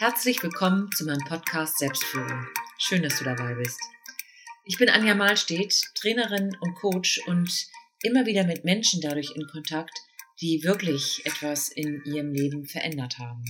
Herzlich 0.00 0.42
willkommen 0.42 0.90
zu 0.96 1.04
meinem 1.04 1.26
Podcast 1.26 1.78
Selbstführung. 1.78 2.46
Schön, 2.78 3.02
dass 3.02 3.18
du 3.18 3.24
dabei 3.24 3.52
bist. 3.52 3.78
Ich 4.64 4.78
bin 4.78 4.88
Anja 4.88 5.14
Mahlstedt, 5.14 5.74
Trainerin 5.94 6.56
und 6.62 6.74
Coach 6.76 7.20
und 7.26 7.66
immer 8.02 8.24
wieder 8.24 8.44
mit 8.44 8.64
Menschen 8.64 9.02
dadurch 9.02 9.30
in 9.36 9.46
Kontakt, 9.46 9.92
die 10.40 10.62
wirklich 10.64 11.20
etwas 11.26 11.68
in 11.68 12.02
ihrem 12.06 12.32
Leben 12.32 12.64
verändert 12.64 13.18
haben. 13.18 13.44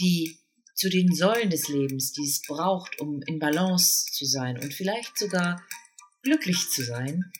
Die 0.00 0.40
zu 0.74 0.90
den 0.90 1.14
Säulen 1.14 1.50
des 1.50 1.68
Lebens, 1.68 2.10
die 2.10 2.24
es 2.24 2.42
braucht, 2.48 3.00
um 3.00 3.22
in 3.28 3.38
Balance 3.38 4.06
zu 4.10 4.24
sein 4.24 4.58
und 4.58 4.74
vielleicht 4.74 5.16
sogar 5.16 5.64
glücklich 6.24 6.68
zu 6.70 6.82
sein, 6.82 7.30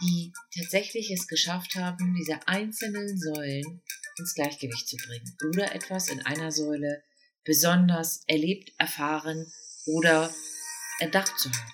die 0.00 0.32
tatsächlich 0.56 1.10
es 1.10 1.26
geschafft 1.26 1.74
haben, 1.74 2.14
diese 2.14 2.46
einzelnen 2.46 3.18
Säulen 3.18 3.82
ins 4.18 4.34
Gleichgewicht 4.34 4.86
zu 4.86 4.96
bringen 4.98 5.36
oder 5.48 5.74
etwas 5.74 6.08
in 6.08 6.24
einer 6.24 6.52
Säule 6.52 7.02
besonders 7.44 8.24
erlebt, 8.26 8.72
erfahren 8.78 9.52
oder 9.86 10.32
erdacht 11.00 11.38
zu 11.38 11.50
haben. 11.50 11.72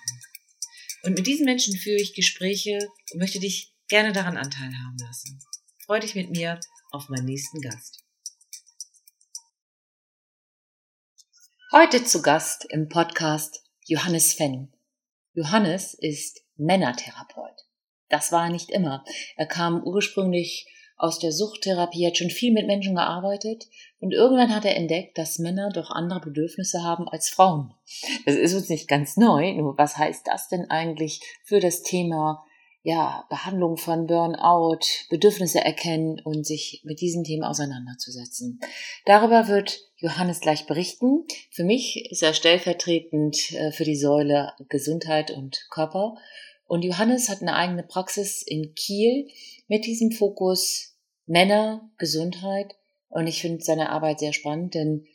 Und 1.03 1.15
mit 1.15 1.25
diesen 1.25 1.45
Menschen 1.45 1.75
führe 1.75 2.01
ich 2.01 2.13
Gespräche 2.13 2.77
und 3.11 3.19
möchte 3.19 3.39
dich 3.39 3.73
gerne 3.87 4.11
daran 4.11 4.37
Anteil 4.37 4.71
haben 4.71 4.97
lassen. 4.99 5.39
Freue 5.85 5.99
dich 6.01 6.15
mit 6.15 6.29
mir 6.29 6.59
auf 6.91 7.09
meinen 7.09 7.25
nächsten 7.25 7.59
Gast. 7.61 8.03
Heute 11.71 12.03
zu 12.03 12.21
Gast 12.21 12.65
im 12.69 12.89
Podcast 12.89 13.63
Johannes 13.85 14.33
Fenn. 14.33 14.73
Johannes 15.33 15.93
ist 15.93 16.41
Männertherapeut. 16.57 17.55
Das 18.09 18.31
war 18.31 18.45
er 18.45 18.51
nicht 18.51 18.69
immer. 18.69 19.05
Er 19.37 19.47
kam 19.47 19.81
ursprünglich 19.81 20.67
aus 20.97 21.17
der 21.17 21.31
Suchttherapie, 21.31 22.05
hat 22.05 22.17
schon 22.17 22.29
viel 22.29 22.51
mit 22.53 22.67
Menschen 22.67 22.95
gearbeitet 22.95 23.67
und 24.01 24.13
irgendwann 24.13 24.53
hat 24.53 24.65
er 24.65 24.75
entdeckt, 24.75 25.17
dass 25.17 25.39
Männer 25.39 25.69
doch 25.69 25.91
andere 25.91 26.19
Bedürfnisse 26.19 26.83
haben 26.83 27.07
als 27.07 27.29
Frauen. 27.29 27.73
Das 28.25 28.35
ist 28.35 28.53
uns 28.55 28.67
nicht 28.67 28.87
ganz 28.87 29.15
neu, 29.15 29.53
nur 29.53 29.77
was 29.77 29.97
heißt 29.97 30.27
das 30.27 30.49
denn 30.49 30.69
eigentlich 30.69 31.21
für 31.43 31.59
das 31.59 31.83
Thema 31.83 32.43
ja, 32.83 33.25
Behandlung 33.29 33.77
von 33.77 34.07
Burnout, 34.07 34.79
Bedürfnisse 35.09 35.63
erkennen 35.63 36.19
und 36.19 36.47
sich 36.47 36.81
mit 36.83 36.99
diesen 36.99 37.23
Themen 37.23 37.43
auseinanderzusetzen. 37.43 38.59
Darüber 39.05 39.47
wird 39.47 39.79
Johannes 39.97 40.39
gleich 40.39 40.65
berichten. 40.65 41.25
Für 41.51 41.63
mich 41.63 42.09
ist 42.09 42.23
er 42.23 42.33
stellvertretend 42.33 43.51
äh, 43.51 43.71
für 43.71 43.83
die 43.83 43.95
Säule 43.95 44.53
Gesundheit 44.67 45.29
und 45.29 45.67
Körper. 45.69 46.15
Und 46.65 46.83
Johannes 46.83 47.29
hat 47.29 47.41
eine 47.41 47.55
eigene 47.55 47.83
Praxis 47.83 48.41
in 48.41 48.73
Kiel 48.73 49.27
mit 49.67 49.85
diesem 49.85 50.11
Fokus 50.11 50.97
Männer, 51.27 51.87
Gesundheit. 51.99 52.73
Und 53.11 53.27
ich 53.27 53.41
finde 53.41 53.63
seine 53.63 53.89
Arbeit 53.89 54.19
sehr 54.19 54.33
spannend, 54.33 54.73
denn 54.73 55.05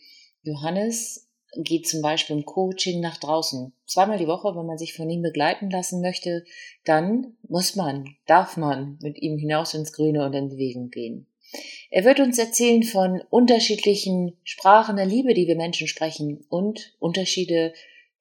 Johannes 0.42 1.28
geht 1.56 1.88
zum 1.88 2.02
Beispiel 2.02 2.36
im 2.36 2.44
Coaching 2.44 3.00
nach 3.00 3.16
draußen. 3.16 3.72
Zweimal 3.86 4.18
die 4.18 4.26
Woche, 4.26 4.54
wenn 4.54 4.66
man 4.66 4.78
sich 4.78 4.94
von 4.94 5.08
ihm 5.08 5.22
begleiten 5.22 5.70
lassen 5.70 6.00
möchte, 6.00 6.44
dann 6.84 7.36
muss 7.48 7.74
man, 7.74 8.16
darf 8.26 8.56
man 8.56 8.98
mit 9.00 9.18
ihm 9.20 9.38
hinaus 9.38 9.74
ins 9.74 9.92
Grüne 9.92 10.24
und 10.24 10.34
in 10.34 10.50
Bewegung 10.50 10.90
gehen. 10.90 11.26
Er 11.90 12.04
wird 12.04 12.20
uns 12.20 12.38
erzählen 12.38 12.82
von 12.82 13.22
unterschiedlichen 13.30 14.36
Sprachen 14.44 14.96
der 14.96 15.06
Liebe, 15.06 15.32
die 15.32 15.46
wir 15.46 15.56
Menschen 15.56 15.86
sprechen 15.86 16.44
und 16.48 16.94
Unterschiede 16.98 17.72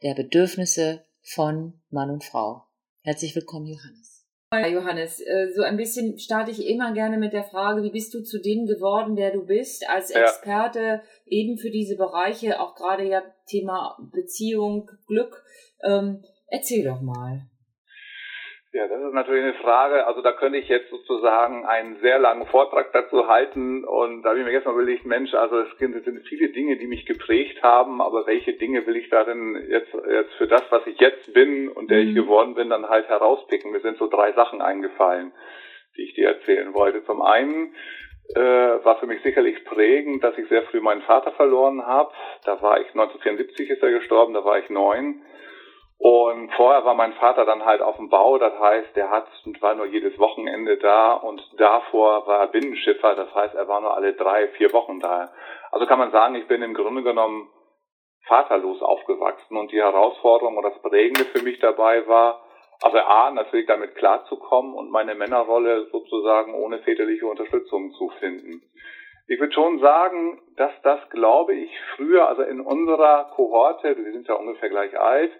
der 0.04 0.14
Bedürfnisse 0.14 1.04
von 1.22 1.74
Mann 1.90 2.12
und 2.12 2.24
Frau. 2.24 2.64
Herzlich 3.02 3.36
willkommen, 3.36 3.66
Johannes. 3.66 4.15
Johannes, 4.62 5.20
äh, 5.20 5.52
so 5.56 5.62
ein 5.64 5.78
bisschen 5.78 6.18
starte 6.20 6.52
ich 6.52 6.68
immer 6.68 6.94
gerne 6.94 7.18
mit 7.18 7.34
der 7.34 7.44
Frage, 7.44 7.84
wie 7.84 7.92
bist 7.92 8.14
du 8.14 8.22
zu 8.22 8.40
dem 8.40 8.66
geworden, 8.66 9.16
der 9.16 9.32
du 9.32 9.46
bist, 9.46 9.88
als 9.90 10.12
Experte 10.12 10.80
ja. 10.80 11.02
eben 11.26 11.58
für 11.58 11.70
diese 11.70 11.96
Bereiche, 11.96 12.60
auch 12.60 12.76
gerade 12.76 13.04
ja 13.04 13.22
Thema 13.48 13.98
Beziehung, 14.14 14.92
Glück. 15.08 15.44
Ähm, 15.84 16.24
erzähl 16.48 16.84
doch 16.84 17.02
mal. 17.02 17.42
Ja, 18.76 18.90
das 18.90 19.02
ist 19.02 19.14
natürlich 19.14 19.44
eine 19.44 19.54
Frage. 19.54 20.06
Also 20.06 20.22
da 20.22 20.34
könnte 20.34 20.58
ich 20.58 20.68
jetzt 20.68 20.90
sozusagen 20.90 21.66
einen 21.66 21.96
sehr 22.02 22.20
langen 22.20 22.46
Vortrag 22.46 22.92
dazu 22.92 23.26
halten. 23.30 23.86
Und 23.86 24.22
da 24.22 24.32
habe 24.32 24.40
ich 24.40 24.46
mir 24.46 24.52
jetzt 24.52 24.66
mal 24.66 24.74
überlegt, 24.74 25.06
Mensch, 25.06 25.34
also 25.34 25.60
es 25.60 25.70
sind 25.78 26.28
viele 26.28 26.50
Dinge, 26.50 26.76
die 26.76 26.86
mich 26.86 27.06
geprägt 27.06 27.64
haben, 27.64 28.02
aber 28.02 28.28
welche 28.28 28.52
Dinge 28.52 28.86
will 28.86 28.98
ich 28.98 29.10
da 29.10 29.24
denn 29.24 29.56
jetzt, 29.70 29.94
jetzt 29.94 30.34
für 30.34 30.48
das, 30.48 30.64
was 30.72 30.86
ich 30.88 31.00
jetzt 31.00 31.34
bin 31.34 31.70
und 31.70 31.90
der 31.90 32.00
ich 32.00 32.10
mhm. 32.10 32.16
geworden 32.16 32.56
bin, 32.56 32.70
dann 32.70 32.90
halt 32.90 33.08
herauspicken? 33.08 33.72
Mir 33.72 33.80
sind 33.80 33.98
so 33.98 34.10
drei 34.10 34.34
Sachen 34.34 34.62
eingefallen, 34.62 35.32
die 35.96 36.02
ich 36.02 36.14
dir 36.16 36.28
erzählen 36.28 36.74
wollte. 36.74 37.02
Zum 37.06 37.22
einen 37.22 37.76
äh, 38.36 38.42
war 38.42 39.00
für 39.00 39.08
mich 39.08 39.22
sicherlich 39.24 39.64
prägend, 39.64 40.22
dass 40.22 40.38
ich 40.38 40.50
sehr 40.50 40.64
früh 40.64 40.82
meinen 40.82 41.04
Vater 41.04 41.32
verloren 41.32 41.88
habe. 41.88 42.12
Da 42.44 42.62
war 42.62 42.82
ich 42.82 42.88
1974 42.88 43.70
ist 43.70 43.82
er 43.82 43.92
gestorben, 43.92 44.34
da 44.34 44.44
war 44.44 44.60
ich 44.60 44.70
neun. 44.70 45.22
Und 45.98 46.52
vorher 46.54 46.84
war 46.84 46.94
mein 46.94 47.14
Vater 47.14 47.46
dann 47.46 47.66
halt 47.66 47.82
auf 47.82 47.96
dem 47.96 48.10
Bau, 48.10 48.38
das 48.38 48.60
heißt, 48.60 48.96
der 48.96 49.10
hat 49.10 49.28
und 49.46 49.62
war 49.62 49.76
nur 49.76 49.86
jedes 49.86 50.20
Wochenende 50.20 50.78
da 50.78 51.14
und 51.14 51.42
davor 51.58 52.28
war 52.28 52.42
er 52.42 52.48
Binnenschiffer, 52.48 53.16
das 53.16 53.34
heißt, 53.34 53.56
er 53.56 53.68
war 53.68 53.80
nur 53.80 53.96
alle 53.96 54.14
drei, 54.14 54.50
vier 54.50 54.74
Wochen 54.74 55.00
da. 55.00 55.32
Also 55.72 55.86
kann 55.86 56.00
man 56.00 56.12
sagen, 56.12 56.36
ich 56.36 56.48
bin 56.48 56.62
im 56.62 56.74
Grunde 56.74 57.02
genommen 57.02 57.50
vaterlos 58.28 58.82
aufgewachsen 58.82 59.56
und 59.56 59.72
die 59.72 59.82
Herausforderung 59.82 60.58
oder 60.58 60.72
das 60.72 60.82
Prägende 60.82 61.26
für 61.26 61.44
mich 61.44 61.60
dabei 61.60 62.06
war, 62.08 62.42
also 62.82 62.98
A, 62.98 63.32
natürlich 63.32 63.68
damit 63.68 63.96
klarzukommen 63.96 64.74
und 64.74 64.92
meine 64.92 65.16
Männerrolle 65.16 65.88
sozusagen 65.92 66.54
ohne 66.56 66.80
väterliche 66.80 67.26
Unterstützung 67.26 67.92
zu 67.94 68.10
finden. 68.20 68.62
Ich 69.28 69.40
würde 69.40 69.54
schon 69.54 69.80
sagen, 69.80 70.42
dass 70.58 70.72
das, 70.84 71.00
glaube 71.10 71.56
ich, 71.56 71.72
früher, 71.96 72.28
also 72.28 72.44
in 72.44 72.60
unserer 72.60 73.32
Kohorte, 73.36 73.96
wir 73.98 74.12
sind 74.12 74.28
ja 74.28 74.36
ungefähr 74.36 74.70
gleich 74.70 75.00
alt, 75.00 75.32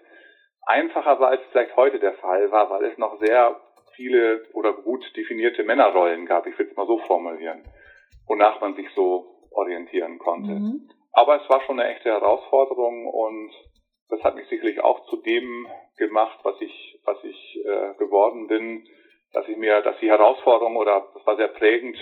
einfacher 0.66 1.18
war, 1.20 1.28
als 1.28 1.42
vielleicht 1.50 1.76
heute 1.76 1.98
der 1.98 2.14
Fall 2.14 2.50
war, 2.50 2.68
weil 2.70 2.84
es 2.84 2.98
noch 2.98 3.18
sehr 3.20 3.60
viele 3.94 4.44
oder 4.52 4.72
gut 4.74 5.04
definierte 5.16 5.64
Männerrollen 5.64 6.26
gab, 6.26 6.46
ich 6.46 6.58
will 6.58 6.68
es 6.68 6.76
mal 6.76 6.86
so 6.86 6.98
formulieren, 6.98 7.62
wonach 8.26 8.60
man 8.60 8.74
sich 8.74 8.88
so 8.94 9.48
orientieren 9.50 10.18
konnte. 10.18 10.52
Mhm. 10.52 10.90
Aber 11.12 11.42
es 11.42 11.48
war 11.48 11.62
schon 11.62 11.80
eine 11.80 11.94
echte 11.94 12.10
Herausforderung 12.10 13.06
und 13.06 13.50
das 14.10 14.22
hat 14.22 14.36
mich 14.36 14.46
sicherlich 14.48 14.80
auch 14.80 15.06
zu 15.06 15.16
dem 15.16 15.66
gemacht, 15.96 16.38
was 16.42 16.60
ich, 16.60 17.00
was 17.04 17.16
ich 17.24 17.64
äh, 17.64 17.94
geworden 17.94 18.46
bin, 18.48 18.86
dass 19.32 19.48
ich 19.48 19.56
mir, 19.56 19.80
dass 19.82 19.98
die 19.98 20.10
Herausforderung 20.10 20.76
oder 20.76 21.08
das 21.14 21.26
war 21.26 21.36
sehr 21.36 21.48
prägend, 21.48 21.96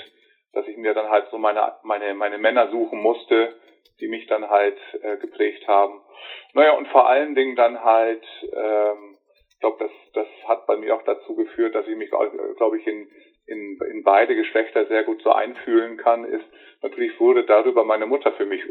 dass 0.53 0.67
ich 0.67 0.77
mir 0.77 0.95
dann 0.95 1.11
halt 1.11 1.29
so 1.31 1.39
meine, 1.39 1.77
meine, 1.83 2.15
meine 2.15 2.39
Männer 2.39 2.71
suchen 2.71 3.01
musste, 3.01 3.55
die 4.01 4.09
mich 4.09 4.27
dann 4.27 4.49
halt 4.49 4.79
äh, 5.03 5.17
geprägt 5.19 5.67
haben. 5.69 6.01
Naja, 6.53 6.73
und 6.73 6.89
vor 6.89 7.09
allen 7.09 7.35
Dingen 7.35 7.57
dann 7.57 7.83
halt, 7.83 8.25
ähm, 8.53 9.17
ich 9.51 9.61
glaube, 9.61 9.85
das, 9.85 9.91
das 10.13 10.27
hat 10.49 10.67
bei 10.67 10.77
mir 10.77 10.95
auch 10.95 11.03
dazu 11.05 11.35
geführt, 11.35 11.75
dass 11.75 11.87
ich 11.87 11.97
mich, 11.97 12.11
glaube 12.11 12.79
ich, 12.79 12.87
in, 12.87 13.09
in, 13.47 13.79
in 13.91 14.03
beide 14.03 14.35
Geschlechter 14.35 14.87
sehr 14.87 15.05
gut 15.05 15.23
so 15.23 15.33
einfühlen 15.33 15.97
kann, 15.97 16.25
ist 16.25 16.45
natürlich 16.83 17.19
wurde 17.19 17.45
darüber 17.45 17.85
meine 17.85 18.07
Mutter 18.07 18.33
für 18.33 18.47
mich 18.47 18.63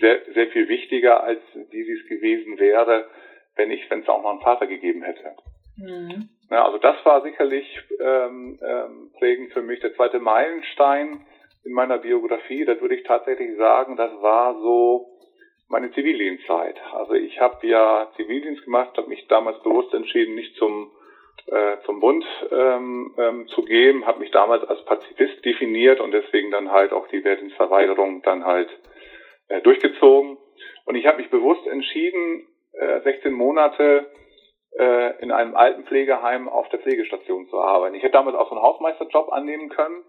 sehr, 0.00 0.22
sehr 0.34 0.48
viel 0.48 0.68
wichtiger, 0.68 1.22
als 1.22 1.40
wie 1.70 1.84
sie 1.84 1.92
es 1.92 2.06
gewesen 2.08 2.58
wäre, 2.58 3.08
wenn 3.56 3.70
ich, 3.70 3.88
wenn 3.90 4.00
es 4.00 4.08
auch 4.08 4.22
noch 4.22 4.30
einen 4.30 4.40
Vater 4.40 4.66
gegeben 4.66 5.02
hätte. 5.02 5.36
Mhm. 5.76 6.28
Ja, 6.50 6.66
also 6.66 6.78
das 6.78 6.96
war 7.04 7.22
sicherlich 7.22 7.66
ähm, 8.00 8.58
ähm, 8.62 9.10
prägend 9.18 9.52
für 9.52 9.62
mich. 9.62 9.80
Der 9.80 9.94
zweite 9.94 10.18
Meilenstein 10.18 11.26
in 11.64 11.72
meiner 11.72 11.98
Biografie, 11.98 12.64
das 12.64 12.80
würde 12.80 12.96
ich 12.96 13.04
tatsächlich 13.04 13.56
sagen, 13.56 13.96
das 13.96 14.12
war 14.20 14.54
so 14.60 15.08
meine 15.68 15.90
Zivildienstzeit. 15.92 16.76
Also 16.92 17.14
ich 17.14 17.40
habe 17.40 17.66
ja 17.66 18.10
Zivildienst 18.16 18.64
gemacht, 18.64 18.96
habe 18.96 19.08
mich 19.08 19.26
damals 19.28 19.62
bewusst 19.62 19.92
entschieden, 19.94 20.34
nicht 20.34 20.56
zum 20.56 20.90
äh, 21.46 21.76
zum 21.84 22.00
Bund 22.00 22.24
ähm, 22.52 23.14
ähm, 23.18 23.46
zu 23.48 23.62
gehen, 23.64 24.06
habe 24.06 24.20
mich 24.20 24.30
damals 24.30 24.64
als 24.64 24.82
Pazifist 24.84 25.44
definiert 25.44 26.00
und 26.00 26.12
deswegen 26.12 26.50
dann 26.50 26.70
halt 26.70 26.92
auch 26.92 27.06
die 27.08 27.22
Wehrdienstverweigerung 27.22 28.22
dann 28.22 28.44
halt 28.44 28.70
äh, 29.48 29.60
durchgezogen. 29.60 30.38
Und 30.86 30.94
ich 30.94 31.06
habe 31.06 31.18
mich 31.18 31.30
bewusst 31.30 31.66
entschieden, 31.66 32.46
äh, 32.72 33.00
16 33.00 33.32
Monate 33.32 34.10
äh, 34.78 35.22
in 35.22 35.32
einem 35.32 35.54
Altenpflegeheim 35.54 36.48
auf 36.48 36.68
der 36.70 36.80
Pflegestation 36.80 37.46
zu 37.48 37.58
arbeiten. 37.58 37.94
Ich 37.94 38.02
hätte 38.02 38.12
damals 38.12 38.36
auch 38.36 38.48
so 38.48 38.54
einen 38.54 38.64
Hausmeisterjob 38.64 39.32
annehmen 39.32 39.68
können, 39.68 40.02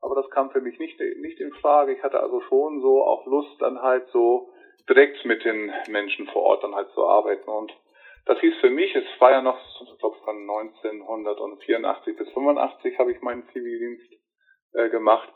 aber 0.00 0.14
das 0.14 0.30
kam 0.30 0.50
für 0.50 0.60
mich 0.60 0.78
nicht, 0.78 0.98
nicht 0.98 1.40
in 1.40 1.52
Frage. 1.54 1.92
Ich 1.92 2.02
hatte 2.02 2.20
also 2.20 2.40
schon 2.42 2.80
so 2.80 3.02
auch 3.04 3.26
Lust, 3.26 3.60
dann 3.60 3.82
halt 3.82 4.08
so 4.08 4.50
direkt 4.88 5.24
mit 5.24 5.44
den 5.44 5.72
Menschen 5.88 6.26
vor 6.28 6.42
Ort 6.42 6.64
dann 6.64 6.74
halt 6.74 6.90
zu 6.90 7.06
arbeiten. 7.06 7.48
Und 7.48 7.72
das 8.26 8.38
hieß 8.40 8.54
für 8.60 8.70
mich, 8.70 8.94
es 8.94 9.04
war 9.18 9.30
ja 9.30 9.42
noch, 9.42 9.58
ich 9.80 9.98
glaube 9.98 10.16
von 10.24 10.36
1984 10.36 12.16
bis 12.16 12.28
85 12.30 12.98
habe 12.98 13.12
ich 13.12 13.20
meinen 13.20 13.46
Zivildienst 13.52 14.12
äh, 14.74 14.88
gemacht. 14.88 15.28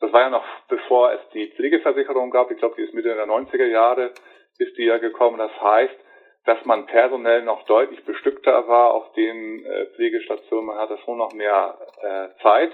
Das 0.00 0.12
war 0.12 0.22
ja 0.22 0.30
noch 0.30 0.44
bevor 0.68 1.12
es 1.12 1.20
die 1.32 1.52
Pflegeversicherung 1.52 2.30
gab. 2.30 2.50
Ich 2.50 2.58
glaube, 2.58 2.74
die 2.76 2.82
ist 2.82 2.94
Mitte 2.94 3.14
der 3.14 3.26
90er 3.26 3.66
Jahre, 3.66 4.12
ist 4.58 4.76
die 4.76 4.84
ja 4.84 4.98
gekommen. 4.98 5.38
Das 5.38 5.52
heißt, 5.60 5.96
dass 6.44 6.64
man 6.64 6.86
personell 6.86 7.42
noch 7.42 7.64
deutlich 7.66 8.04
bestückter 8.04 8.66
war 8.66 8.94
auf 8.94 9.12
den 9.12 9.64
äh, 9.64 9.86
Pflegestationen. 9.94 10.66
Man 10.66 10.78
hatte 10.78 10.98
schon 11.04 11.18
noch 11.18 11.32
mehr 11.32 11.78
äh, 12.02 12.42
Zeit 12.42 12.72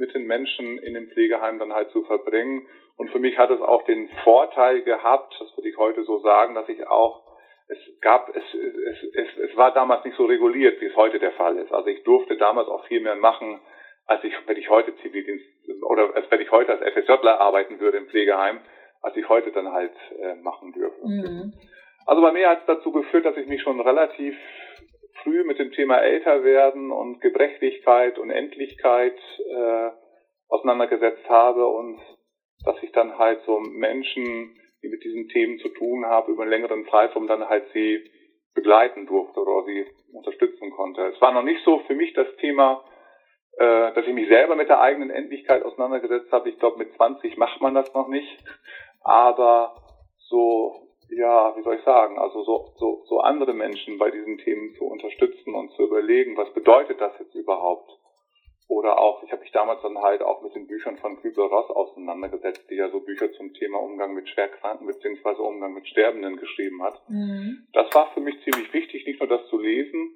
mit 0.00 0.14
den 0.14 0.26
Menschen 0.26 0.78
in 0.78 0.94
dem 0.94 1.08
Pflegeheim 1.10 1.58
dann 1.58 1.72
halt 1.72 1.90
zu 1.90 2.02
verbringen. 2.04 2.66
Und 2.96 3.10
für 3.10 3.18
mich 3.18 3.38
hat 3.38 3.50
es 3.50 3.60
auch 3.60 3.84
den 3.84 4.08
Vorteil 4.24 4.82
gehabt, 4.82 5.34
das 5.38 5.56
würde 5.56 5.68
ich 5.68 5.76
heute 5.76 6.02
so 6.04 6.18
sagen, 6.18 6.54
dass 6.54 6.68
ich 6.68 6.86
auch 6.86 7.30
es 7.68 7.78
gab, 8.00 8.34
es, 8.34 8.42
es, 8.52 9.14
es, 9.14 9.50
es 9.50 9.56
war 9.56 9.72
damals 9.72 10.04
nicht 10.04 10.16
so 10.16 10.24
reguliert, 10.24 10.80
wie 10.80 10.86
es 10.86 10.96
heute 10.96 11.20
der 11.20 11.32
Fall 11.32 11.56
ist. 11.56 11.70
Also 11.70 11.86
ich 11.86 12.02
durfte 12.02 12.36
damals 12.36 12.66
auch 12.66 12.84
viel 12.86 13.00
mehr 13.00 13.14
machen, 13.14 13.60
als 14.06 14.24
ich, 14.24 14.34
wenn 14.46 14.56
ich 14.56 14.68
heute 14.68 14.96
Zivildienst 14.96 15.44
oder 15.82 16.14
als 16.16 16.28
wenn 16.30 16.40
ich 16.40 16.50
heute 16.50 16.72
als 16.72 16.82
FSJler 16.92 17.40
arbeiten 17.40 17.78
würde 17.78 17.98
im 17.98 18.08
Pflegeheim, 18.08 18.60
als 19.02 19.16
ich 19.16 19.28
heute 19.28 19.52
dann 19.52 19.72
halt 19.72 19.92
äh, 20.18 20.34
machen 20.34 20.72
dürfte. 20.72 21.06
Mhm. 21.06 21.52
Also 22.06 22.22
bei 22.22 22.32
mir 22.32 22.48
hat 22.48 22.60
es 22.60 22.66
dazu 22.66 22.90
geführt, 22.90 23.24
dass 23.24 23.36
ich 23.36 23.46
mich 23.46 23.62
schon 23.62 23.80
relativ 23.80 24.36
früh 25.22 25.44
mit 25.44 25.58
dem 25.58 25.72
Thema 25.72 25.98
Älterwerden 25.98 26.90
und 26.90 27.20
Gebrechlichkeit 27.20 28.18
und 28.18 28.30
Endlichkeit 28.30 29.16
äh, 29.48 29.90
auseinandergesetzt 30.48 31.28
habe 31.28 31.66
und 31.66 32.00
dass 32.64 32.82
ich 32.82 32.92
dann 32.92 33.18
halt 33.18 33.40
so 33.46 33.58
Menschen 33.60 34.56
die 34.82 34.88
mit 34.88 35.04
diesen 35.04 35.28
Themen 35.28 35.58
zu 35.58 35.68
tun 35.68 36.06
haben, 36.06 36.32
über 36.32 36.42
einen 36.42 36.50
längeren 36.50 36.86
Zeitraum 36.88 37.26
dann 37.26 37.48
halt 37.48 37.64
sie 37.72 38.10
begleiten 38.54 39.06
durfte 39.06 39.40
oder 39.40 39.64
sie 39.66 39.86
unterstützen 40.12 40.70
konnte. 40.70 41.02
Es 41.06 41.20
war 41.20 41.32
noch 41.32 41.42
nicht 41.42 41.62
so 41.64 41.80
für 41.80 41.94
mich 41.94 42.12
das 42.14 42.26
Thema, 42.36 42.82
äh, 43.58 43.92
dass 43.92 44.06
ich 44.06 44.14
mich 44.14 44.28
selber 44.28 44.56
mit 44.56 44.68
der 44.68 44.80
eigenen 44.80 45.10
Endlichkeit 45.10 45.62
auseinandergesetzt 45.62 46.32
habe. 46.32 46.48
Ich 46.48 46.58
glaube, 46.58 46.78
mit 46.78 46.92
20 46.94 47.36
macht 47.36 47.60
man 47.60 47.74
das 47.74 47.92
noch 47.94 48.08
nicht. 48.08 48.42
Aber 49.02 49.76
so, 50.18 50.89
ja, 51.10 51.56
wie 51.56 51.62
soll 51.62 51.76
ich 51.76 51.84
sagen, 51.84 52.18
also 52.18 52.42
so, 52.44 52.72
so, 52.76 53.04
so 53.06 53.20
andere 53.20 53.52
Menschen 53.52 53.98
bei 53.98 54.10
diesen 54.10 54.38
Themen 54.38 54.74
zu 54.76 54.84
unterstützen 54.84 55.54
und 55.54 55.72
zu 55.72 55.82
überlegen, 55.82 56.36
was 56.36 56.52
bedeutet 56.52 57.00
das 57.00 57.12
jetzt 57.18 57.34
überhaupt? 57.34 57.90
Oder 58.68 59.00
auch, 59.00 59.24
ich 59.24 59.32
habe 59.32 59.42
mich 59.42 59.50
damals 59.50 59.82
dann 59.82 59.98
halt 59.98 60.22
auch 60.22 60.42
mit 60.42 60.54
den 60.54 60.68
Büchern 60.68 60.96
von 60.98 61.20
Kübler-Ross 61.20 61.70
auseinandergesetzt, 61.70 62.70
die 62.70 62.76
ja 62.76 62.88
so 62.90 63.00
Bücher 63.00 63.32
zum 63.32 63.52
Thema 63.52 63.78
Umgang 63.78 64.14
mit 64.14 64.28
Schwerkranken 64.28 64.86
beziehungsweise 64.86 65.42
Umgang 65.42 65.74
mit 65.74 65.88
Sterbenden 65.88 66.36
geschrieben 66.36 66.80
hat. 66.84 67.02
Mhm. 67.08 67.66
Das 67.72 67.92
war 67.92 68.12
für 68.14 68.20
mich 68.20 68.36
ziemlich 68.44 68.72
wichtig, 68.72 69.04
nicht 69.06 69.18
nur 69.18 69.28
das 69.28 69.48
zu 69.48 69.58
lesen, 69.58 70.14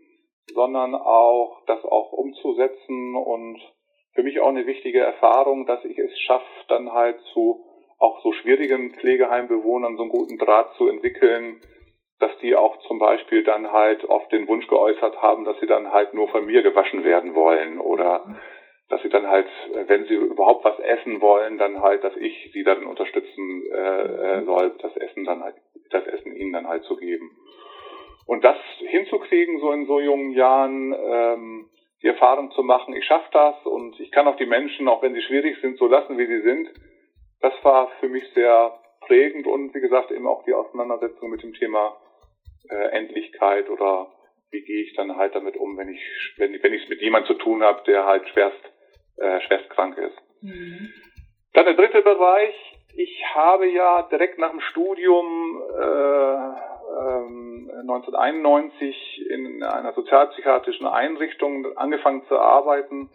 sondern 0.53 0.95
auch 0.95 1.65
das 1.67 1.85
auch 1.85 2.13
umzusetzen 2.13 3.17
und 3.17 3.61
für 4.13 4.23
mich 4.23 4.39
auch 4.39 4.49
eine 4.49 4.67
wichtige 4.67 5.01
Erfahrung, 5.01 5.67
dass 5.67 5.85
ich 5.85 5.99
es 5.99 6.17
schaffe, 6.21 6.47
dann 6.69 6.93
halt 6.93 7.21
zu 7.33 7.65
auch 7.99 8.23
so 8.23 8.33
schwierigen 8.33 8.95
Pflegeheimbewohnern 8.95 9.97
so 9.97 10.03
einen 10.03 10.11
guten 10.11 10.39
Draht 10.39 10.75
zu 10.77 10.89
entwickeln, 10.89 11.61
dass 12.21 12.37
die 12.39 12.55
auch 12.55 12.79
zum 12.87 12.99
Beispiel 12.99 13.43
dann 13.45 13.73
halt 13.73 14.05
oft 14.05 14.31
den 14.33 14.49
Wunsch 14.49 14.67
geäußert 14.69 15.21
haben, 15.21 15.45
dass 15.45 15.59
sie 15.61 15.67
dann 15.67 15.93
halt 15.93 16.15
nur 16.15 16.29
von 16.29 16.47
mir 16.47 16.63
gewaschen 16.63 17.05
werden 17.05 17.35
wollen 17.35 17.81
oder 17.81 18.25
dass 18.89 19.03
sie 19.03 19.09
dann 19.09 19.27
halt, 19.27 19.47
wenn 19.87 20.05
sie 20.05 20.15
überhaupt 20.15 20.65
was 20.65 20.79
essen 20.79 21.21
wollen, 21.21 21.59
dann 21.59 21.83
halt, 21.83 22.05
dass 22.05 22.17
ich 22.17 22.51
sie 22.53 22.63
dann 22.65 22.85
unterstützen 22.85 23.63
äh, 23.73 24.39
äh, 24.39 24.45
soll, 24.45 24.75
das 24.81 24.97
Essen 24.97 25.25
dann 25.25 25.43
halt, 25.43 25.57
das 25.91 26.07
Essen 26.07 26.37
ihnen 26.37 26.53
dann 26.53 26.69
halt 26.69 26.85
zu 26.85 26.97
geben. 26.97 27.31
Und 28.27 28.45
das 28.45 28.57
hinzukriegen, 28.79 29.59
so 29.61 29.73
in 29.73 29.87
so 29.87 30.01
jungen 30.01 30.33
Jahren, 30.33 30.95
ähm, 30.95 31.71
die 32.03 32.09
Erfahrung 32.09 32.51
zu 32.53 32.63
machen, 32.63 32.95
ich 32.95 33.05
schaffe 33.05 33.29
das 33.33 33.55
und 33.65 33.99
ich 33.99 34.11
kann 34.11 34.29
auch 34.29 34.37
die 34.37 34.47
Menschen, 34.47 34.89
auch 34.89 35.03
wenn 35.03 35.15
sie 35.15 35.23
schwierig 35.23 35.59
sind, 35.61 35.79
so 35.79 35.87
lassen, 35.87 36.19
wie 36.19 36.27
sie 36.27 36.41
sind. 36.43 36.69
Das 37.45 37.53
war 37.63 37.91
für 38.01 38.09
mich 38.09 38.25
sehr 38.33 38.73
prägend 39.01 39.47
und 39.47 39.75
wie 39.75 39.81
gesagt 39.81 40.11
eben 40.11 40.27
auch 40.27 40.45
die 40.45 40.55
Auseinandersetzung 40.55 41.29
mit 41.29 41.43
dem 41.43 41.53
Thema 41.53 41.95
äh, 42.71 42.89
Endlichkeit 42.97 43.69
oder 43.69 44.11
wie 44.51 44.63
gehe 44.63 44.83
ich 44.83 44.95
dann 44.95 45.19
halt 45.19 45.35
damit 45.35 45.59
um, 45.59 45.77
wenn 45.77 45.91
ich 45.91 46.01
wenn, 46.39 46.55
wenn 46.63 46.73
ich 46.73 46.85
es 46.85 46.89
mit 46.89 47.03
jemand 47.03 47.27
zu 47.27 47.35
tun 47.35 47.63
habe, 47.63 47.83
der 47.87 48.07
halt 48.07 48.27
schwerst 48.31 48.65
äh, 49.19 49.43
schwerst 49.43 49.69
krank 49.69 49.99
ist. 49.99 50.17
Mhm. 50.41 50.91
Dann 51.53 51.67
der 51.67 51.75
dritte 51.75 52.01
Bereich. 52.01 52.55
Ich 52.97 53.23
habe 53.35 53.67
ja 53.67 54.09
direkt 54.11 54.39
nach 54.39 54.51
dem 54.51 54.61
Studium 54.61 55.63
äh, 55.71 56.35
ähm, 57.05 57.71
1991 57.83 59.27
in 59.29 59.63
einer 59.63 59.93
sozialpsychiatrischen 59.93 60.87
Einrichtung 60.87 61.77
angefangen 61.77 62.25
zu 62.27 62.39
arbeiten 62.39 63.11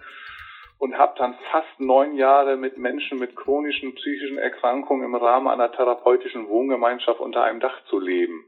und 0.80 0.98
habe 0.98 1.14
dann 1.18 1.36
fast 1.52 1.80
neun 1.80 2.16
Jahre 2.16 2.56
mit 2.56 2.78
Menschen 2.78 3.20
mit 3.20 3.36
chronischen 3.36 3.94
psychischen 3.96 4.38
Erkrankungen 4.38 5.06
im 5.06 5.16
Rahmen 5.16 5.48
einer 5.48 5.72
therapeutischen 5.72 6.48
Wohngemeinschaft 6.48 7.20
unter 7.20 7.44
einem 7.44 7.60
Dach 7.60 7.84
zu 7.90 8.00
leben. 8.00 8.46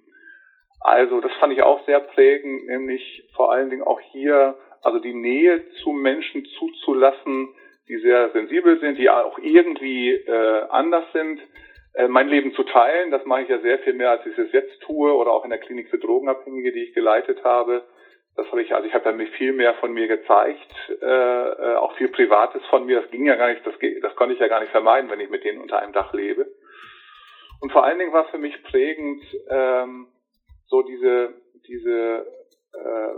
Also 0.80 1.22
das 1.22 1.32
fand 1.34 1.54
ich 1.54 1.62
auch 1.62 1.86
sehr 1.86 2.00
prägend, 2.00 2.66
nämlich 2.66 3.30
vor 3.36 3.52
allen 3.52 3.70
Dingen 3.70 3.84
auch 3.84 4.00
hier, 4.00 4.58
also 4.82 5.00
die 5.00 5.14
Nähe 5.14 5.70
zu 5.84 5.92
Menschen 5.92 6.46
zuzulassen, 6.58 7.50
die 7.88 7.98
sehr 7.98 8.32
sensibel 8.32 8.80
sind, 8.80 8.98
die 8.98 9.10
auch 9.10 9.38
irgendwie 9.38 10.12
äh, 10.12 10.66
anders 10.70 11.04
sind, 11.12 11.42
äh, 11.94 12.08
mein 12.08 12.30
Leben 12.30 12.54
zu 12.54 12.64
teilen. 12.64 13.12
Das 13.12 13.26
mache 13.26 13.44
ich 13.44 13.50
ja 13.50 13.60
sehr 13.60 13.80
viel 13.80 13.94
mehr, 13.94 14.12
als 14.12 14.26
ich 14.26 14.38
es 14.38 14.52
jetzt 14.54 14.82
tue, 14.84 15.14
oder 15.14 15.32
auch 15.32 15.44
in 15.44 15.50
der 15.50 15.60
Klinik 15.60 15.90
für 15.90 16.00
Drogenabhängige, 16.00 16.72
die 16.72 16.84
ich 16.84 16.94
geleitet 16.94 17.44
habe. 17.44 17.84
Das 18.36 18.48
habe 18.48 18.62
ich, 18.62 18.74
also 18.74 18.88
ich 18.88 18.94
habe 18.94 19.12
mir 19.14 19.28
viel 19.28 19.54
mehr 19.54 19.74
von 19.76 19.92
mir 19.92 20.08
gezeigt, 20.08 20.72
äh, 21.02 21.06
äh, 21.06 21.76
auch 21.76 21.96
viel 21.98 22.08
Privates 22.10 22.66
von 22.68 22.86
mir. 22.86 23.02
Das 23.02 23.12
ging 23.12 23.26
ja 23.26 23.36
gar 23.36 23.52
nicht, 23.52 23.66
das, 23.66 23.76
das 24.02 24.16
konnte 24.16 24.34
ich 24.34 24.40
ja 24.40 24.48
gar 24.48 24.62
nicht 24.62 24.72
vermeiden, 24.72 25.10
wenn 25.10 25.20
ich 25.20 25.30
mit 25.30 25.44
denen 25.44 25.62
unter 25.62 25.80
einem 25.80 25.94
Dach 25.94 26.14
lebe. 26.14 26.48
Und 27.60 27.72
vor 27.72 27.84
allen 27.84 28.00
Dingen 28.00 28.14
war 28.14 28.26
für 28.30 28.38
mich 28.38 28.62
prägend, 28.64 29.22
ähm, 29.50 30.08
so 30.68 30.82
diese, 30.82 31.34
diese, 31.68 32.26
äh, 32.74 33.14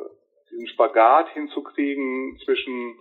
diesen 0.51 0.67
Spagat 0.67 1.29
hinzukriegen 1.29 2.37
zwischen 2.43 2.97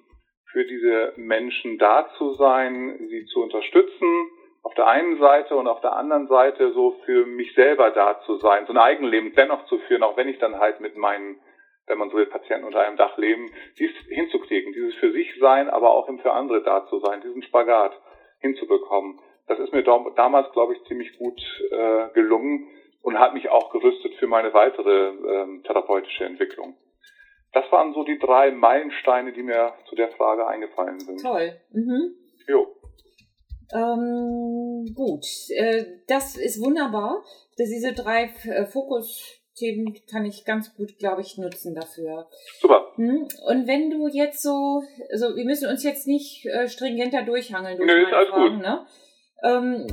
für 0.53 0.65
diese 0.65 1.15
Menschen 1.17 1.79
da 1.79 2.11
zu 2.19 2.35
sein, 2.35 3.09
sie 3.09 3.25
zu 3.27 3.43
unterstützen, 3.43 4.31
auf 4.63 4.75
der 4.75 4.87
einen 4.87 5.19
Seite 5.19 5.57
und 5.57 5.67
auf 5.67 5.81
der 5.81 5.97
anderen 5.97 6.29
Seite 6.29 6.73
so 6.73 7.01
für 7.05 7.27
mich 7.27 7.55
selber 7.55 7.91
da 7.91 8.21
zu 8.21 8.37
sein, 8.37 8.67
so 8.67 8.73
ein 8.73 8.79
Eigenleben 8.79 9.35
dennoch 9.35 9.65
zu 9.67 9.79
führen, 9.81 10.03
auch 10.03 10.17
wenn 10.17 10.29
ich 10.29 10.39
dann 10.39 10.61
halt 10.61 10.81
mit 10.81 10.97
meinen, 10.97 11.41
wenn 11.87 11.99
man 11.99 12.11
so 12.11 12.17
will, 12.17 12.27
Patienten 12.27 12.67
unter 12.67 12.81
einem 12.81 12.97
Dach 12.97 13.17
leben, 13.19 13.51
dies 13.79 13.91
hinzukriegen, 14.09 14.73
dieses 14.73 14.95
für 14.95 15.13
sich 15.13 15.29
sein, 15.41 15.69
aber 15.69 15.93
auch 15.93 16.09
für 16.21 16.33
andere 16.33 16.63
da 16.63 16.87
zu 16.89 17.01
sein, 17.01 17.21
diesen 17.21 17.43
Spagat 17.43 17.93
hinzubekommen. 18.41 19.21
Das 19.49 19.59
ist 19.59 19.73
mir 19.73 19.83
damals, 19.83 20.53
glaube 20.53 20.75
ich, 20.75 20.85
ziemlich 20.85 21.19
gut 21.19 21.41
äh, 21.71 22.09
gelungen 22.15 22.69
und 23.03 23.19
hat 23.19 23.35
mich 23.35 23.49
auch 23.51 23.71
gerüstet 23.71 24.15
für 24.15 24.27
meine 24.27 24.55
weitere 24.55 25.09
ähm, 25.09 25.63
therapeutische 25.65 26.25
Entwicklung. 26.25 26.77
Das 27.53 27.71
waren 27.71 27.93
so 27.93 28.05
die 28.05 28.19
drei 28.19 28.51
Meilensteine, 28.51 29.33
die 29.33 29.43
mir 29.43 29.75
zu 29.89 29.95
der 29.95 30.11
Frage 30.13 30.47
eingefallen 30.47 31.01
sind. 31.01 31.21
Toll. 31.21 31.61
Mhm. 31.73 32.15
Jo. 32.49 32.77
Ähm, 33.75 34.95
gut, 34.95 35.25
äh, 35.55 35.85
das 36.07 36.37
ist 36.37 36.63
wunderbar. 36.63 37.23
Dass 37.59 37.69
diese 37.69 37.93
drei 37.93 38.33
äh, 38.45 38.65
Fokusthemen 39.53 39.95
kann 40.11 40.25
ich 40.25 40.45
ganz 40.45 40.75
gut, 40.75 40.99
glaube 40.99 41.23
ich, 41.23 41.39
nutzen 41.39 41.75
dafür. 41.75 42.29
Super. 42.61 42.93
Hm? 42.97 43.29
Und 43.47 43.67
wenn 43.67 43.91
du 43.91 44.09
jetzt 44.09 44.43
so, 44.43 44.83
also 45.11 45.37
wir 45.37 45.45
müssen 45.45 45.69
uns 45.69 45.83
jetzt 45.83 46.07
nicht 46.07 46.47
äh, 46.47 46.69
stringenter 46.69 47.23
durchhangeln 47.23 47.77
durch 47.77 47.91
Nö, 47.91 48.03
meine 48.03 48.17
alles 48.17 48.29
Fragen, 48.29 48.55
gut. 48.55 48.63
ne? 48.63 48.87
Ähm, 49.45 49.87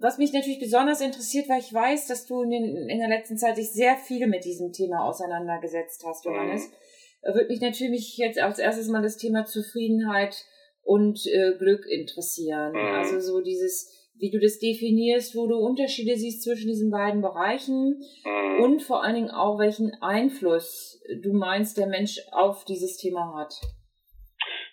was 0.00 0.18
mich 0.18 0.32
natürlich 0.32 0.60
besonders 0.60 1.00
interessiert, 1.00 1.48
weil 1.48 1.60
ich 1.60 1.74
weiß, 1.74 2.06
dass 2.06 2.26
du 2.26 2.42
in, 2.42 2.50
den, 2.50 2.88
in 2.88 2.98
der 2.98 3.08
letzten 3.08 3.36
Zeit 3.36 3.56
dich 3.56 3.72
sehr 3.72 3.96
viel 3.96 4.28
mit 4.28 4.44
diesem 4.44 4.72
Thema 4.72 5.04
auseinandergesetzt 5.04 6.04
hast, 6.06 6.24
Johannes. 6.24 6.68
Mhm. 6.68 7.34
Würde 7.34 7.48
mich 7.48 7.60
natürlich 7.60 8.16
jetzt 8.16 8.38
als 8.38 8.58
erstes 8.58 8.88
mal 8.88 9.02
das 9.02 9.16
Thema 9.16 9.44
Zufriedenheit 9.44 10.36
und 10.82 11.26
äh, 11.26 11.56
Glück 11.58 11.84
interessieren. 11.86 12.72
Mhm. 12.72 12.94
Also 12.94 13.20
so 13.20 13.40
dieses, 13.40 14.01
wie 14.22 14.30
du 14.30 14.38
das 14.38 14.60
definierst, 14.60 15.34
wo 15.34 15.48
du 15.48 15.56
Unterschiede 15.56 16.14
siehst 16.14 16.44
zwischen 16.44 16.68
diesen 16.68 16.92
beiden 16.92 17.22
Bereichen 17.22 18.00
mhm. 18.24 18.62
und 18.62 18.80
vor 18.80 19.02
allen 19.02 19.16
Dingen 19.16 19.30
auch, 19.30 19.58
welchen 19.58 19.90
Einfluss 20.00 21.02
du 21.20 21.32
meinst, 21.32 21.76
der 21.76 21.88
Mensch 21.88 22.20
auf 22.30 22.64
dieses 22.64 22.96
Thema 22.96 23.34
hat. 23.36 23.52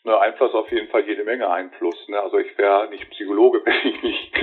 Ne, 0.03 0.17
Einfluss 0.19 0.53
auf 0.53 0.71
jeden 0.71 0.87
Fall 0.89 1.03
jede 1.07 1.23
Menge 1.23 1.49
Einfluss. 1.49 1.97
Ne? 2.09 2.19
Also 2.21 2.37
ich 2.37 2.55
wäre 2.59 2.89
nicht 2.91 3.09
Psychologe, 3.09 3.61
wenn 3.65 3.91
ich 3.91 4.03
nicht, 4.03 4.37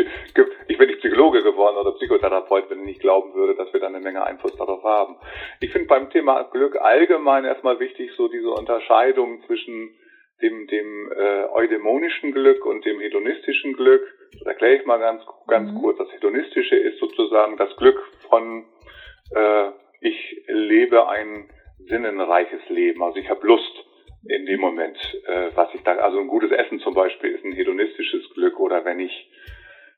ich 0.66 0.76
bin 0.76 0.88
nicht 0.88 0.98
Psychologe 0.98 1.44
geworden 1.44 1.76
oder 1.76 1.92
Psychotherapeut, 1.92 2.68
wenn 2.68 2.80
ich 2.80 2.86
nicht 2.86 3.00
glauben 3.00 3.32
würde, 3.32 3.54
dass 3.54 3.72
wir 3.72 3.78
dann 3.78 3.94
eine 3.94 4.02
Menge 4.02 4.24
Einfluss 4.24 4.56
darauf 4.56 4.82
haben. 4.82 5.18
Ich 5.60 5.70
finde 5.70 5.86
beim 5.86 6.10
Thema 6.10 6.42
Glück 6.50 6.76
allgemein 6.76 7.44
erstmal 7.44 7.78
wichtig, 7.78 8.10
so 8.16 8.26
diese 8.26 8.50
Unterscheidung 8.50 9.40
zwischen 9.46 9.94
dem, 10.42 10.66
dem 10.66 11.12
äh, 11.12 11.44
eudämonischen 11.52 12.32
Glück 12.32 12.64
und 12.66 12.84
dem 12.84 13.00
hedonistischen 13.00 13.74
Glück. 13.74 14.02
Das 14.32 14.42
erkläre 14.42 14.76
ich 14.76 14.86
mal 14.86 14.98
ganz, 14.98 15.22
ganz 15.46 15.70
mhm. 15.70 15.80
kurz. 15.80 15.98
Das 15.98 16.12
hedonistische 16.12 16.76
ist 16.76 16.98
sozusagen 16.98 17.56
das 17.56 17.74
Glück 17.76 17.98
von 18.28 18.66
äh, 19.34 19.70
ich 20.00 20.44
lebe 20.46 21.08
ein 21.08 21.48
sinnenreiches 21.88 22.68
Leben. 22.68 23.02
Also 23.02 23.18
ich 23.18 23.30
habe 23.30 23.46
Lust 23.46 23.84
in 24.28 24.46
dem 24.46 24.60
Moment, 24.60 24.98
äh, 25.26 25.50
was 25.54 25.72
ich 25.74 25.82
da, 25.82 25.92
also 25.96 26.18
ein 26.18 26.28
gutes 26.28 26.50
Essen 26.50 26.80
zum 26.80 26.94
Beispiel 26.94 27.30
ist 27.30 27.44
ein 27.44 27.52
hedonistisches 27.52 28.28
Glück 28.34 28.58
oder 28.58 28.84
wenn 28.84 29.00
ich, 29.00 29.30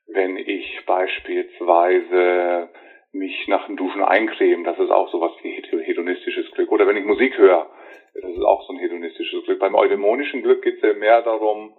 wenn 0.07 0.37
ich 0.37 0.85
beispielsweise 0.85 2.69
mich 3.11 3.47
nach 3.47 3.65
dem 3.65 3.75
Duschen 3.75 4.03
eincreme, 4.03 4.63
das 4.63 4.77
ist 4.77 4.91
auch 4.91 5.11
sowas 5.11 5.31
wie 5.41 5.51
hedonistisches 5.51 6.51
Glück. 6.51 6.71
Oder 6.71 6.87
wenn 6.87 6.97
ich 6.97 7.05
Musik 7.05 7.37
höre, 7.37 7.69
das 8.13 8.31
ist 8.31 8.43
auch 8.43 8.65
so 8.67 8.73
ein 8.73 8.79
hedonistisches 8.79 9.43
Glück. 9.45 9.59
Beim 9.59 9.75
eudämonischen 9.75 10.41
Glück 10.41 10.61
geht 10.61 10.77
es 10.77 10.81
ja 10.81 10.93
mehr 10.93 11.21
darum, 11.21 11.73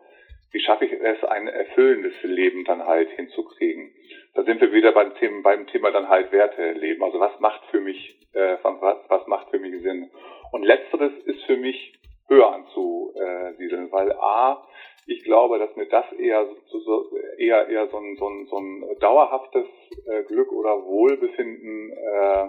wie 0.52 0.60
schaffe 0.60 0.84
ich 0.84 0.92
es, 0.92 1.22
ein 1.24 1.48
erfüllendes 1.48 2.14
Leben 2.22 2.64
dann 2.64 2.84
halt 2.84 3.10
hinzukriegen. 3.10 3.92
Da 4.34 4.42
sind 4.42 4.60
wir 4.60 4.72
wieder 4.72 4.92
beim 4.92 5.14
Thema, 5.14 5.42
beim 5.42 5.66
Thema 5.68 5.90
dann 5.90 6.08
halt 6.08 6.32
Werte 6.32 6.72
leben. 6.72 7.02
Also 7.02 7.20
was 7.20 7.38
macht 7.40 7.64
für 7.70 7.80
mich, 7.80 8.18
äh, 8.32 8.56
was, 8.62 8.96
was 9.08 9.26
macht 9.26 9.50
für 9.50 9.58
mich 9.58 9.80
Sinn? 9.82 10.10
Und 10.52 10.64
letzteres 10.64 11.12
ist 11.24 11.42
für 11.44 11.56
mich 11.56 11.94
höher 12.28 12.52
anzusiedeln, 12.52 13.90
weil 13.92 14.12
A, 14.12 14.66
ich 15.06 15.24
glaube, 15.24 15.58
dass 15.58 15.74
mir 15.76 15.86
das 15.86 16.12
eher 16.12 16.46
so, 16.66 16.78
so 16.78 17.16
eher 17.36 17.68
eher 17.68 17.88
so 17.88 17.98
ein, 17.98 18.16
so 18.16 18.28
ein, 18.28 18.46
so 18.46 18.56
ein 18.58 18.98
dauerhaftes 19.00 19.66
äh, 20.06 20.22
Glück 20.24 20.52
oder 20.52 20.84
Wohlbefinden 20.84 21.90
äh, 21.90 22.46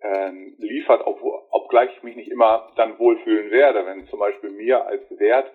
äh, 0.00 0.30
liefert, 0.58 1.06
ob, 1.06 1.20
obgleich 1.50 1.90
ich 1.96 2.02
mich 2.02 2.16
nicht 2.16 2.30
immer 2.30 2.72
dann 2.76 2.98
wohlfühlen 2.98 3.50
werde, 3.50 3.86
wenn 3.86 4.06
zum 4.06 4.18
Beispiel 4.18 4.50
mir 4.50 4.84
als 4.86 5.02
Wert 5.18 5.50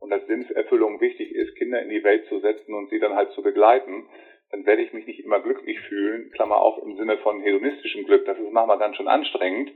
und 0.00 0.12
als 0.12 0.26
Sinnerfüllung 0.26 1.00
wichtig 1.00 1.34
ist, 1.34 1.54
Kinder 1.56 1.80
in 1.80 1.88
die 1.88 2.02
Welt 2.02 2.26
zu 2.26 2.40
setzen 2.40 2.74
und 2.74 2.90
sie 2.90 2.98
dann 2.98 3.14
halt 3.14 3.32
zu 3.32 3.42
begleiten, 3.42 4.08
dann 4.50 4.66
werde 4.66 4.82
ich 4.82 4.92
mich 4.92 5.06
nicht 5.06 5.24
immer 5.24 5.40
glücklich 5.40 5.80
fühlen, 5.80 6.30
Klammer 6.32 6.60
auf 6.60 6.82
im 6.82 6.96
Sinne 6.96 7.18
von 7.18 7.40
hedonistischem 7.40 8.04
Glück, 8.04 8.26
das 8.26 8.38
ist 8.38 8.50
manchmal 8.50 8.78
ganz 8.78 8.96
schön 8.96 9.08
anstrengend 9.08 9.72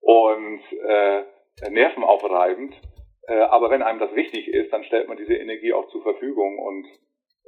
und 0.00 0.60
äh, 0.82 1.22
nervenaufreibend. 1.70 2.74
Äh, 3.28 3.34
aber 3.34 3.70
wenn 3.70 3.82
einem 3.82 3.98
das 3.98 4.14
wichtig 4.14 4.48
ist, 4.48 4.72
dann 4.72 4.84
stellt 4.84 5.08
man 5.08 5.18
diese 5.18 5.34
Energie 5.34 5.72
auch 5.72 5.88
zur 5.88 6.02
Verfügung 6.02 6.58
und 6.58 6.86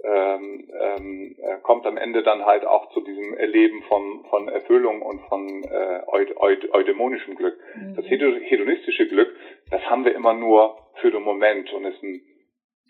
ähm, 0.02 0.68
ähm, 0.72 1.36
äh, 1.38 1.60
kommt 1.62 1.86
am 1.86 1.96
Ende 1.96 2.22
dann 2.22 2.46
halt 2.46 2.64
auch 2.64 2.90
zu 2.92 3.00
diesem 3.00 3.34
Erleben 3.34 3.82
von, 3.82 4.24
von 4.30 4.48
Erfüllung 4.48 5.02
und 5.02 5.20
von 5.28 5.64
äh, 5.64 6.02
eud, 6.06 6.36
eud, 6.38 6.72
eudämonischem 6.72 7.36
Glück. 7.36 7.58
Mhm. 7.76 7.96
Das 7.96 8.06
hedonistische 8.06 9.08
Glück, 9.08 9.34
das 9.70 9.82
haben 9.90 10.04
wir 10.04 10.14
immer 10.14 10.34
nur 10.34 10.78
für 11.00 11.10
den 11.10 11.22
Moment 11.22 11.72
und 11.72 11.84
ist 11.84 12.02
ein 12.02 12.22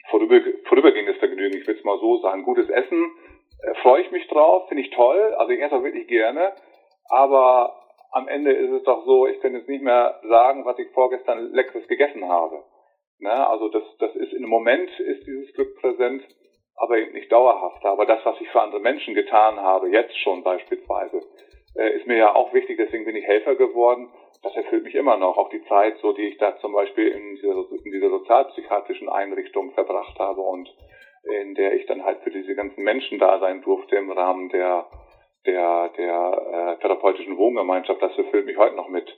vorüber, 0.08 0.40
vorübergehendes 0.64 1.16
Vergnügen. 1.18 1.56
Ich 1.56 1.66
will 1.66 1.76
es 1.76 1.84
mal 1.84 1.98
so 1.98 2.18
sagen. 2.18 2.44
Gutes 2.44 2.68
Essen, 2.68 3.10
äh, 3.62 3.74
freue 3.82 4.02
ich 4.02 4.10
mich 4.10 4.26
drauf, 4.28 4.68
finde 4.68 4.82
ich 4.82 4.90
toll, 4.90 5.34
also 5.36 5.52
ich 5.52 5.60
esse 5.60 5.74
auch 5.74 5.82
wirklich 5.82 6.06
gerne, 6.06 6.52
aber 7.08 7.76
am 8.12 8.28
Ende 8.28 8.52
ist 8.52 8.70
es 8.70 8.82
doch 8.84 9.04
so, 9.04 9.26
ich 9.26 9.40
könnte 9.40 9.58
jetzt 9.58 9.68
nicht 9.68 9.82
mehr 9.82 10.20
sagen, 10.28 10.64
was 10.64 10.78
ich 10.78 10.90
vorgestern 10.90 11.52
leckeres 11.52 11.86
gegessen 11.86 12.28
habe. 12.28 12.64
Ne? 13.18 13.48
Also 13.48 13.68
das, 13.68 13.82
das 13.98 14.14
ist 14.16 14.32
im 14.32 14.48
Moment 14.48 14.90
ist 14.98 15.26
dieses 15.26 15.52
Glück 15.54 15.76
präsent, 15.80 16.22
aber 16.80 16.98
eben 16.98 17.12
nicht 17.12 17.30
dauerhaft. 17.30 17.84
Aber 17.84 18.06
das, 18.06 18.24
was 18.24 18.40
ich 18.40 18.48
für 18.48 18.60
andere 18.60 18.80
Menschen 18.80 19.14
getan 19.14 19.60
habe, 19.60 19.88
jetzt 19.90 20.16
schon 20.18 20.42
beispielsweise, 20.42 21.20
äh, 21.76 21.96
ist 21.96 22.06
mir 22.06 22.16
ja 22.16 22.34
auch 22.34 22.52
wichtig, 22.52 22.78
deswegen 22.78 23.04
bin 23.04 23.16
ich 23.16 23.24
Helfer 23.24 23.54
geworden. 23.54 24.10
Das 24.42 24.56
erfüllt 24.56 24.84
mich 24.84 24.94
immer 24.94 25.16
noch. 25.16 25.36
Auch 25.36 25.50
die 25.50 25.64
Zeit, 25.64 25.98
so 25.98 26.12
die 26.12 26.28
ich 26.28 26.38
da 26.38 26.56
zum 26.58 26.72
Beispiel 26.72 27.08
in 27.08 27.36
dieser, 27.36 27.54
in 27.84 27.92
dieser 27.92 28.10
sozialpsychiatrischen 28.10 29.08
Einrichtung 29.08 29.72
verbracht 29.72 30.18
habe 30.18 30.40
und 30.40 30.74
in 31.42 31.54
der 31.54 31.74
ich 31.74 31.84
dann 31.86 32.02
halt 32.02 32.20
für 32.20 32.30
diese 32.30 32.54
ganzen 32.54 32.82
Menschen 32.82 33.18
da 33.18 33.38
sein 33.38 33.60
durfte 33.60 33.96
im 33.96 34.10
Rahmen 34.10 34.48
der 34.48 34.86
der, 35.46 35.90
der 35.96 36.76
äh, 36.78 36.80
therapeutischen 36.80 37.36
Wohngemeinschaft, 37.36 38.02
das 38.02 38.16
erfüllt 38.16 38.46
mich 38.46 38.56
heute 38.56 38.76
noch 38.76 38.88
mit, 38.88 39.08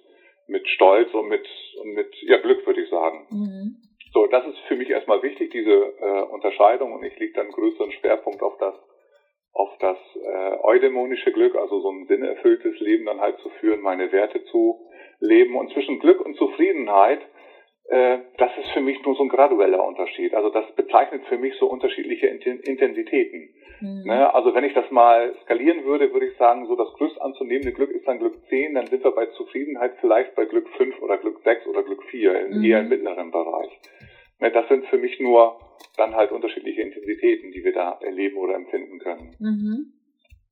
mit 0.46 0.66
Stolz 0.68 1.12
und 1.14 1.28
mit, 1.28 1.46
und 1.80 1.94
mit 1.94 2.14
ja, 2.22 2.38
Glück, 2.38 2.66
würde 2.66 2.82
ich 2.82 2.90
sagen. 2.90 3.26
Mhm. 3.30 3.76
So, 4.12 4.26
das 4.26 4.46
ist 4.46 4.58
für 4.68 4.76
mich 4.76 4.90
erstmal 4.90 5.22
wichtig, 5.22 5.50
diese 5.50 5.70
äh, 5.70 6.22
Unterscheidung, 6.30 6.92
und 6.92 7.02
ich 7.02 7.18
lege 7.18 7.32
dann 7.32 7.50
größeren 7.50 7.92
Schwerpunkt 7.92 8.42
auf 8.42 8.58
das, 8.58 8.74
auf 9.54 9.70
das 9.80 9.96
äh, 10.16 10.58
eudämonische 10.62 11.32
Glück, 11.32 11.56
also 11.56 11.80
so 11.80 11.90
ein 11.90 12.06
sinnerfülltes 12.06 12.78
Leben 12.80 13.06
dann 13.06 13.20
halt 13.20 13.38
zu 13.38 13.48
führen, 13.60 13.80
meine 13.80 14.12
Werte 14.12 14.44
zu 14.44 14.78
leben. 15.20 15.56
Und 15.56 15.72
zwischen 15.72 15.98
Glück 15.98 16.20
und 16.20 16.36
Zufriedenheit 16.36 17.20
äh, 17.92 18.20
das 18.38 18.50
ist 18.56 18.70
für 18.70 18.80
mich 18.80 19.04
nur 19.04 19.14
so 19.14 19.22
ein 19.22 19.28
gradueller 19.28 19.84
Unterschied. 19.84 20.32
Also 20.32 20.48
das 20.48 20.64
bezeichnet 20.74 21.26
für 21.28 21.36
mich 21.36 21.54
so 21.60 21.66
unterschiedliche 21.66 22.26
Intensitäten. 22.26 23.50
Mhm. 23.80 24.04
Ne? 24.06 24.32
Also 24.34 24.54
wenn 24.54 24.64
ich 24.64 24.72
das 24.72 24.90
mal 24.90 25.34
skalieren 25.42 25.84
würde, 25.84 26.10
würde 26.10 26.28
ich 26.28 26.38
sagen, 26.38 26.66
so 26.66 26.74
das 26.74 26.90
größt 26.94 27.20
anzunehmende 27.20 27.72
Glück 27.72 27.90
ist 27.90 28.08
dann 28.08 28.18
Glück 28.18 28.38
10, 28.48 28.74
dann 28.74 28.86
sind 28.86 29.04
wir 29.04 29.10
bei 29.10 29.26
Zufriedenheit 29.26 29.92
vielleicht 30.00 30.34
bei 30.34 30.46
Glück 30.46 30.70
5 30.78 31.02
oder 31.02 31.18
Glück 31.18 31.40
6 31.44 31.66
oder 31.66 31.82
Glück 31.82 32.02
4, 32.04 32.48
mhm. 32.48 32.64
eher 32.64 32.80
im 32.80 32.88
mittleren 32.88 33.30
Bereich. 33.30 33.78
Ne? 34.40 34.50
Das 34.50 34.66
sind 34.68 34.86
für 34.86 34.96
mich 34.96 35.20
nur 35.20 35.60
dann 35.98 36.14
halt 36.14 36.32
unterschiedliche 36.32 36.80
Intensitäten, 36.80 37.52
die 37.52 37.62
wir 37.62 37.74
da 37.74 37.98
erleben 38.00 38.38
oder 38.38 38.54
empfinden 38.54 39.00
können. 39.00 39.36
Mhm. 39.38 39.92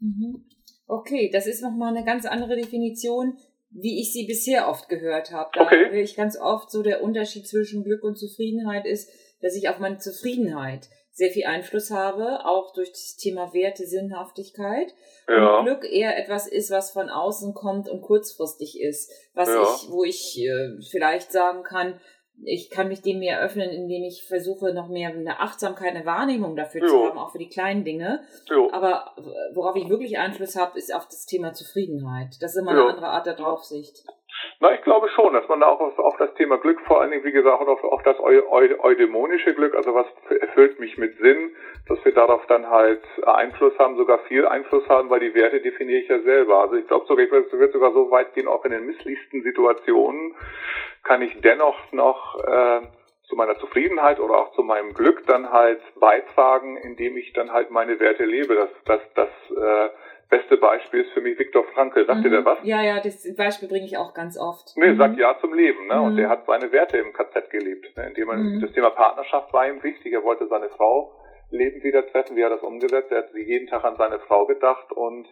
Mhm. 0.00 0.44
Okay, 0.86 1.30
das 1.32 1.46
ist 1.46 1.62
nochmal 1.62 1.96
eine 1.96 2.04
ganz 2.04 2.26
andere 2.26 2.56
Definition 2.56 3.38
wie 3.70 4.00
ich 4.00 4.12
sie 4.12 4.26
bisher 4.26 4.68
oft 4.68 4.88
gehört 4.88 5.32
habe. 5.32 5.50
Da 5.54 5.62
okay. 5.62 5.90
höre 5.90 6.02
ich 6.02 6.16
ganz 6.16 6.38
oft 6.38 6.70
so 6.70 6.82
der 6.82 7.02
Unterschied 7.02 7.46
zwischen 7.46 7.84
Glück 7.84 8.02
und 8.02 8.18
Zufriedenheit 8.18 8.86
ist, 8.86 9.10
dass 9.40 9.56
ich 9.56 9.68
auf 9.68 9.78
meine 9.78 9.98
Zufriedenheit 9.98 10.88
sehr 11.12 11.30
viel 11.30 11.44
Einfluss 11.44 11.90
habe, 11.90 12.46
auch 12.46 12.72
durch 12.72 12.90
das 12.90 13.16
Thema 13.16 13.52
Werte, 13.52 13.86
Sinnhaftigkeit. 13.86 14.94
Ja. 15.28 15.58
Und 15.58 15.66
Glück 15.66 15.84
eher 15.84 16.16
etwas 16.18 16.46
ist, 16.46 16.70
was 16.70 16.92
von 16.92 17.08
außen 17.08 17.54
kommt 17.54 17.88
und 17.88 18.00
kurzfristig 18.02 18.80
ist, 18.80 19.12
was 19.34 19.48
ja. 19.48 19.62
ich, 19.62 19.90
wo 19.90 20.04
ich 20.04 20.38
äh, 20.38 20.80
vielleicht 20.90 21.32
sagen 21.32 21.62
kann, 21.62 22.00
ich 22.44 22.70
kann 22.70 22.88
mich 22.88 23.02
dem 23.02 23.18
mehr 23.18 23.40
öffnen, 23.40 23.70
indem 23.70 24.04
ich 24.04 24.24
versuche, 24.26 24.72
noch 24.72 24.88
mehr 24.88 25.10
eine 25.10 25.40
Achtsamkeit, 25.40 25.94
eine 25.94 26.06
Wahrnehmung 26.06 26.56
dafür 26.56 26.82
jo. 26.82 26.88
zu 26.88 27.04
haben, 27.04 27.18
auch 27.18 27.32
für 27.32 27.38
die 27.38 27.48
kleinen 27.48 27.84
Dinge. 27.84 28.22
Jo. 28.48 28.70
Aber 28.72 29.14
worauf 29.52 29.76
ich 29.76 29.88
wirklich 29.88 30.18
Einfluss 30.18 30.56
habe, 30.56 30.78
ist 30.78 30.94
auf 30.94 31.06
das 31.06 31.26
Thema 31.26 31.52
Zufriedenheit. 31.52 32.36
Das 32.40 32.54
ist 32.54 32.60
immer 32.60 32.72
eine 32.72 32.80
jo. 32.80 32.88
andere 32.88 33.08
Art 33.08 33.26
der 33.26 33.34
Draufsicht. 33.34 34.04
Na, 34.60 34.74
ich 34.74 34.82
glaube 34.82 35.08
schon, 35.10 35.32
dass 35.32 35.48
man 35.48 35.60
da 35.60 35.66
auch 35.66 35.80
auf, 35.80 35.98
auf 35.98 36.16
das 36.18 36.34
Thema 36.34 36.58
Glück, 36.58 36.80
vor 36.82 37.00
allen 37.00 37.10
Dingen, 37.10 37.24
wie 37.24 37.32
gesagt, 37.32 37.66
auf, 37.66 37.82
auf 37.84 38.02
das 38.02 38.18
eu, 38.20 38.42
eu, 38.50 38.78
eudämonische 38.80 39.54
Glück, 39.54 39.74
also 39.74 39.94
was 39.94 40.06
erfüllt 40.40 40.78
mich 40.80 40.98
mit 40.98 41.16
Sinn, 41.18 41.54
dass 41.88 42.04
wir 42.04 42.12
darauf 42.12 42.44
dann 42.46 42.68
halt 42.68 43.02
Einfluss 43.24 43.78
haben, 43.78 43.96
sogar 43.96 44.18
viel 44.20 44.46
Einfluss 44.46 44.88
haben, 44.88 45.10
weil 45.10 45.20
die 45.20 45.34
Werte 45.34 45.60
definiere 45.60 46.00
ich 46.00 46.08
ja 46.08 46.20
selber. 46.20 46.60
Also 46.60 46.76
ich 46.76 46.86
glaube 46.86 47.06
sogar, 47.06 47.24
ich 47.24 47.30
würde 47.30 47.72
sogar 47.72 47.92
so 47.92 48.10
weit 48.10 48.34
gehen, 48.34 48.48
auch 48.48 48.64
in 48.64 48.72
den 48.72 48.86
misslichsten 48.86 49.42
Situationen 49.42 50.34
kann 51.02 51.22
ich 51.22 51.40
dennoch 51.40 51.92
noch 51.92 52.38
äh, 52.44 52.80
zu 53.30 53.36
meiner 53.36 53.56
Zufriedenheit 53.58 54.20
oder 54.20 54.34
auch 54.34 54.52
zu 54.52 54.62
meinem 54.62 54.92
Glück 54.92 55.26
dann 55.26 55.50
halt 55.50 55.80
beitragen, 55.98 56.76
indem 56.76 57.16
ich 57.16 57.32
dann 57.32 57.52
halt 57.52 57.70
meine 57.70 57.98
Werte 58.00 58.24
lebe. 58.24 58.54
Das, 58.56 58.70
das, 58.84 59.00
das 59.14 59.28
äh, 59.56 59.90
beste 60.30 60.56
Beispiel 60.56 61.00
ist 61.00 61.12
für 61.12 61.20
mich 61.20 61.38
Viktor 61.38 61.64
Frankl. 61.74 62.06
Sagt 62.06 62.20
mhm. 62.20 62.24
ihr 62.24 62.30
der 62.30 62.44
was? 62.44 62.58
Ja, 62.62 62.82
ja, 62.82 63.00
das 63.00 63.26
Beispiel 63.36 63.68
bringe 63.68 63.84
ich 63.84 63.98
auch 63.98 64.14
ganz 64.14 64.38
oft. 64.38 64.72
Nee, 64.76 64.92
mhm. 64.92 64.96
sagt 64.96 65.18
Ja 65.18 65.36
zum 65.40 65.52
Leben. 65.52 65.88
Ne? 65.88 65.96
Mhm. 65.96 66.04
Und 66.04 66.16
der 66.16 66.28
hat 66.28 66.46
seine 66.46 66.72
Werte 66.72 66.98
im 66.98 67.12
KZ 67.12 67.50
gelebt. 67.50 67.94
Ne? 67.96 68.06
Indem 68.08 68.28
man, 68.28 68.42
mhm. 68.42 68.60
Das 68.60 68.72
Thema 68.72 68.90
Partnerschaft 68.90 69.52
war 69.52 69.68
ihm 69.68 69.82
wichtig. 69.82 70.12
Er 70.12 70.22
wollte 70.22 70.46
seine 70.46 70.70
Frau 70.70 71.12
Leben 71.50 71.82
wieder 71.82 72.06
treffen. 72.06 72.36
Wie 72.36 72.44
hat 72.44 72.52
er 72.52 72.56
das 72.56 72.64
umgesetzt? 72.64 73.10
Er 73.10 73.18
hat 73.18 73.34
jeden 73.34 73.66
Tag 73.66 73.84
an 73.84 73.96
seine 73.96 74.20
Frau 74.20 74.46
gedacht 74.46 74.92
und 74.92 75.26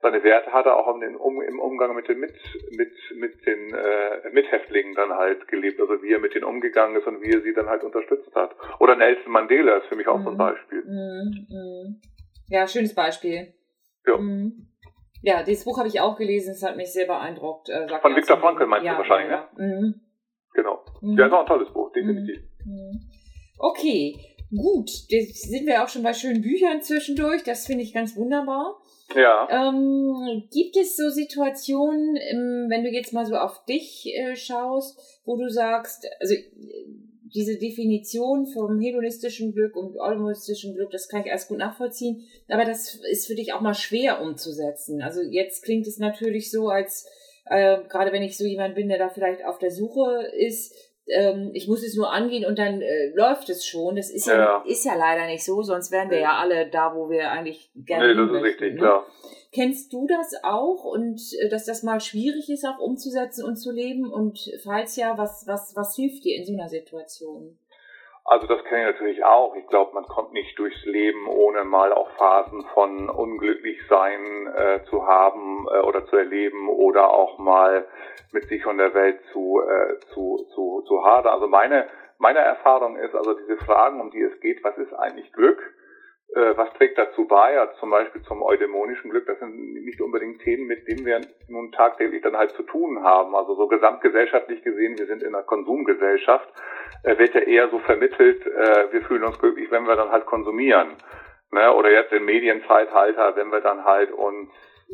seine 0.00 0.22
Werte 0.22 0.52
hat 0.52 0.64
er 0.64 0.76
auch 0.76 0.94
im, 0.94 1.02
im 1.02 1.60
Umgang 1.60 1.94
mit 1.94 2.08
den, 2.08 2.20
mit, 2.20 2.32
mit, 2.70 2.92
mit 3.16 3.46
den 3.46 3.74
äh, 3.74 4.30
Mithäftlingen 4.32 4.94
dann 4.94 5.10
halt 5.10 5.46
gelebt. 5.48 5.78
Also 5.80 6.02
wie 6.02 6.12
er 6.12 6.20
mit 6.20 6.34
denen 6.34 6.44
umgegangen 6.44 6.96
ist 6.96 7.06
und 7.06 7.20
wie 7.20 7.32
er 7.32 7.42
sie 7.42 7.52
dann 7.52 7.68
halt 7.68 7.84
unterstützt 7.84 8.34
hat. 8.34 8.54
Oder 8.78 8.96
Nelson 8.96 9.30
Mandela 9.30 9.76
ist 9.76 9.88
für 9.88 9.96
mich 9.96 10.08
auch 10.08 10.22
so 10.22 10.28
ein 10.30 10.34
mhm. 10.34 10.38
Beispiel. 10.38 10.84
Mhm. 10.84 12.00
Ja, 12.48 12.66
schönes 12.66 12.94
Beispiel. 12.94 13.52
Ja. 14.08 14.16
Mhm. 14.18 14.66
Ja, 15.22 15.42
dieses 15.42 15.64
Buch 15.64 15.78
habe 15.78 15.88
ich 15.88 16.00
auch 16.00 16.16
gelesen, 16.16 16.52
es 16.52 16.62
hat 16.62 16.76
mich 16.76 16.92
sehr 16.92 17.06
beeindruckt. 17.06 17.68
Äh, 17.68 17.88
Von 18.00 18.14
Viktor 18.14 18.38
Frankl 18.38 18.66
meinst 18.66 18.86
ja, 18.86 18.92
du 18.92 18.98
wahrscheinlich, 18.98 19.30
ja, 19.30 19.48
ja. 19.58 19.64
ne? 19.64 19.76
Mhm. 19.80 20.00
Genau. 20.54 20.84
Mhm. 21.00 21.18
Ja, 21.18 21.26
ist 21.26 21.32
auch 21.32 21.40
ein 21.40 21.46
tolles 21.46 21.72
Buch, 21.72 21.92
definitiv. 21.92 22.40
Mhm. 22.64 23.00
Okay, 23.58 24.16
gut. 24.50 24.90
Jetzt 25.08 25.50
sind 25.50 25.66
wir 25.66 25.82
auch 25.82 25.88
schon 25.88 26.04
bei 26.04 26.12
schönen 26.12 26.42
Büchern 26.42 26.82
zwischendurch. 26.82 27.42
Das 27.42 27.66
finde 27.66 27.82
ich 27.82 27.92
ganz 27.92 28.16
wunderbar. 28.16 28.80
Ja. 29.14 29.48
Ähm, 29.50 30.48
gibt 30.52 30.76
es 30.76 30.96
so 30.96 31.08
Situationen, 31.08 32.14
wenn 32.68 32.84
du 32.84 32.90
jetzt 32.90 33.12
mal 33.12 33.26
so 33.26 33.36
auf 33.36 33.64
dich 33.64 34.06
äh, 34.14 34.36
schaust, 34.36 35.22
wo 35.24 35.36
du 35.36 35.48
sagst, 35.48 36.06
also 36.20 36.34
diese 37.34 37.58
Definition 37.58 38.46
vom 38.46 38.80
hedonistischen 38.80 39.52
Glück 39.52 39.76
und 39.76 39.98
almonistischen 40.00 40.74
Glück, 40.74 40.90
das 40.90 41.08
kann 41.08 41.22
ich 41.22 41.26
erst 41.26 41.48
gut 41.48 41.58
nachvollziehen, 41.58 42.26
aber 42.48 42.64
das 42.64 43.00
ist 43.10 43.26
für 43.26 43.34
dich 43.34 43.52
auch 43.52 43.60
mal 43.60 43.74
schwer 43.74 44.20
umzusetzen. 44.20 45.02
Also 45.02 45.20
jetzt 45.22 45.64
klingt 45.64 45.86
es 45.86 45.98
natürlich 45.98 46.50
so, 46.50 46.68
als 46.68 47.06
äh, 47.46 47.78
gerade 47.88 48.12
wenn 48.12 48.22
ich 48.22 48.36
so 48.36 48.44
jemand 48.44 48.74
bin, 48.74 48.88
der 48.88 48.98
da 48.98 49.08
vielleicht 49.08 49.44
auf 49.44 49.58
der 49.58 49.70
Suche 49.70 50.26
ist, 50.36 50.74
ähm, 51.10 51.50
ich 51.54 51.68
muss 51.68 51.82
es 51.82 51.96
nur 51.96 52.12
angehen 52.12 52.44
und 52.44 52.58
dann 52.58 52.82
äh, 52.82 53.10
läuft 53.14 53.48
es 53.48 53.64
schon. 53.64 53.96
Das 53.96 54.10
ist 54.10 54.26
ja, 54.26 54.38
ja, 54.38 54.64
ist 54.66 54.84
ja 54.84 54.94
leider 54.94 55.26
nicht 55.26 55.44
so, 55.44 55.62
sonst 55.62 55.90
wären 55.90 56.10
wir 56.10 56.20
ja 56.20 56.36
alle 56.36 56.68
da, 56.68 56.94
wo 56.94 57.08
wir 57.08 57.30
eigentlich 57.30 57.70
gerne 57.74 58.08
nee, 58.08 58.14
das 58.14 58.36
ist 58.36 58.42
richtig, 58.42 58.74
ne? 58.74 58.80
klar. 58.80 59.06
Kennst 59.50 59.92
du 59.94 60.06
das 60.06 60.34
auch 60.44 60.84
und 60.84 61.20
äh, 61.40 61.48
dass 61.48 61.64
das 61.64 61.82
mal 61.82 62.00
schwierig 62.00 62.50
ist, 62.50 62.66
auch 62.66 62.78
umzusetzen 62.78 63.44
und 63.44 63.56
zu 63.56 63.72
leben? 63.72 64.12
Und 64.12 64.38
falls 64.62 64.96
ja, 64.96 65.16
was, 65.16 65.46
was, 65.46 65.74
was 65.74 65.96
hilft 65.96 66.24
dir 66.24 66.36
in 66.36 66.44
so 66.44 66.52
einer 66.52 66.68
Situation? 66.68 67.58
Also 68.30 68.46
das 68.46 68.62
kenne 68.64 68.82
ich 68.82 68.94
natürlich 68.94 69.24
auch. 69.24 69.56
Ich 69.56 69.66
glaube, 69.68 69.94
man 69.94 70.04
kommt 70.04 70.34
nicht 70.34 70.58
durchs 70.58 70.84
Leben, 70.84 71.26
ohne 71.28 71.64
mal 71.64 71.94
auch 71.94 72.10
Phasen 72.18 72.62
von 72.74 73.08
Unglücklichsein 73.08 74.46
äh, 74.54 74.84
zu 74.90 75.06
haben 75.06 75.66
äh, 75.72 75.78
oder 75.78 76.04
zu 76.04 76.16
erleben 76.16 76.68
oder 76.68 77.08
auch 77.08 77.38
mal 77.38 77.86
mit 78.32 78.46
sich 78.50 78.66
und 78.66 78.76
der 78.76 78.92
Welt 78.92 79.18
zu, 79.32 79.62
äh, 79.62 79.98
zu, 80.12 80.46
zu, 80.54 80.82
zu 80.86 81.04
hadern. 81.04 81.32
Also 81.32 81.46
meine, 81.46 81.88
meine 82.18 82.40
Erfahrung 82.40 82.96
ist 82.98 83.14
also 83.14 83.32
diese 83.32 83.56
Fragen, 83.64 83.98
um 83.98 84.10
die 84.10 84.20
es 84.20 84.38
geht, 84.40 84.62
was 84.62 84.76
ist 84.76 84.92
eigentlich 84.92 85.32
Glück? 85.32 85.58
Äh, 86.34 86.56
was 86.56 86.72
trägt 86.74 86.98
dazu 86.98 87.26
bei, 87.26 87.54
ja, 87.54 87.72
zum 87.80 87.90
Beispiel 87.90 88.22
zum 88.22 88.42
eudämonischen 88.42 89.10
Glück, 89.10 89.26
das 89.26 89.38
sind 89.38 89.84
nicht 89.84 90.00
unbedingt 90.00 90.42
Themen, 90.42 90.66
mit 90.66 90.86
denen 90.86 91.06
wir 91.06 91.20
nun 91.48 91.72
tagtäglich 91.72 92.20
dann 92.22 92.36
halt 92.36 92.50
zu 92.50 92.64
tun 92.64 93.02
haben. 93.02 93.34
Also 93.34 93.54
so 93.54 93.66
gesamtgesellschaftlich 93.66 94.62
gesehen, 94.62 94.98
wir 94.98 95.06
sind 95.06 95.22
in 95.22 95.34
einer 95.34 95.44
Konsumgesellschaft, 95.44 96.48
äh, 97.02 97.16
wird 97.18 97.34
ja 97.34 97.40
eher 97.40 97.70
so 97.70 97.78
vermittelt, 97.78 98.46
äh, 98.46 98.92
wir 98.92 99.02
fühlen 99.02 99.24
uns 99.24 99.38
glücklich, 99.38 99.70
wenn 99.70 99.86
wir 99.86 99.96
dann 99.96 100.10
halt 100.10 100.26
konsumieren. 100.26 100.96
Ne? 101.50 101.72
Oder 101.72 101.90
jetzt 101.90 102.12
im 102.12 102.26
Medienzeitalter, 102.26 103.34
wenn 103.36 103.50
wir 103.50 103.60
dann 103.60 103.84
halt 103.84 104.12
uns 104.12 104.50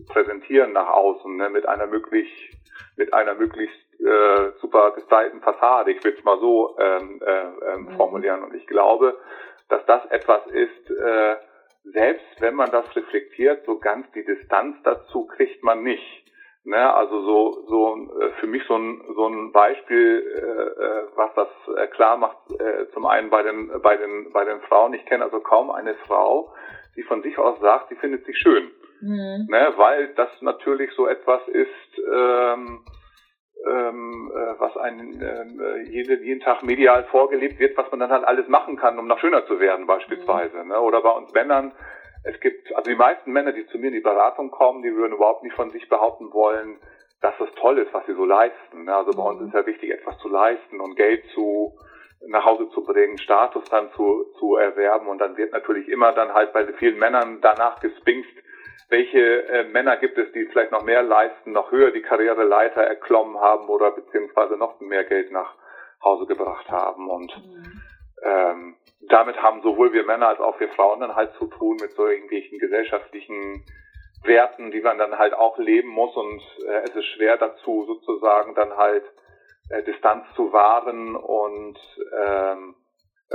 präsentieren 0.09 0.73
nach 0.73 0.88
außen, 0.88 1.37
ne? 1.37 1.50
mit 1.50 1.67
einer 1.67 1.88
möglich, 1.88 2.53
mit 2.97 3.12
einer 3.12 3.35
möglichst 3.35 4.00
äh, 4.00 4.53
super 4.61 4.93
gestylten 4.93 5.41
Fassade, 5.41 5.91
ich 5.91 6.05
will 6.05 6.14
es 6.17 6.25
mal 6.25 6.38
so 6.38 6.76
ähm, 6.79 7.21
äh, 7.25 7.73
ähm, 7.73 7.87
mhm. 7.87 7.97
formulieren. 7.97 8.45
Und 8.45 8.55
ich 8.55 8.67
glaube, 8.67 9.19
dass 9.68 9.85
das 9.87 10.04
etwas 10.06 10.47
ist, 10.47 10.90
äh, 10.90 11.37
selbst 11.85 12.40
wenn 12.40 12.54
man 12.54 12.71
das 12.71 12.85
reflektiert, 12.97 13.64
so 13.66 13.78
ganz 13.78 14.11
die 14.12 14.25
Distanz 14.25 14.76
dazu 14.85 15.26
kriegt 15.26 15.62
man 15.62 15.83
nicht. 15.83 16.25
Ne, 16.66 16.94
also 16.94 17.21
so, 17.21 17.66
so 17.68 18.21
äh, 18.21 18.30
für 18.40 18.47
mich 18.47 18.62
so 18.66 18.75
ein, 18.75 19.02
so 19.14 19.26
ein 19.26 19.52
Beispiel, 19.52 20.25
äh, 20.35 20.83
äh, 20.83 21.02
was 21.14 21.30
das 21.35 21.49
äh, 21.76 21.87
klar 21.88 22.16
macht, 22.16 22.38
äh, 22.59 22.90
zum 22.94 23.04
einen 23.04 23.28
bei 23.28 23.42
den, 23.42 23.71
bei, 23.83 23.99
den, 23.99 24.33
bei 24.33 24.47
den 24.47 24.62
Frauen, 24.62 24.94
ich 24.94 25.04
kenne 25.04 25.25
also 25.25 25.40
kaum 25.40 25.71
eine 25.71 25.94
Frau, 26.06 26.54
die 26.97 27.02
von 27.02 27.21
sich 27.23 27.37
aus 27.37 27.61
sagt, 27.61 27.90
sie 27.90 27.97
findet 27.97 28.25
sich 28.25 28.38
schön. 28.38 28.71
Mhm. 29.02 29.47
Ne, 29.50 29.75
weil 29.76 30.14
das 30.14 30.30
natürlich 30.40 30.90
so 30.92 31.06
etwas 31.06 31.47
ist, 31.49 31.99
ähm, 32.11 32.87
ähm, 33.66 34.33
äh, 34.35 34.61
was 34.61 34.76
einen 34.76 35.21
äh, 35.21 35.83
jeden, 35.83 36.23
jeden 36.23 36.40
Tag 36.40 36.62
medial 36.62 37.04
vorgelebt 37.04 37.59
wird, 37.59 37.76
was 37.76 37.90
man 37.90 38.00
dann 38.00 38.11
halt 38.11 38.25
alles 38.25 38.49
machen 38.49 38.76
kann, 38.76 38.99
um 38.99 39.06
noch 39.06 39.18
schöner 39.18 39.47
zu 39.47 39.61
werden 39.61 39.87
beispielsweise. 39.87 40.62
Mhm. 40.62 40.68
Ne? 40.68 40.80
Oder 40.80 41.02
bei 41.02 41.11
uns 41.11 41.33
Männern, 41.33 41.73
es 42.25 42.38
gibt, 42.40 42.75
also 42.75 42.90
die 42.90 42.97
meisten 42.97 43.33
Männer, 43.33 43.52
die 43.52 43.66
zu 43.66 43.78
mir 43.78 43.88
in 43.88 43.94
die 43.94 44.00
Beratung 44.00 44.50
kommen, 44.50 44.83
die 44.83 44.94
würden 44.94 45.14
überhaupt 45.14 45.42
nicht 45.42 45.56
von 45.56 45.71
sich 45.71 45.88
behaupten 45.88 46.33
wollen, 46.33 46.78
dass 47.21 47.35
es 47.40 47.54
toll 47.54 47.78
ist, 47.78 47.92
was 47.92 48.04
sie 48.06 48.14
so 48.14 48.25
leisten. 48.25 48.85
Ne? 48.85 48.94
Also 48.94 49.12
bei 49.16 49.23
uns 49.23 49.40
mhm. 49.40 49.49
ist 49.49 49.54
ja 49.54 49.66
wichtig, 49.66 49.90
etwas 49.90 50.18
zu 50.18 50.28
leisten 50.28 50.80
und 50.80 50.97
Geld 50.97 51.25
zu 51.35 51.78
nach 52.26 52.44
Hause 52.44 52.71
zu 52.71 52.83
bringen, 52.85 53.18
Status 53.18 53.64
dann 53.71 53.90
zu, 53.97 54.25
zu 54.38 54.56
erwerben 54.56 55.09
und 55.09 55.18
dann 55.18 55.37
wird 55.37 55.52
natürlich 55.52 55.88
immer 55.88 56.12
dann 56.12 56.33
halt 56.33 56.52
bei 56.52 56.66
vielen 56.75 56.99
Männern 56.99 57.40
danach 57.42 57.80
gespinkt, 57.80 58.28
welche 58.88 59.49
äh, 59.49 59.64
Männer 59.64 59.97
gibt 59.97 60.19
es, 60.19 60.31
die 60.33 60.47
vielleicht 60.47 60.73
noch 60.73 60.85
mehr 60.85 61.02
leisten, 61.02 61.52
noch 61.52 61.71
höher 61.71 61.90
die 61.90 62.02
Karriereleiter 62.02 62.83
erklommen 62.83 63.38
haben 63.38 63.69
oder 63.69 63.90
beziehungsweise 63.90 64.57
noch 64.57 64.81
mehr 64.81 65.04
Geld 65.04 65.33
nach 65.33 65.54
Hause 66.02 66.26
gebracht 66.26 66.69
haben. 66.71 67.09
Und 67.09 67.35
mhm. 67.37 67.83
ähm, 68.23 68.76
damit 69.09 69.40
haben 69.43 69.62
sowohl 69.62 69.93
wir 69.93 70.04
Männer 70.04 70.28
als 70.28 70.40
auch 70.40 70.59
wir 70.61 70.69
Frauen 70.71 71.00
dann 71.00 71.16
halt 71.16 71.35
zu 71.35 71.47
tun 71.47 71.76
mit 71.81 71.93
so 71.93 72.07
irgendwelchen 72.07 72.59
gesellschaftlichen 72.59 73.64
Werten, 74.23 74.71
die 74.71 74.81
man 74.81 74.99
dann 74.99 75.19
halt 75.19 75.35
auch 75.35 75.59
leben 75.59 75.88
muss. 75.88 76.14
Und 76.16 76.43
äh, 76.66 76.83
es 76.85 76.95
ist 76.95 77.07
schwer 77.07 77.37
dazu 77.37 77.85
sozusagen 77.87 78.54
dann 78.54 78.76
halt 78.76 79.04
äh, 79.71 79.83
Distanz 79.83 80.26
zu 80.37 80.52
wahren 80.52 81.16
und 81.16 81.78
ähm, 82.16 82.75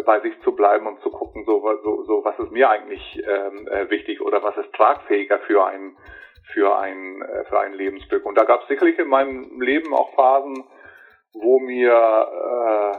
bei 0.05 0.19
sich 0.21 0.39
zu 0.41 0.55
bleiben 0.55 0.87
und 0.87 1.01
zu 1.01 1.09
gucken, 1.09 1.43
so, 1.45 1.61
so, 1.83 2.03
so 2.03 2.23
was 2.23 2.37
ist 2.39 2.51
mir 2.51 2.69
eigentlich 2.69 3.21
ähm, 3.27 3.67
äh, 3.67 3.89
wichtig 3.89 4.21
oder 4.21 4.43
was 4.43 4.57
ist 4.57 4.73
tragfähiger 4.73 5.39
für 5.39 5.65
ein 5.65 5.97
für 6.53 6.77
ein 6.77 7.21
äh, 7.21 7.45
für 7.45 7.59
ein 7.59 7.73
Lebensglück. 7.73 8.25
Und 8.25 8.37
da 8.37 8.43
gab 8.43 8.61
es 8.61 8.67
sicherlich 8.67 8.97
in 8.99 9.07
meinem 9.07 9.61
Leben 9.61 9.93
auch 9.93 10.13
Phasen, 10.15 10.63
wo 11.33 11.59
mir 11.59 11.93
äh, 11.93 12.97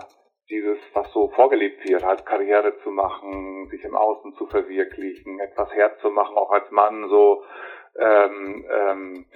dieses, 0.50 0.78
was 0.94 1.10
so 1.12 1.28
vorgelebt 1.28 1.88
wird, 1.88 2.04
halt 2.04 2.26
Karriere 2.26 2.76
zu 2.82 2.90
machen, 2.90 3.68
sich 3.70 3.84
im 3.84 3.94
Außen 3.94 4.34
zu 4.34 4.46
verwirklichen, 4.46 5.38
etwas 5.38 5.72
herzumachen, 5.72 6.36
auch 6.36 6.50
als 6.50 6.70
Mann 6.70 7.08
so 7.08 7.44
ähm, 7.98 8.66
ähm, 8.70 9.26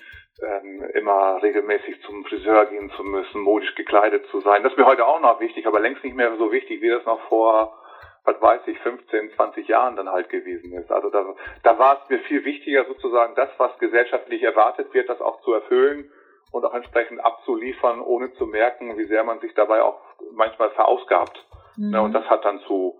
ähm, 0.42 0.82
immer 0.94 1.42
regelmäßig 1.42 2.02
zum 2.02 2.24
Friseur 2.24 2.66
gehen 2.66 2.90
zu 2.96 3.04
müssen, 3.04 3.40
modisch 3.40 3.74
gekleidet 3.74 4.26
zu 4.30 4.40
sein. 4.40 4.62
Das 4.62 4.72
ist 4.72 4.78
mir 4.78 4.86
heute 4.86 5.06
auch 5.06 5.20
noch 5.20 5.40
wichtig, 5.40 5.66
aber 5.66 5.80
längst 5.80 6.02
nicht 6.02 6.16
mehr 6.16 6.36
so 6.36 6.50
wichtig, 6.50 6.80
wie 6.80 6.90
das 6.90 7.04
noch 7.04 7.20
vor, 7.28 7.78
was 8.24 8.40
weiß 8.40 8.62
ich, 8.66 8.78
15, 8.80 9.30
20 9.36 9.68
Jahren 9.68 9.96
dann 9.96 10.08
halt 10.08 10.28
gewesen 10.30 10.72
ist. 10.72 10.90
Also 10.90 11.10
da, 11.10 11.24
da 11.62 11.78
war 11.78 12.02
es 12.02 12.10
mir 12.10 12.18
viel 12.20 12.44
wichtiger, 12.44 12.84
sozusagen 12.86 13.34
das, 13.36 13.50
was 13.58 13.78
gesellschaftlich 13.78 14.42
erwartet 14.42 14.92
wird, 14.92 15.08
das 15.08 15.20
auch 15.20 15.40
zu 15.42 15.52
erfüllen 15.52 16.10
und 16.50 16.64
auch 16.64 16.74
entsprechend 16.74 17.24
abzuliefern, 17.24 18.00
ohne 18.00 18.32
zu 18.34 18.46
merken, 18.46 18.96
wie 18.96 19.06
sehr 19.06 19.24
man 19.24 19.40
sich 19.40 19.54
dabei 19.54 19.82
auch 19.82 20.00
manchmal 20.32 20.70
verausgabt. 20.70 21.46
Mhm. 21.76 21.92
Ja, 21.92 22.00
und 22.00 22.12
das 22.12 22.24
hat 22.24 22.44
dann 22.44 22.60
zu 22.66 22.98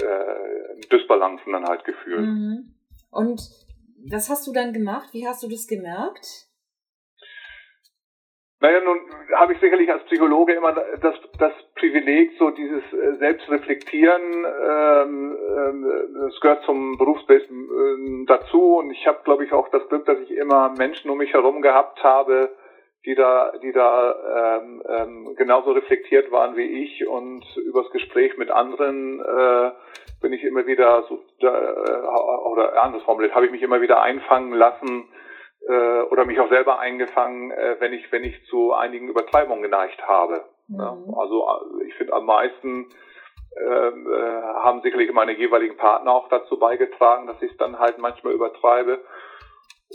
äh, 0.00 0.86
Dysbalancen 0.90 1.52
dann 1.52 1.66
halt 1.66 1.84
geführt. 1.84 2.20
Mhm. 2.20 2.74
Und 3.10 3.40
was 4.10 4.28
hast 4.28 4.46
du 4.46 4.52
dann 4.52 4.72
gemacht? 4.72 5.10
Wie 5.12 5.26
hast 5.26 5.42
du 5.42 5.48
das 5.48 5.66
gemerkt? 5.66 6.48
Naja, 8.64 8.80
nun 8.80 8.98
habe 9.34 9.52
ich 9.52 9.60
sicherlich 9.60 9.92
als 9.92 10.04
Psychologe 10.04 10.54
immer 10.54 10.72
das, 10.72 11.14
das 11.38 11.52
Privileg, 11.74 12.32
so 12.38 12.48
dieses 12.48 12.82
äh, 12.94 13.16
Selbstreflektieren, 13.18 14.22
ähm, 14.22 15.36
ähm, 15.54 15.86
das 16.14 16.40
gehört 16.40 16.64
zum 16.64 16.96
Berufsbild 16.96 17.42
äh, 17.42 18.24
dazu. 18.26 18.78
Und 18.78 18.90
ich 18.90 19.06
habe, 19.06 19.18
glaube 19.22 19.44
ich, 19.44 19.52
auch 19.52 19.68
das 19.68 19.86
Glück, 19.90 20.06
dass 20.06 20.18
ich 20.20 20.30
immer 20.30 20.70
Menschen 20.78 21.10
um 21.10 21.18
mich 21.18 21.34
herum 21.34 21.60
gehabt 21.60 22.02
habe, 22.02 22.56
die 23.04 23.14
da, 23.14 23.52
die 23.62 23.72
da 23.72 24.60
ähm, 24.62 24.82
ähm, 24.88 25.34
genauso 25.36 25.72
reflektiert 25.72 26.32
waren 26.32 26.56
wie 26.56 26.84
ich. 26.84 27.06
Und 27.06 27.44
übers 27.58 27.90
Gespräch 27.90 28.38
mit 28.38 28.50
anderen 28.50 29.20
äh, 29.20 29.72
bin 30.22 30.32
ich 30.32 30.42
immer 30.42 30.66
wieder 30.66 31.02
so 31.10 31.22
da, 31.38 31.54
äh, 31.54 32.48
oder 32.50 32.82
anders 32.82 33.02
formuliert, 33.02 33.34
habe 33.34 33.44
ich 33.44 33.52
mich 33.52 33.60
immer 33.60 33.82
wieder 33.82 34.00
einfangen 34.00 34.54
lassen, 34.54 35.06
äh, 35.68 36.02
oder 36.02 36.24
mich 36.24 36.38
auch 36.40 36.48
selber 36.48 36.78
eingefangen, 36.78 37.50
äh, 37.50 37.76
wenn 37.78 37.92
ich 37.92 38.10
wenn 38.12 38.24
ich 38.24 38.44
zu 38.46 38.72
einigen 38.72 39.08
Übertreibungen 39.08 39.62
geneigt 39.62 40.06
habe. 40.06 40.44
Mhm. 40.68 40.80
Ja, 40.80 40.96
also 41.16 41.46
äh, 41.46 41.86
ich 41.86 41.94
finde 41.94 42.12
am 42.12 42.26
meisten 42.26 42.88
ähm, 43.56 44.06
äh, 44.12 44.42
haben 44.62 44.82
sicherlich 44.82 45.12
meine 45.12 45.36
jeweiligen 45.36 45.76
Partner 45.76 46.12
auch 46.12 46.28
dazu 46.28 46.58
beigetragen, 46.58 47.26
dass 47.26 47.40
ich 47.40 47.52
es 47.52 47.56
dann 47.56 47.78
halt 47.78 47.98
manchmal 47.98 48.34
übertreibe 48.34 49.00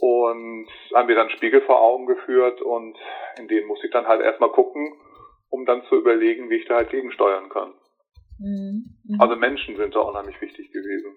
und 0.02 0.68
haben 0.94 1.08
mir 1.08 1.16
dann 1.16 1.30
Spiegel 1.30 1.62
vor 1.62 1.82
Augen 1.82 2.06
geführt 2.06 2.62
und 2.62 2.98
in 3.38 3.48
denen 3.48 3.68
muss 3.68 3.84
ich 3.84 3.92
dann 3.92 4.08
halt 4.08 4.22
erstmal 4.22 4.52
gucken, 4.52 4.94
um 5.50 5.66
dann 5.66 5.84
zu 5.90 5.96
überlegen, 5.96 6.50
wie 6.50 6.56
ich 6.56 6.68
da 6.68 6.78
halt 6.78 6.90
gegensteuern 6.90 7.50
kann. 7.50 7.74
Mhm. 8.40 8.96
mhm. 9.04 9.20
Also 9.20 9.36
Menschen 9.36 9.76
sind 9.76 9.94
da 9.94 10.00
unheimlich 10.00 10.40
wichtig 10.42 10.72
gewesen. 10.72 11.16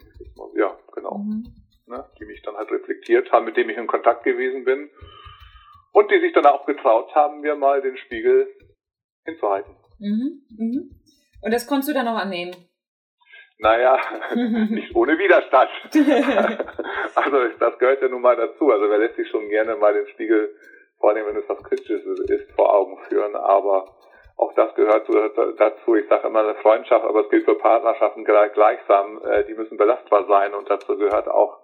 Ja, 0.57 0.77
genau. 0.95 1.19
Mhm 1.19 1.62
ne, 1.87 2.05
die 2.19 2.25
mich 2.25 2.43
dann 2.43 2.57
halt 2.57 2.71
reflektiert 2.71 3.31
haben, 3.33 3.45
mit 3.45 3.57
denen 3.57 3.71
ich 3.71 3.77
in 3.77 3.87
Kontakt 3.87 4.25
gewesen 4.25 4.65
bin 4.65 4.91
und 5.93 6.11
die 6.11 6.21
sich 6.21 6.33
dann 6.33 6.47
auch 6.47 6.67
getraut 6.67 7.15
haben, 7.15 7.41
mir 7.41 7.55
mal 7.55 7.81
den 7.83 7.97
Spiegel 7.97 8.53
hinzuhalten. 9.25 9.77
Mhm, 9.99 10.43
mhm. 10.51 10.91
Und 11.43 11.53
das 11.53 11.67
konntest 11.67 11.91
du 11.91 11.95
dann 11.95 12.09
auch 12.09 12.17
annehmen? 12.17 12.55
Naja, 13.59 13.99
nicht 14.35 14.95
ohne 14.97 15.19
Widerstand. 15.19 15.71
also 17.15 17.49
das 17.59 17.79
gehört 17.79 18.03
ja 18.03 18.09
nun 18.09 18.23
mal 18.23 18.37
dazu. 18.37 18.71
Also 18.71 18.89
wer 18.91 18.99
lässt 18.99 19.17
sich 19.17 19.29
schon 19.29 19.49
gerne 19.49 19.77
mal 19.77 19.95
den 19.95 20.09
Spiegel, 20.09 20.57
vor 20.99 21.11
allem 21.11 21.27
wenn 21.27 21.37
es 21.37 21.49
was 21.49 21.63
Kritisches 21.63 22.05
ist, 22.29 22.51
vor 22.53 22.75
Augen 22.75 22.99
führen. 23.09 23.37
Aber 23.37 23.97
auch 24.37 24.53
das 24.55 24.75
gehört 24.75 25.09
dazu. 25.59 25.95
Ich 25.95 26.09
sage 26.09 26.27
immer 26.27 26.41
eine 26.41 26.57
Freundschaft, 26.57 27.05
aber 27.05 27.21
es 27.21 27.31
gilt 27.31 27.45
für 27.45 27.57
Partnerschaften 27.57 28.25
gleichsam. 28.25 29.21
Äh, 29.25 29.45
die 29.45 29.55
müssen 29.55 29.77
belastbar 29.77 30.27
sein 30.27 30.55
und 30.55 30.69
dazu 30.69 30.97
gehört 30.97 31.29
auch 31.29 31.61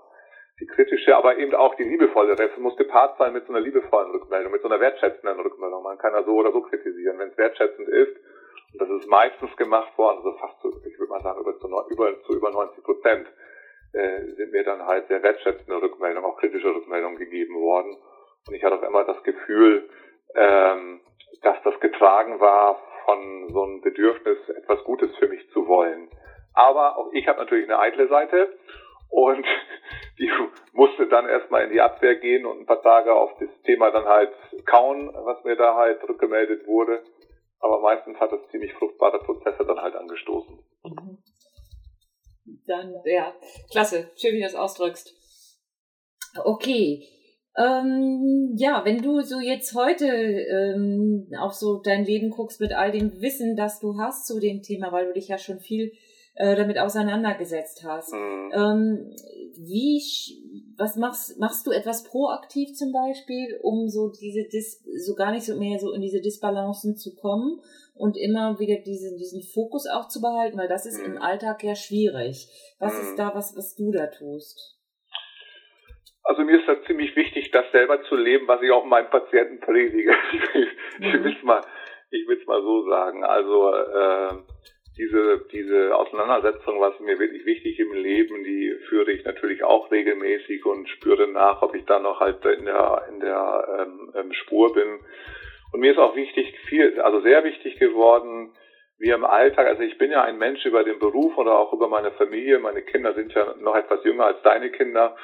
die 0.60 0.66
kritische, 0.66 1.16
aber 1.16 1.36
eben 1.38 1.54
auch 1.54 1.74
die 1.76 1.84
liebevolle. 1.84 2.34
Das 2.34 2.56
muss 2.58 2.76
gepaart 2.76 3.16
sein 3.18 3.32
mit 3.32 3.46
so 3.46 3.52
einer 3.52 3.60
liebevollen 3.60 4.10
Rückmeldung, 4.10 4.52
mit 4.52 4.62
so 4.62 4.68
einer 4.68 4.80
wertschätzenden 4.80 5.40
Rückmeldung. 5.40 5.82
Man 5.82 5.98
kann 5.98 6.14
ja 6.14 6.22
so 6.24 6.32
oder 6.32 6.52
so 6.52 6.62
kritisieren. 6.62 7.18
Wenn 7.18 7.30
es 7.30 7.38
wertschätzend 7.38 7.88
ist, 7.88 8.16
und 8.72 8.82
das 8.82 8.90
ist 8.90 9.08
meistens 9.08 9.56
gemacht 9.56 9.96
worden, 9.96 10.18
also 10.18 10.32
fast 10.38 10.60
zu, 10.60 10.68
ich 10.84 10.98
würde 10.98 11.10
mal 11.10 11.22
sagen, 11.22 11.40
über 11.40 11.58
zu, 11.58 11.68
über, 11.90 12.22
zu 12.24 12.32
über 12.36 12.50
90 12.50 12.84
Prozent, 12.84 13.26
äh, 13.92 14.24
sind 14.36 14.52
mir 14.52 14.64
dann 14.64 14.84
halt 14.84 15.08
sehr 15.08 15.22
wertschätzende 15.22 15.80
Rückmeldungen, 15.80 16.28
auch 16.28 16.38
kritische 16.38 16.74
Rückmeldungen 16.74 17.18
gegeben 17.18 17.54
worden. 17.54 17.96
Und 18.46 18.54
ich 18.54 18.62
hatte 18.62 18.76
auch 18.76 18.82
immer 18.82 19.04
das 19.04 19.22
Gefühl, 19.22 19.88
ähm, 20.34 21.00
dass 21.42 21.56
das 21.62 21.78
getragen 21.80 22.40
war 22.40 22.82
von 23.04 23.48
so 23.52 23.62
einem 23.62 23.80
Bedürfnis, 23.80 24.38
etwas 24.50 24.84
Gutes 24.84 25.16
für 25.16 25.28
mich 25.28 25.48
zu 25.50 25.66
wollen. 25.66 26.10
Aber 26.52 26.98
auch 26.98 27.12
ich 27.12 27.26
habe 27.28 27.38
natürlich 27.38 27.64
eine 27.64 27.78
eitle 27.78 28.08
Seite 28.08 28.58
und 29.08 29.44
die 30.18 30.30
musste 30.72 31.08
dann 31.08 31.28
erstmal 31.28 31.64
in 31.64 31.72
die 31.72 31.80
Abwehr 31.80 32.16
gehen 32.16 32.46
und 32.46 32.60
ein 32.60 32.66
paar 32.66 32.82
Tage 32.82 33.14
auf 33.14 33.32
das 33.38 33.48
Thema 33.64 33.90
dann 33.90 34.04
halt 34.04 34.32
kauen, 34.66 35.10
was 35.12 35.42
mir 35.44 35.56
da 35.56 35.74
halt 35.74 36.02
rückgemeldet 36.08 36.66
wurde. 36.66 37.02
Aber 37.60 37.80
meistens 37.80 38.18
hat 38.18 38.32
es 38.32 38.50
ziemlich 38.50 38.72
fruchtbare 38.74 39.18
Prozesse 39.20 39.64
dann 39.64 39.80
halt 39.80 39.94
angestoßen. 39.96 40.58
Mhm. 40.84 41.18
Dann, 42.66 42.94
ja, 43.04 43.34
klasse. 43.70 44.10
Schön, 44.16 44.34
wie 44.34 44.38
du 44.38 44.44
das 44.44 44.54
ausdrückst. 44.54 45.14
Okay. 46.44 47.06
Ähm, 47.56 48.54
ja, 48.56 48.84
wenn 48.84 49.02
du 49.02 49.20
so 49.22 49.40
jetzt 49.40 49.74
heute 49.74 50.06
ähm, 50.06 51.28
auch 51.40 51.52
so 51.52 51.80
dein 51.82 52.04
Leben 52.04 52.30
guckst 52.30 52.60
mit 52.60 52.72
all 52.72 52.92
dem 52.92 53.20
Wissen, 53.20 53.56
das 53.56 53.80
du 53.80 53.98
hast 53.98 54.26
zu 54.26 54.38
dem 54.38 54.62
Thema, 54.62 54.92
weil 54.92 55.06
du 55.06 55.14
dich 55.14 55.28
ja 55.28 55.38
schon 55.38 55.58
viel 55.58 55.92
äh, 56.38 56.54
damit 56.54 56.78
auseinandergesetzt 56.78 57.82
hast. 57.84 58.14
Mhm. 58.14 58.52
Ähm, 58.54 59.16
wie, 59.58 60.00
was 60.78 60.94
machst, 60.96 61.38
machst 61.40 61.66
du 61.66 61.72
etwas 61.72 62.04
proaktiv 62.04 62.74
zum 62.74 62.92
Beispiel, 62.92 63.58
um 63.60 63.88
so 63.88 64.12
diese, 64.12 64.46
Dis, 64.48 64.84
so 65.04 65.16
gar 65.16 65.32
nicht 65.32 65.44
so 65.44 65.58
mehr 65.58 65.80
so 65.80 65.92
in 65.92 66.00
diese 66.00 66.20
Disbalancen 66.20 66.96
zu 66.96 67.16
kommen 67.16 67.60
und 67.94 68.16
immer 68.16 68.56
wieder 68.60 68.76
diesen, 68.76 69.18
diesen 69.18 69.42
Fokus 69.42 69.88
auch 69.92 70.06
zu 70.06 70.20
behalten, 70.20 70.56
weil 70.56 70.68
das 70.68 70.86
ist 70.86 71.00
mhm. 71.00 71.16
im 71.16 71.22
Alltag 71.22 71.64
ja 71.64 71.74
schwierig. 71.74 72.46
Was 72.78 72.94
mhm. 72.94 73.00
ist 73.00 73.18
da 73.18 73.34
was, 73.34 73.56
was 73.56 73.74
du 73.74 73.90
da 73.90 74.06
tust? 74.06 74.78
Also 76.22 76.42
mir 76.42 76.60
ist 76.60 76.68
das 76.68 76.78
ziemlich 76.86 77.16
wichtig, 77.16 77.50
das 77.50 77.64
selber 77.72 78.00
zu 78.04 78.14
leben, 78.14 78.46
was 78.46 78.62
ich 78.62 78.70
auch 78.70 78.84
meinen 78.84 79.10
Patienten 79.10 79.58
predige. 79.58 80.12
ich 81.00 81.24
will 81.24 81.34
es 81.36 81.42
mal, 81.42 81.62
ich 82.12 82.28
will's 82.28 82.46
mal 82.46 82.62
so 82.62 82.88
sagen. 82.88 83.24
Also 83.24 83.72
äh, 83.72 84.57
diese, 84.98 85.46
diese 85.52 85.96
Auseinandersetzung, 85.96 86.80
was 86.80 86.98
mir 87.00 87.18
wirklich 87.18 87.46
wichtig 87.46 87.78
im 87.78 87.92
Leben, 87.92 88.42
die 88.44 88.74
führe 88.88 89.12
ich 89.12 89.24
natürlich 89.24 89.62
auch 89.62 89.90
regelmäßig 89.90 90.66
und 90.66 90.88
spüre 90.88 91.28
nach, 91.28 91.62
ob 91.62 91.74
ich 91.74 91.84
da 91.84 92.00
noch 92.00 92.20
halt 92.20 92.44
in 92.44 92.64
der, 92.64 93.04
in 93.08 93.20
der 93.20 93.68
ähm, 93.80 94.12
ähm, 94.14 94.32
Spur 94.32 94.74
bin. 94.74 94.98
Und 95.72 95.80
mir 95.80 95.92
ist 95.92 95.98
auch 95.98 96.16
wichtig, 96.16 96.52
viel, 96.68 97.00
also 97.00 97.20
sehr 97.20 97.44
wichtig 97.44 97.78
geworden, 97.78 98.52
wie 98.98 99.10
im 99.10 99.24
Alltag, 99.24 99.68
also 99.68 99.82
ich 99.82 99.96
bin 99.98 100.10
ja 100.10 100.22
ein 100.22 100.38
Mensch 100.38 100.66
über 100.66 100.82
den 100.82 100.98
Beruf 100.98 101.38
oder 101.38 101.56
auch 101.58 101.72
über 101.72 101.88
meine 101.88 102.10
Familie, 102.12 102.58
meine 102.58 102.82
Kinder 102.82 103.14
sind 103.14 103.32
ja 103.32 103.54
noch 103.60 103.76
etwas 103.76 104.02
jünger 104.02 104.26
als 104.26 104.42
deine 104.42 104.70
Kinder. 104.70 105.16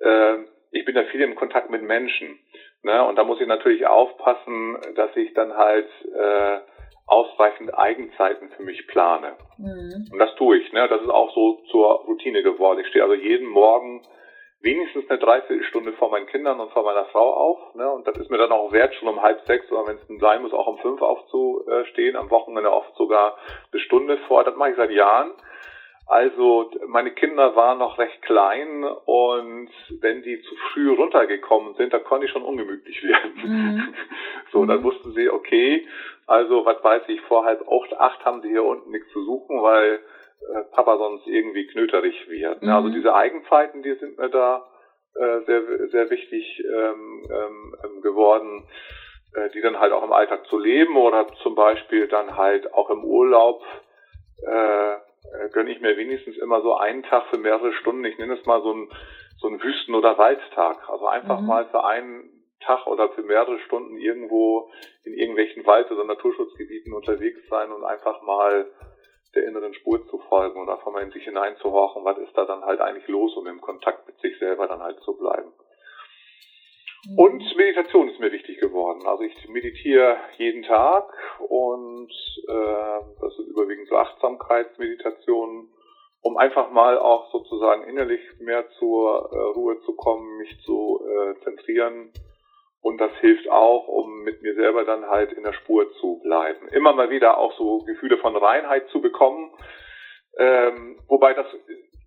Äh, 0.00 0.36
ich 0.72 0.84
bin 0.84 0.94
ja 0.94 1.04
viel 1.04 1.22
im 1.22 1.34
Kontakt 1.34 1.70
mit 1.70 1.82
Menschen. 1.82 2.38
Ne? 2.82 3.02
Und 3.04 3.16
da 3.16 3.24
muss 3.24 3.40
ich 3.40 3.46
natürlich 3.46 3.86
aufpassen, 3.86 4.76
dass 4.94 5.16
ich 5.16 5.32
dann 5.32 5.56
halt 5.56 5.88
äh, 6.14 6.58
ausreichend 7.06 7.76
Eigenzeiten 7.76 8.50
für 8.50 8.62
mich 8.62 8.86
plane. 8.88 9.36
Mhm. 9.58 10.08
Und 10.12 10.18
das 10.18 10.34
tue 10.34 10.58
ich. 10.58 10.72
Ne? 10.72 10.88
Das 10.88 11.00
ist 11.00 11.10
auch 11.10 11.32
so 11.34 11.62
zur 11.70 12.04
Routine 12.04 12.42
geworden. 12.42 12.80
Ich 12.80 12.88
stehe 12.88 13.04
also 13.04 13.14
jeden 13.14 13.46
Morgen 13.46 14.02
wenigstens 14.60 15.08
eine 15.08 15.18
Dreiviertelstunde 15.18 15.92
vor 15.92 16.10
meinen 16.10 16.26
Kindern 16.26 16.58
und 16.58 16.72
vor 16.72 16.82
meiner 16.82 17.04
Frau 17.06 17.32
auf. 17.32 17.74
Ne? 17.76 17.88
Und 17.88 18.06
das 18.08 18.16
ist 18.18 18.30
mir 18.30 18.38
dann 18.38 18.50
auch 18.50 18.72
wert, 18.72 18.94
schon 18.94 19.08
um 19.08 19.22
halb 19.22 19.40
sechs 19.46 19.70
oder 19.70 19.86
wenn 19.86 19.96
es 19.96 20.20
sein 20.20 20.42
muss, 20.42 20.52
auch 20.52 20.66
um 20.66 20.78
fünf 20.78 21.00
aufzustehen. 21.00 22.16
Am 22.16 22.30
Wochenende 22.30 22.72
oft 22.72 22.94
sogar 22.96 23.36
eine 23.72 23.80
Stunde 23.82 24.18
vor. 24.26 24.42
Das 24.42 24.56
mache 24.56 24.70
ich 24.70 24.76
seit 24.76 24.90
Jahren. 24.90 25.32
Also 26.08 26.70
meine 26.86 27.10
Kinder 27.10 27.56
waren 27.56 27.78
noch 27.78 27.98
recht 27.98 28.22
klein 28.22 28.84
und 28.84 29.70
wenn 30.00 30.22
die 30.22 30.40
zu 30.40 30.54
früh 30.72 30.94
runtergekommen 30.94 31.74
sind, 31.74 31.92
dann 31.92 32.04
konnte 32.04 32.26
ich 32.26 32.32
schon 32.32 32.44
ungemütlich 32.44 33.02
werden. 33.02 33.32
Mhm. 33.44 33.94
So, 34.52 34.64
dann 34.64 34.80
mhm. 34.80 34.84
wussten 34.84 35.12
sie, 35.14 35.28
okay, 35.28 35.86
also 36.26 36.64
was 36.64 36.82
weiß 36.82 37.02
ich, 37.08 37.20
vor 37.22 37.44
halb 37.44 37.62
acht, 37.68 37.94
acht 37.98 38.24
haben 38.24 38.42
sie 38.42 38.48
hier 38.48 38.64
unten 38.64 38.90
nichts 38.90 39.10
zu 39.12 39.24
suchen, 39.24 39.62
weil 39.62 40.00
äh, 40.52 40.62
Papa 40.72 40.98
sonst 40.98 41.26
irgendwie 41.26 41.66
knöterig 41.66 42.28
wird. 42.28 42.62
Mhm. 42.62 42.68
Also 42.68 42.88
diese 42.90 43.14
Eigenzeiten, 43.14 43.82
die 43.82 43.94
sind 43.94 44.18
mir 44.18 44.28
da 44.28 44.66
äh, 45.14 45.40
sehr, 45.46 45.88
sehr 45.88 46.10
wichtig 46.10 46.62
ähm, 46.64 47.22
ähm, 47.30 48.02
geworden, 48.02 48.68
äh, 49.34 49.50
die 49.50 49.60
dann 49.60 49.78
halt 49.78 49.92
auch 49.92 50.02
im 50.02 50.12
Alltag 50.12 50.46
zu 50.46 50.58
leben 50.58 50.96
oder 50.96 51.26
zum 51.42 51.54
Beispiel 51.54 52.08
dann 52.08 52.36
halt 52.36 52.72
auch 52.74 52.90
im 52.90 53.04
Urlaub 53.04 53.62
äh, 54.46 54.94
äh, 55.32 55.48
gönne 55.52 55.70
ich 55.70 55.80
mir 55.80 55.96
wenigstens 55.96 56.36
immer 56.38 56.60
so 56.62 56.76
einen 56.76 57.02
Tag 57.02 57.26
für 57.30 57.38
mehrere 57.38 57.72
Stunden. 57.72 58.04
Ich 58.04 58.18
nenne 58.18 58.34
es 58.34 58.46
mal 58.46 58.62
so 58.62 58.72
ein, 58.72 58.88
so 59.38 59.48
ein 59.48 59.62
Wüsten- 59.62 59.94
oder 59.94 60.18
Waldtag. 60.18 60.88
Also 60.88 61.06
einfach 61.06 61.40
mhm. 61.40 61.46
mal 61.46 61.66
für 61.66 61.84
einen 61.84 62.35
Tag 62.66 62.86
oder 62.86 63.08
für 63.10 63.22
mehrere 63.22 63.58
Stunden 63.60 63.96
irgendwo 63.96 64.70
in 65.04 65.14
irgendwelchen 65.14 65.64
Wald- 65.66 65.90
oder 65.90 66.04
Naturschutzgebieten 66.04 66.92
unterwegs 66.92 67.40
sein 67.48 67.72
und 67.72 67.84
einfach 67.84 68.22
mal 68.22 68.70
der 69.34 69.46
inneren 69.46 69.74
Spur 69.74 70.06
zu 70.08 70.18
folgen 70.18 70.60
und 70.60 70.68
einfach 70.68 70.90
mal 70.90 71.02
in 71.02 71.12
sich 71.12 71.24
hineinzuhorchen, 71.24 72.04
was 72.04 72.18
ist 72.18 72.36
da 72.36 72.44
dann 72.44 72.64
halt 72.64 72.80
eigentlich 72.80 73.06
los, 73.06 73.36
um 73.36 73.46
im 73.46 73.60
Kontakt 73.60 74.06
mit 74.06 74.18
sich 74.20 74.38
selber 74.38 74.66
dann 74.66 74.82
halt 74.82 74.98
zu 75.00 75.16
bleiben. 75.16 75.52
Mhm. 77.06 77.18
Und 77.18 77.56
Meditation 77.56 78.08
ist 78.08 78.18
mir 78.18 78.32
wichtig 78.32 78.58
geworden. 78.58 79.06
Also 79.06 79.22
ich 79.24 79.48
meditiere 79.48 80.16
jeden 80.38 80.62
Tag 80.62 81.12
und 81.48 82.10
äh, 82.48 83.00
das 83.20 83.38
ist 83.38 83.48
überwiegend 83.48 83.88
so 83.88 83.96
Achtsamkeitsmeditation, 83.96 85.68
um 86.22 86.36
einfach 86.36 86.70
mal 86.70 86.98
auch 86.98 87.30
sozusagen 87.30 87.84
innerlich 87.84 88.20
mehr 88.40 88.68
zur 88.78 89.30
äh, 89.32 89.36
Ruhe 89.58 89.80
zu 89.82 89.94
kommen, 89.94 90.38
mich 90.38 90.58
zu 90.64 91.00
äh, 91.06 91.38
zentrieren. 91.44 92.10
Und 92.86 92.98
das 93.00 93.10
hilft 93.18 93.48
auch, 93.50 93.88
um 93.88 94.22
mit 94.22 94.42
mir 94.42 94.54
selber 94.54 94.84
dann 94.84 95.08
halt 95.08 95.32
in 95.32 95.42
der 95.42 95.54
Spur 95.54 95.92
zu 95.94 96.20
bleiben. 96.22 96.68
Immer 96.68 96.92
mal 96.92 97.10
wieder 97.10 97.36
auch 97.36 97.52
so 97.58 97.78
Gefühle 97.78 98.16
von 98.18 98.36
Reinheit 98.36 98.88
zu 98.90 99.00
bekommen. 99.00 99.50
Ähm, 100.38 100.96
wobei 101.08 101.34
das, 101.34 101.46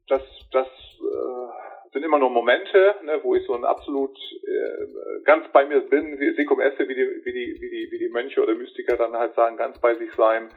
das, 0.07 0.21
das 0.53 0.67
äh, 0.67 1.91
sind 1.91 2.03
immer 2.03 2.17
nur 2.17 2.29
Momente, 2.29 2.95
ne, 3.03 3.19
wo 3.23 3.35
ich 3.35 3.45
so 3.45 3.55
ein 3.55 3.65
absolut 3.65 4.17
äh, 4.17 5.21
ganz 5.25 5.51
bei 5.51 5.65
mir 5.65 5.81
bin, 5.81 6.17
wie 6.17 6.33
Sekum 6.35 6.61
Esse, 6.61 6.87
wie 6.87 6.95
die, 6.95 7.25
wie 7.25 7.33
die, 7.33 7.57
wie 7.59 7.69
die, 7.69 7.91
wie 7.91 7.99
die 7.99 8.13
Mönche 8.13 8.41
oder 8.41 8.55
Mystiker 8.55 8.95
dann 8.95 9.17
halt 9.17 9.35
sagen, 9.35 9.57
ganz 9.57 9.81
bei 9.81 9.95
sich 9.95 10.13
sein. 10.13 10.47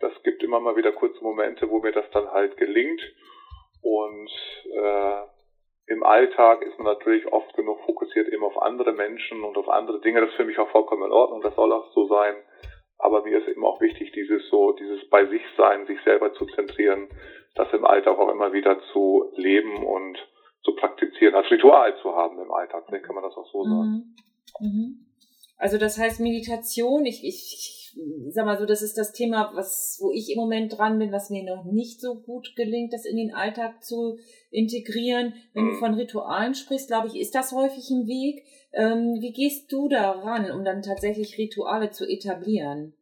Das 0.00 0.10
gibt 0.24 0.42
immer 0.42 0.58
mal 0.58 0.74
wieder 0.74 0.90
kurze 0.90 1.22
Momente, 1.22 1.70
wo 1.70 1.78
mir 1.78 1.92
das 1.92 2.10
dann 2.10 2.32
halt 2.32 2.56
gelingt. 2.56 3.00
Und 3.80 4.28
äh, 4.72 5.35
im 5.86 6.02
Alltag 6.02 6.62
ist 6.62 6.78
man 6.78 6.86
natürlich 6.86 7.26
oft 7.32 7.54
genug 7.54 7.80
fokussiert 7.86 8.28
eben 8.28 8.44
auf 8.44 8.60
andere 8.60 8.92
Menschen 8.92 9.44
und 9.44 9.56
auf 9.56 9.68
andere 9.68 10.00
Dinge. 10.00 10.20
Das 10.20 10.30
ist 10.30 10.36
für 10.36 10.44
mich 10.44 10.58
auch 10.58 10.70
vollkommen 10.70 11.04
in 11.04 11.12
Ordnung, 11.12 11.42
das 11.42 11.54
soll 11.54 11.72
auch 11.72 11.92
so 11.94 12.08
sein. 12.08 12.34
Aber 12.98 13.22
mir 13.22 13.38
ist 13.38 13.48
eben 13.48 13.64
auch 13.64 13.80
wichtig, 13.80 14.10
dieses 14.12 14.48
so, 14.48 14.72
dieses 14.72 15.08
bei 15.10 15.26
sich 15.26 15.42
sein, 15.56 15.86
sich 15.86 15.98
selber 16.02 16.32
zu 16.32 16.46
zentrieren, 16.46 17.08
das 17.54 17.72
im 17.72 17.84
Alltag 17.84 18.18
auch 18.18 18.30
immer 18.30 18.52
wieder 18.52 18.80
zu 18.92 19.30
leben 19.36 19.84
und 19.84 20.18
zu 20.64 20.74
praktizieren, 20.74 21.34
als 21.34 21.50
Ritual 21.50 21.96
zu 22.02 22.16
haben 22.16 22.40
im 22.40 22.50
Alltag. 22.50 22.86
Kann 22.86 23.14
man 23.14 23.24
das 23.24 23.36
auch 23.36 23.46
so 23.52 23.62
sagen. 23.62 24.16
Mhm. 24.60 24.66
Mhm. 24.66 25.06
Also 25.58 25.78
das 25.78 25.98
heißt 25.98 26.20
Meditation, 26.20 27.06
ich, 27.06 27.24
ich, 27.24 27.54
ich 27.58 27.85
sag 28.28 28.44
mal 28.44 28.58
so, 28.58 28.66
das 28.66 28.82
ist 28.82 28.98
das 28.98 29.12
Thema, 29.12 29.52
was, 29.54 29.98
wo 30.00 30.10
ich 30.10 30.30
im 30.30 30.38
Moment 30.38 30.76
dran 30.76 30.98
bin, 30.98 31.12
was 31.12 31.30
mir 31.30 31.44
noch 31.44 31.64
nicht 31.64 32.00
so 32.00 32.16
gut 32.16 32.54
gelingt, 32.56 32.92
das 32.92 33.06
in 33.06 33.16
den 33.16 33.34
Alltag 33.34 33.82
zu 33.82 34.18
integrieren. 34.50 35.34
Wenn 35.54 35.64
mhm. 35.64 35.70
du 35.70 35.74
von 35.76 35.94
Ritualen 35.94 36.54
sprichst, 36.54 36.88
glaube 36.88 37.08
ich, 37.08 37.18
ist 37.18 37.34
das 37.34 37.52
häufig 37.52 37.88
ein 37.90 38.06
Weg. 38.06 38.44
Ähm, 38.72 39.16
wie 39.20 39.32
gehst 39.32 39.72
du 39.72 39.88
daran, 39.88 40.50
um 40.50 40.64
dann 40.64 40.82
tatsächlich 40.82 41.38
Rituale 41.38 41.90
zu 41.90 42.06
etablieren? 42.06 42.94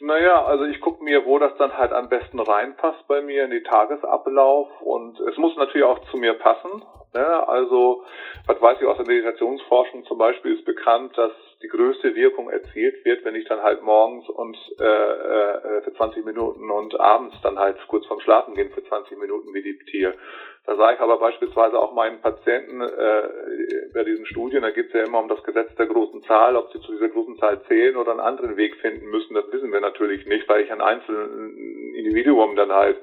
Naja, 0.00 0.44
also 0.44 0.64
ich 0.64 0.80
gucke 0.80 1.02
mir, 1.02 1.26
wo 1.26 1.38
das 1.38 1.56
dann 1.58 1.76
halt 1.76 1.92
am 1.92 2.08
besten 2.08 2.38
reinpasst 2.38 3.08
bei 3.08 3.20
mir 3.20 3.44
in 3.44 3.50
die 3.50 3.64
Tagesablauf 3.64 4.68
und 4.82 5.18
es 5.20 5.36
muss 5.38 5.56
natürlich 5.56 5.86
auch 5.86 5.98
zu 6.10 6.18
mir 6.18 6.34
passen. 6.34 6.84
Ne? 7.14 7.48
Also, 7.48 8.04
was 8.46 8.60
weiß 8.60 8.78
ich 8.80 8.86
aus 8.86 8.98
der 8.98 9.06
Meditationsforschung 9.06 10.04
zum 10.04 10.18
Beispiel 10.18 10.54
ist 10.54 10.64
bekannt, 10.64 11.16
dass 11.16 11.32
die 11.62 11.68
größte 11.68 12.14
Wirkung 12.14 12.50
erzielt 12.50 13.04
wird, 13.04 13.24
wenn 13.24 13.34
ich 13.34 13.44
dann 13.46 13.62
halt 13.62 13.82
morgens 13.82 14.28
und 14.28 14.56
äh, 14.78 14.84
äh, 14.84 15.82
für 15.82 15.92
20 15.92 16.24
Minuten 16.24 16.70
und 16.70 16.98
abends 17.00 17.34
dann 17.42 17.58
halt 17.58 17.76
kurz 17.88 18.06
vorm 18.06 18.20
Schlafen 18.20 18.54
gehen 18.54 18.70
für 18.70 18.84
20 18.84 19.18
Minuten 19.18 19.50
meditiere. 19.50 20.14
Da 20.66 20.76
sage 20.76 20.94
ich 20.94 21.00
aber 21.00 21.18
beispielsweise 21.18 21.78
auch 21.78 21.94
meinen 21.94 22.20
Patienten 22.20 22.80
äh, 22.80 23.22
bei 23.92 24.04
diesen 24.04 24.26
Studien, 24.26 24.62
da 24.62 24.70
geht 24.70 24.88
es 24.88 24.92
ja 24.92 25.04
immer 25.04 25.18
um 25.18 25.28
das 25.28 25.42
Gesetz 25.42 25.74
der 25.76 25.86
großen 25.86 26.22
Zahl, 26.24 26.54
ob 26.56 26.70
sie 26.72 26.80
zu 26.80 26.92
dieser 26.92 27.08
großen 27.08 27.38
Zahl 27.38 27.60
zählen 27.66 27.96
oder 27.96 28.12
einen 28.12 28.20
anderen 28.20 28.56
Weg 28.56 28.76
finden 28.76 29.06
müssen, 29.06 29.34
das 29.34 29.50
wissen 29.50 29.72
wir 29.72 29.80
natürlich 29.80 30.26
nicht, 30.26 30.48
weil 30.48 30.62
ich 30.62 30.70
ein 30.70 30.82
einzelnes 30.82 31.30
Individuum 31.96 32.54
dann 32.54 32.70
halt 32.70 32.98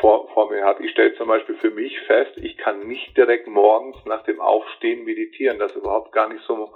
vor, 0.00 0.28
vor 0.34 0.50
mir 0.50 0.64
habe. 0.64 0.84
Ich 0.84 0.90
stelle 0.90 1.14
zum 1.14 1.28
Beispiel 1.28 1.54
für 1.56 1.70
mich 1.70 1.98
fest, 2.00 2.36
ich 2.36 2.58
kann 2.58 2.86
nicht 2.86 3.16
direkt 3.16 3.46
morgens 3.46 3.96
nach 4.04 4.24
dem 4.24 4.40
Aufstehen 4.40 5.04
meditieren. 5.04 5.58
Das 5.58 5.70
ist 5.70 5.78
überhaupt 5.78 6.12
gar 6.12 6.28
nicht 6.28 6.42
so 6.44 6.68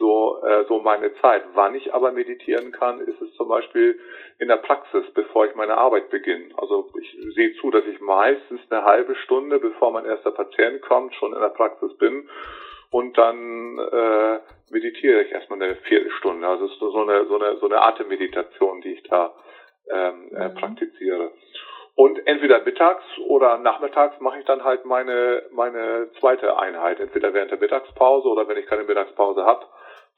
so, 0.00 0.42
äh, 0.42 0.64
so 0.66 0.80
meine 0.80 1.14
Zeit. 1.20 1.44
Wann 1.54 1.74
ich 1.76 1.94
aber 1.94 2.10
meditieren 2.10 2.72
kann, 2.72 3.00
ist 3.00 3.20
es 3.20 3.32
zum 3.34 3.48
Beispiel 3.48 4.00
in 4.38 4.48
der 4.48 4.56
Praxis, 4.56 5.04
bevor 5.14 5.46
ich 5.46 5.54
meine 5.54 5.76
Arbeit 5.76 6.10
beginne. 6.10 6.46
Also 6.56 6.88
ich 7.00 7.16
sehe 7.34 7.52
zu, 7.60 7.70
dass 7.70 7.84
ich 7.84 8.00
meistens 8.00 8.60
eine 8.70 8.84
halbe 8.84 9.14
Stunde, 9.16 9.60
bevor 9.60 9.92
mein 9.92 10.06
erster 10.06 10.32
Patient 10.32 10.80
kommt, 10.82 11.14
schon 11.14 11.34
in 11.34 11.40
der 11.40 11.50
Praxis 11.50 11.96
bin 11.98 12.28
und 12.90 13.16
dann 13.16 13.78
äh, 13.78 14.40
meditiere 14.70 15.22
ich 15.22 15.32
erstmal 15.32 15.62
eine 15.62 15.76
Viertelstunde. 15.76 16.48
Also 16.48 16.64
es 16.64 16.72
ist 16.72 16.80
so 16.80 17.02
eine, 17.02 17.26
so 17.26 17.36
eine, 17.36 17.56
so 17.58 17.66
eine 17.66 17.82
Atemmeditation, 17.82 18.80
die 18.80 18.94
ich 18.94 19.02
da 19.04 19.34
ähm, 19.92 20.30
äh, 20.34 20.48
mhm. 20.48 20.54
praktiziere. 20.54 21.30
Und 21.94 22.26
entweder 22.26 22.62
mittags 22.62 23.04
oder 23.26 23.58
nachmittags 23.58 24.18
mache 24.20 24.38
ich 24.38 24.46
dann 24.46 24.64
halt 24.64 24.86
meine, 24.86 25.42
meine 25.52 26.10
zweite 26.18 26.58
Einheit. 26.58 26.98
Entweder 26.98 27.34
während 27.34 27.50
der 27.50 27.58
Mittagspause 27.58 28.26
oder 28.28 28.48
wenn 28.48 28.56
ich 28.56 28.66
keine 28.66 28.84
Mittagspause 28.84 29.44
habe, 29.44 29.66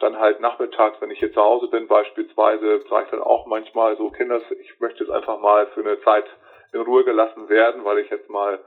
dann 0.02 0.18
halt 0.18 0.40
nachmittags, 0.40 1.00
wenn 1.00 1.10
ich 1.10 1.18
hier 1.18 1.32
zu 1.32 1.40
Hause 1.40 1.68
bin 1.68 1.86
beispielsweise, 1.86 2.80
sage 2.88 3.04
ich 3.04 3.10
dann 3.10 3.22
auch 3.22 3.46
manchmal 3.46 3.96
so, 3.96 4.10
Kinders, 4.10 4.42
ich 4.60 4.78
möchte 4.80 5.04
jetzt 5.04 5.12
einfach 5.12 5.38
mal 5.38 5.66
für 5.68 5.80
eine 5.80 6.00
Zeit 6.00 6.26
in 6.72 6.80
Ruhe 6.80 7.04
gelassen 7.04 7.48
werden, 7.48 7.84
weil 7.84 7.98
ich 7.98 8.10
jetzt 8.10 8.28
mal 8.28 8.58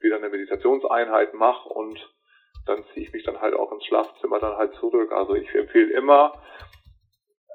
wieder 0.00 0.16
eine 0.16 0.28
Meditationseinheit 0.28 1.34
mache 1.34 1.68
und 1.68 1.98
dann 2.66 2.84
ziehe 2.92 3.06
ich 3.06 3.12
mich 3.12 3.24
dann 3.24 3.40
halt 3.40 3.54
auch 3.54 3.72
ins 3.72 3.84
Schlafzimmer 3.84 4.38
dann 4.38 4.56
halt 4.56 4.74
zurück. 4.74 5.12
Also 5.12 5.34
ich 5.34 5.52
empfehle 5.54 5.92
immer, 5.92 6.32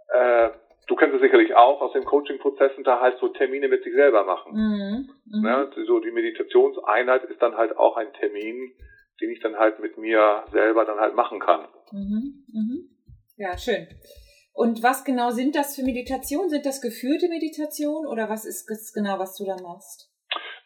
äh, 0.09 0.49
du 0.87 0.95
kennst 0.95 1.15
es 1.15 1.21
sicherlich 1.21 1.55
auch 1.55 1.81
aus 1.81 1.93
den 1.93 2.05
Coaching-Prozessen, 2.05 2.83
da 2.83 2.99
halt 2.99 3.17
so 3.17 3.29
Termine 3.29 3.67
mit 3.67 3.83
sich 3.83 3.93
selber 3.93 4.23
machen. 4.23 4.53
Mhm. 4.53 5.09
Mhm. 5.25 5.45
Ja, 5.45 5.67
so 5.85 5.99
die 5.99 6.11
Meditationseinheit 6.11 7.23
ist 7.23 7.41
dann 7.41 7.55
halt 7.55 7.77
auch 7.77 7.97
ein 7.97 8.11
Termin, 8.13 8.71
den 9.21 9.31
ich 9.31 9.39
dann 9.39 9.57
halt 9.57 9.79
mit 9.79 9.97
mir 9.97 10.43
selber 10.51 10.85
dann 10.85 10.99
halt 10.99 11.15
machen 11.15 11.39
kann. 11.39 11.67
Mhm. 11.91 12.43
Ja, 13.39 13.57
schön. 13.57 13.87
Und 14.53 14.83
was 14.83 15.05
genau 15.05 15.31
sind 15.31 15.55
das 15.55 15.77
für 15.77 15.83
Meditationen? 15.83 16.49
Sind 16.49 16.65
das 16.65 16.81
geführte 16.81 17.29
Meditationen 17.29 18.05
oder 18.05 18.29
was 18.29 18.45
ist 18.45 18.69
das 18.69 18.91
genau, 18.93 19.17
was 19.17 19.37
du 19.37 19.45
da 19.45 19.55
machst? 19.63 20.11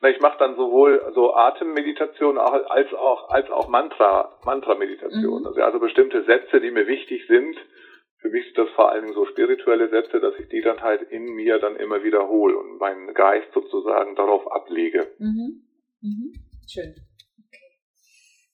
Na, 0.01 0.09
ich 0.09 0.19
mache 0.19 0.39
dann 0.39 0.55
sowohl 0.55 1.11
so 1.13 1.35
Atemmeditation 1.35 2.39
als 2.39 2.91
auch 2.93 3.29
als 3.29 3.49
auch 3.51 3.67
Mantra 3.69 4.39
Mantra 4.43 4.73
Meditation. 4.73 5.41
Mhm. 5.41 5.47
Also, 5.47 5.61
also 5.61 5.79
bestimmte 5.79 6.25
Sätze, 6.25 6.59
die 6.59 6.71
mir 6.71 6.87
wichtig 6.87 7.27
sind. 7.27 7.55
Für 8.17 8.29
mich 8.29 8.45
sind 8.45 8.57
das 8.57 8.69
vor 8.71 8.89
allen 8.89 9.03
Dingen 9.03 9.13
so 9.13 9.25
spirituelle 9.27 9.89
Sätze, 9.89 10.19
dass 10.19 10.33
ich 10.39 10.49
die 10.49 10.61
dann 10.61 10.81
halt 10.81 11.03
in 11.11 11.25
mir 11.25 11.59
dann 11.59 11.75
immer 11.75 12.03
wiederhole 12.03 12.57
und 12.57 12.79
meinen 12.79 13.13
Geist 13.13 13.53
sozusagen 13.53 14.15
darauf 14.15 14.51
ablege. 14.51 15.11
Mhm. 15.19 15.61
Mhm. 16.01 16.33
Schön. 16.67 16.95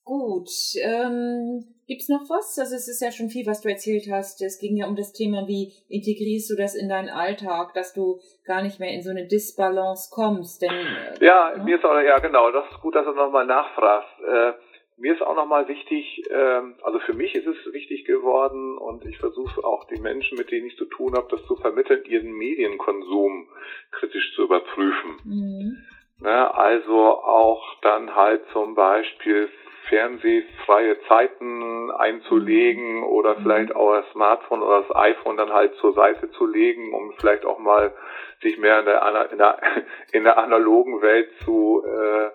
Gut. 0.10 0.50
Ähm, 0.82 1.64
Gibt 1.86 2.02
es 2.02 2.10
noch 2.10 2.26
was? 2.30 2.58
Also 2.58 2.76
es 2.76 2.88
ist 2.88 3.00
ja 3.00 3.12
schon 3.12 3.30
viel, 3.30 3.46
was 3.46 3.62
du 3.62 3.70
erzählt 3.70 4.08
hast. 4.10 4.42
Es 4.42 4.58
ging 4.58 4.76
ja 4.76 4.88
um 4.88 4.96
das 4.96 5.14
Thema, 5.14 5.48
wie 5.48 5.72
integrierst 5.88 6.50
du 6.50 6.56
das 6.56 6.74
in 6.74 6.90
deinen 6.90 7.10
Alltag, 7.10 7.76
dass 7.76 7.94
du 7.94 8.20
gar 8.44 8.64
nicht 8.64 8.80
mehr 8.80 8.90
in 8.90 9.04
so 9.04 9.12
eine 9.12 9.28
Disbalance 9.28 10.10
kommst. 10.12 10.64
Denn, 10.64 10.72
äh, 10.72 11.24
ja, 11.24 11.56
ne? 11.56 11.64
mir 11.64 11.78
ist 11.78 11.86
auch, 11.86 11.94
ja 12.02 12.18
genau, 12.18 12.50
das 12.50 12.66
ist 12.72 12.82
gut, 12.82 12.96
dass 12.96 13.06
du 13.06 13.12
nochmal 13.12 13.46
nachfragst. 13.46 14.10
Äh, 14.26 14.54
mir 14.98 15.14
ist 15.14 15.22
auch 15.22 15.36
nochmal 15.36 15.68
wichtig, 15.68 16.24
äh, 16.32 16.62
also 16.82 16.98
für 17.06 17.14
mich 17.14 17.36
ist 17.36 17.46
es 17.46 17.72
wichtig 17.72 18.06
geworden 18.06 18.80
und 18.80 19.06
ich 19.06 19.20
versuche 19.20 19.64
auch 19.64 19.86
die 19.90 20.02
Menschen, 20.02 20.40
mit 20.40 20.50
denen 20.50 20.66
ich 20.66 20.78
zu 20.78 20.86
tun 20.86 21.14
habe, 21.14 21.28
das 21.30 21.46
zu 21.46 21.56
vermitteln, 21.56 22.04
ihren 22.06 22.32
Medienkonsum 22.32 23.48
kritisch 23.92 24.34
zu 24.36 24.46
überprüfen. 24.46 25.18
Mhm. 25.24 25.78
Ne, 26.22 26.54
also 26.54 27.22
auch 27.22 27.80
dann 27.82 28.16
halt 28.16 28.42
zum 28.52 28.74
Beispiel 28.74 29.50
fernsehfreie 29.88 31.00
Zeiten 31.08 31.92
einzulegen 31.92 33.04
oder 33.04 33.38
mhm. 33.38 33.44
vielleicht 33.44 33.76
auch 33.76 33.94
das 33.94 34.12
Smartphone 34.12 34.62
oder 34.62 34.82
das 34.82 34.96
iPhone 34.96 35.38
dann 35.38 35.54
halt 35.54 35.76
zur 35.76 35.94
Seite 35.94 36.30
zu 36.32 36.46
legen, 36.46 36.94
um 36.94 37.14
vielleicht 37.20 37.46
auch 37.46 37.60
mal 37.60 37.94
sich 38.42 38.58
mehr 38.58 38.80
in 38.80 38.86
der, 38.86 39.30
in 39.32 39.38
der, 39.38 39.60
in 40.12 40.24
der 40.24 40.38
analogen 40.38 41.02
Welt 41.02 41.30
zu, 41.44 41.84
äh, 41.86 42.30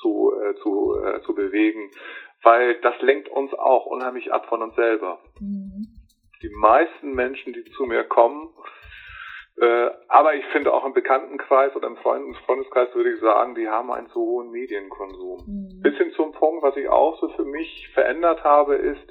zu, 0.00 0.32
äh, 0.40 0.54
zu, 0.56 0.96
äh, 1.02 1.20
zu 1.22 1.34
bewegen. 1.34 1.90
Weil 2.42 2.76
das 2.80 3.00
lenkt 3.02 3.28
uns 3.28 3.52
auch 3.54 3.86
unheimlich 3.86 4.32
ab 4.32 4.46
von 4.46 4.62
uns 4.62 4.74
selber. 4.74 5.20
Mhm. 5.40 5.86
Die 6.42 6.50
meisten 6.50 7.12
Menschen, 7.12 7.52
die 7.52 7.64
zu 7.64 7.84
mir 7.84 8.04
kommen, 8.04 8.48
äh, 9.60 9.90
aber 10.08 10.34
ich 10.34 10.44
finde 10.46 10.72
auch 10.72 10.86
im 10.86 10.94
Bekanntenkreis 10.94 11.76
oder 11.76 11.88
im 11.88 11.96
Freundeskreis 11.96 12.94
würde 12.94 13.12
ich 13.12 13.20
sagen, 13.20 13.54
die 13.54 13.68
haben 13.68 13.92
einen 13.92 14.08
zu 14.08 14.18
hohen 14.18 14.50
Medienkonsum. 14.50 15.38
Mhm. 15.46 15.82
Bis 15.82 15.98
hin 15.98 16.12
zum 16.16 16.32
Punkt, 16.32 16.62
was 16.62 16.76
ich 16.78 16.88
auch 16.88 17.20
so 17.20 17.28
für 17.28 17.44
mich 17.44 17.88
verändert 17.92 18.42
habe, 18.42 18.76
ist, 18.76 19.06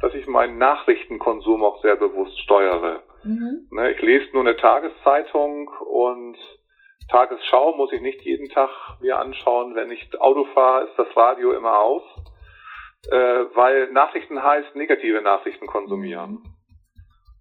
dass 0.00 0.14
ich 0.14 0.28
meinen 0.28 0.58
Nachrichtenkonsum 0.58 1.64
auch 1.64 1.82
sehr 1.82 1.96
bewusst 1.96 2.38
steuere. 2.38 3.02
Mhm. 3.24 3.66
Ne, 3.72 3.90
ich 3.90 4.00
lese 4.00 4.32
nur 4.32 4.42
eine 4.42 4.56
Tageszeitung 4.56 5.68
und 5.68 6.36
Tagesschau 7.10 7.74
muss 7.74 7.92
ich 7.92 8.00
nicht 8.00 8.22
jeden 8.22 8.48
Tag 8.48 8.70
mir 9.00 9.18
anschauen. 9.18 9.74
Wenn 9.74 9.90
ich 9.90 10.08
Auto 10.20 10.44
fahre, 10.54 10.84
ist 10.84 10.96
das 10.98 11.08
Radio 11.16 11.50
immer 11.50 11.80
aus, 11.80 12.02
äh, 13.10 13.16
weil 13.54 13.90
Nachrichten 13.90 14.40
heißt 14.40 14.76
negative 14.76 15.20
Nachrichten 15.20 15.66
konsumieren. 15.66 16.44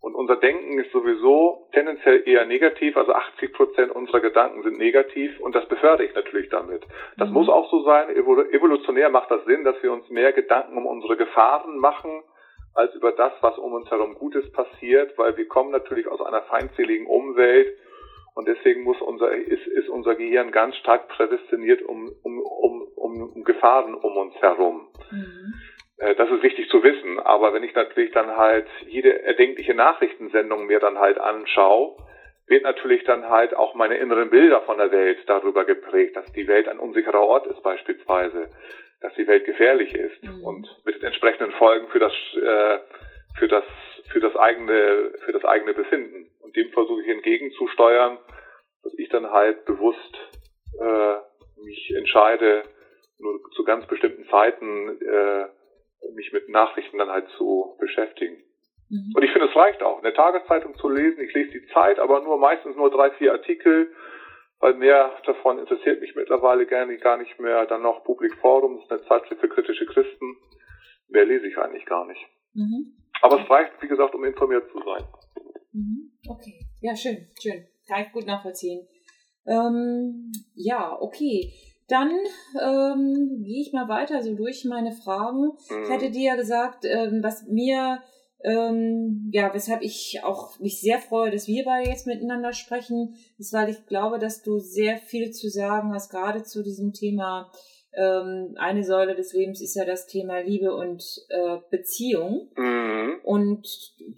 Und 0.10 0.16
unser 0.16 0.38
Denken 0.38 0.80
ist 0.80 0.92
sowieso 0.92 1.68
tendenziell 1.72 2.28
eher 2.28 2.46
negativ, 2.46 2.98
also 2.98 3.14
80 3.14 3.54
Prozent 3.54 3.92
unserer 3.92 4.22
Gedanken 4.22 4.64
sind 4.64 4.78
negativ 4.78 5.40
und 5.40 5.54
das 5.54 5.68
befördere 5.68 6.06
ich 6.08 6.16
natürlich 6.16 6.50
damit. 6.50 6.82
Das 7.18 7.28
mhm. 7.28 7.36
muss 7.36 7.50
auch 7.50 7.70
so 7.70 7.84
sein. 7.84 8.10
Evolutionär 8.10 9.10
macht 9.10 9.30
das 9.30 9.46
Sinn, 9.46 9.64
dass 9.64 9.82
wir 9.84 9.92
uns 9.94 10.10
mehr 10.10 10.34
Gedanken 10.34 10.78
um 10.78 10.88
unsere 10.88 11.16
Gefahren 11.16 11.78
machen, 11.78 12.24
als 12.74 12.94
über 12.96 13.12
das, 13.12 13.34
was 13.42 13.58
um 13.60 13.74
uns 13.74 13.90
herum 13.92 14.16
Gutes 14.16 14.52
passiert, 14.52 15.16
weil 15.18 15.38
wir 15.38 15.48
kommen 15.48 15.72
natürlich 15.72 16.08
aus 16.08 16.22
einer 16.22 16.42
feindseligen 16.44 17.06
Umwelt 17.06 17.78
und 18.34 18.48
deswegen 18.48 18.84
muss 18.84 19.02
unser, 19.02 19.32
ist, 19.32 19.68
ist 19.68 19.90
unser 19.90 20.16
Gehirn 20.16 20.52
ganz 20.52 20.76
stark 20.78 21.08
prädestiniert 21.10 21.82
um, 21.84 22.10
um, 22.24 22.40
um, 22.40 22.82
um 22.96 23.44
Gefahren 23.44 23.94
um 23.94 24.18
uns 24.18 24.36
herum. 24.36 24.88
Mhm. 25.12 25.54
Äh, 26.00 26.16
das 26.16 26.30
ist 26.30 26.44
wichtig 26.44 26.70
zu 26.70 26.82
wissen. 26.84 27.20
Aber 27.20 27.54
wenn 27.54 27.64
ich 27.64 27.76
natürlich 27.76 28.12
dann 28.12 28.36
halt 28.36 28.68
jede 28.88 29.22
erdenkliche 29.24 29.74
Nachrichtensendung 29.74 30.66
mir 30.66 30.80
dann 30.80 30.98
halt 30.98 31.20
anschaue, 31.20 31.96
wird 32.48 32.64
natürlich 32.64 33.04
dann 33.04 33.30
halt 33.30 33.56
auch 33.56 33.76
meine 33.76 33.98
inneren 33.98 34.32
Bilder 34.32 34.62
von 34.62 34.78
der 34.80 34.92
Welt 34.92 35.20
darüber 35.28 35.66
geprägt, 35.66 36.16
dass 36.16 36.32
die 36.34 36.48
Welt 36.48 36.68
ein 36.68 36.80
unsicherer 36.80 37.22
Ort 37.22 37.46
ist 37.46 37.62
beispielsweise, 37.62 38.50
dass 39.02 39.14
die 39.14 39.28
Welt 39.28 39.46
gefährlich 39.46 39.94
ist 39.94 40.24
mhm. 40.24 40.44
und 40.44 40.68
mit 40.84 41.02
entsprechenden 41.04 41.52
Folgen 41.54 41.88
für 41.90 42.00
das 42.00 42.14
äh, 42.36 42.80
für 43.38 43.48
das 43.48 43.64
für 44.12 44.20
das 44.20 44.36
eigene 44.36 45.14
für 45.24 45.32
das 45.32 45.46
eigene 45.46 45.74
Befinden. 45.74 46.32
Und 46.42 46.56
dem 46.56 46.72
versuche 46.72 47.04
ich 47.04 47.10
entgegenzusteuern, 47.10 48.18
dass 48.84 48.98
ich 48.98 49.10
dann 49.10 49.30
halt 49.30 49.66
bewusst 49.66 50.18
äh, 50.82 51.16
mich 51.64 51.94
entscheide, 51.96 52.64
nur 53.20 53.40
zu 53.52 53.64
ganz 53.64 53.86
bestimmten 53.86 54.28
Zeiten 54.30 55.00
äh, 55.02 55.46
mich 56.16 56.32
mit 56.34 56.50
Nachrichten 56.50 56.98
dann 56.98 57.10
halt 57.10 57.28
zu 57.38 57.76
beschäftigen. 57.80 58.44
Mhm. 58.90 59.14
Und 59.16 59.24
ich 59.24 59.32
finde, 59.32 59.48
es 59.48 59.56
reicht 59.56 59.82
auch, 59.84 60.00
eine 60.00 60.14
Tageszeitung 60.14 60.76
zu 60.78 60.90
lesen. 60.90 61.22
Ich 61.22 61.34
lese 61.34 61.52
die 61.52 61.68
Zeit, 61.74 62.00
aber 62.00 62.22
nur 62.22 62.38
meistens 62.38 62.76
nur 62.76 62.90
drei, 62.90 63.12
vier 63.12 63.34
Artikel, 63.34 63.92
weil 64.60 64.74
mehr 64.74 65.16
davon 65.26 65.60
interessiert 65.60 66.02
mich 66.02 66.16
mittlerweile 66.16 66.66
gerne 66.66 66.98
gar 66.98 67.18
nicht 67.18 67.40
mehr. 67.40 67.66
Dann 67.66 67.82
noch 67.82 68.04
Public 68.04 68.36
Forum, 68.42 68.76
das 68.76 68.86
ist 68.86 68.92
eine 68.92 69.08
Zeitschrift 69.08 69.42
für 69.42 69.50
kritische 69.50 69.86
Christen. 69.86 70.38
Mehr 71.08 71.26
lese 71.26 71.48
ich 71.48 71.58
eigentlich 71.58 71.86
gar 71.86 72.06
nicht. 72.06 72.22
Mhm. 72.54 72.98
Aber 73.22 73.42
es 73.42 73.50
reicht, 73.50 73.74
wie 73.82 73.88
gesagt, 73.88 74.16
um 74.16 74.24
informiert 74.24 74.70
zu 74.72 74.80
sein. 74.80 75.06
Mhm. 75.72 76.12
Okay, 76.28 76.60
ja, 76.82 76.96
schön, 76.96 77.28
schön. 77.42 77.68
Kann 77.88 78.04
ich 78.04 78.12
gut 78.12 78.26
nachvollziehen. 78.26 78.88
Ähm, 79.46 80.32
ja, 80.54 80.96
okay. 81.00 81.52
Dann 81.90 82.12
ähm, 82.62 83.44
gehe 83.44 83.62
ich 83.62 83.74
mal 83.74 83.90
weiter 83.90 84.22
so 84.24 84.36
durch 84.36 84.64
meine 84.64 84.92
Fragen. 84.92 85.52
Mhm. 85.70 85.84
Ich 85.84 85.90
hätte 85.90 86.12
dir 86.12 86.24
ja 86.32 86.36
gesagt, 86.36 86.86
ähm, 86.86 87.22
was 87.24 87.48
mir, 87.48 88.02
ähm, 88.44 89.30
ja, 89.34 89.54
weshalb 89.54 89.82
ich 89.82 90.22
auch 90.24 90.60
mich 90.60 90.80
sehr 90.80 91.00
freue, 91.00 91.32
dass 91.32 91.48
wir 91.48 91.66
beide 91.66 91.90
jetzt 91.90 92.08
miteinander 92.08 92.54
sprechen, 92.54 93.16
ist, 93.38 93.54
weil 93.54 93.70
ich 93.70 93.86
glaube, 93.88 94.20
dass 94.20 94.44
du 94.44 94.60
sehr 94.60 94.98
viel 94.98 95.32
zu 95.32 95.50
sagen 95.50 95.94
hast, 95.94 96.10
gerade 96.12 96.44
zu 96.44 96.64
diesem 96.64 96.94
Thema. 96.94 97.52
Ähm, 97.92 98.56
eine 98.60 98.84
Säule 98.84 99.16
des 99.16 99.34
Lebens 99.34 99.62
ist 99.62 99.76
ja 99.76 99.84
das 99.84 100.06
Thema 100.06 100.40
Liebe 100.42 100.76
und 100.76 101.04
äh, 101.30 101.58
Beziehung. 101.72 102.50
Mhm. 102.56 103.16
Und 103.24 103.68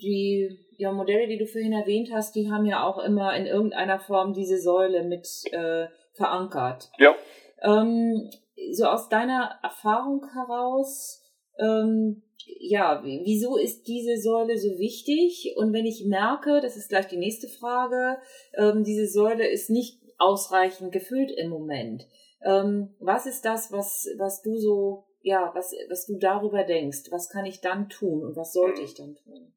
die 0.02 0.60
ja, 0.78 0.92
Modelle, 0.92 1.28
die 1.28 1.38
du 1.38 1.46
vorhin 1.46 1.74
erwähnt 1.74 2.10
hast, 2.12 2.36
die 2.36 2.52
haben 2.52 2.66
ja 2.66 2.84
auch 2.84 3.00
immer 3.00 3.34
in 3.36 3.46
irgendeiner 3.46 4.00
Form 4.00 4.34
diese 4.34 4.58
Säule 4.58 5.04
mit 5.04 5.26
äh, 5.52 5.88
verankert. 6.14 6.90
Ja. 6.98 7.16
Ähm, 7.62 8.30
so 8.74 8.86
aus 8.86 9.10
deiner 9.10 9.60
Erfahrung 9.64 10.26
heraus, 10.34 11.22
ähm, 11.58 12.24
ja, 12.60 13.02
wieso 13.04 13.58
ist 13.58 13.88
diese 13.88 14.18
Säule 14.18 14.58
so 14.58 14.80
wichtig? 14.80 15.54
Und 15.58 15.74
wenn 15.74 15.86
ich 15.86 16.06
merke, 16.06 16.60
das 16.62 16.76
ist 16.76 16.90
gleich 16.90 17.08
die 17.08 17.18
nächste 17.18 17.48
Frage, 17.48 18.18
ähm, 18.58 18.84
diese 18.84 19.08
Säule 19.08 19.48
ist 19.48 19.70
nicht 19.70 20.00
ausreichend 20.18 20.92
gefüllt 20.92 21.32
im 21.32 21.50
Moment. 21.50 22.08
Ähm, 22.44 22.96
was 23.00 23.26
ist 23.26 23.46
das, 23.46 23.72
was, 23.72 24.08
was 24.18 24.42
du 24.42 24.58
so, 24.58 25.06
ja, 25.22 25.52
was, 25.54 25.74
was 25.90 26.06
du 26.06 26.18
darüber 26.18 26.64
denkst? 26.64 27.12
Was 27.12 27.30
kann 27.30 27.46
ich 27.46 27.62
dann 27.62 27.90
tun 27.90 28.24
und 28.24 28.36
was 28.36 28.54
sollte 28.54 28.82
hm. 28.82 28.86
ich 28.86 28.96
dann 28.96 29.16
tun? 29.16 29.54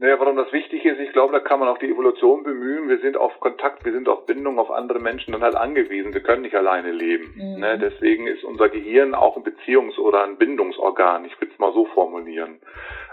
Naja, 0.00 0.20
warum 0.20 0.36
das 0.36 0.52
wichtig 0.52 0.84
ist, 0.84 1.00
ich 1.00 1.12
glaube, 1.12 1.32
da 1.32 1.40
kann 1.40 1.58
man 1.58 1.68
auch 1.68 1.78
die 1.78 1.90
Evolution 1.90 2.44
bemühen. 2.44 2.88
Wir 2.88 3.00
sind 3.00 3.16
auf 3.16 3.40
Kontakt, 3.40 3.84
wir 3.84 3.90
sind 3.92 4.08
auf 4.08 4.26
Bindung 4.26 4.60
auf 4.60 4.70
andere 4.70 5.00
Menschen 5.00 5.32
dann 5.32 5.42
halt 5.42 5.56
angewiesen. 5.56 6.14
Wir 6.14 6.20
können 6.20 6.42
nicht 6.42 6.54
alleine 6.54 6.92
leben. 6.92 7.34
Mhm. 7.34 7.58
Ne? 7.58 7.78
Deswegen 7.80 8.28
ist 8.28 8.44
unser 8.44 8.68
Gehirn 8.68 9.16
auch 9.16 9.36
ein 9.36 9.42
Beziehungs- 9.42 9.98
oder 9.98 10.22
ein 10.22 10.38
Bindungsorgan. 10.38 11.24
Ich 11.24 11.40
will 11.40 11.48
es 11.52 11.58
mal 11.58 11.72
so 11.72 11.84
formulieren. 11.86 12.60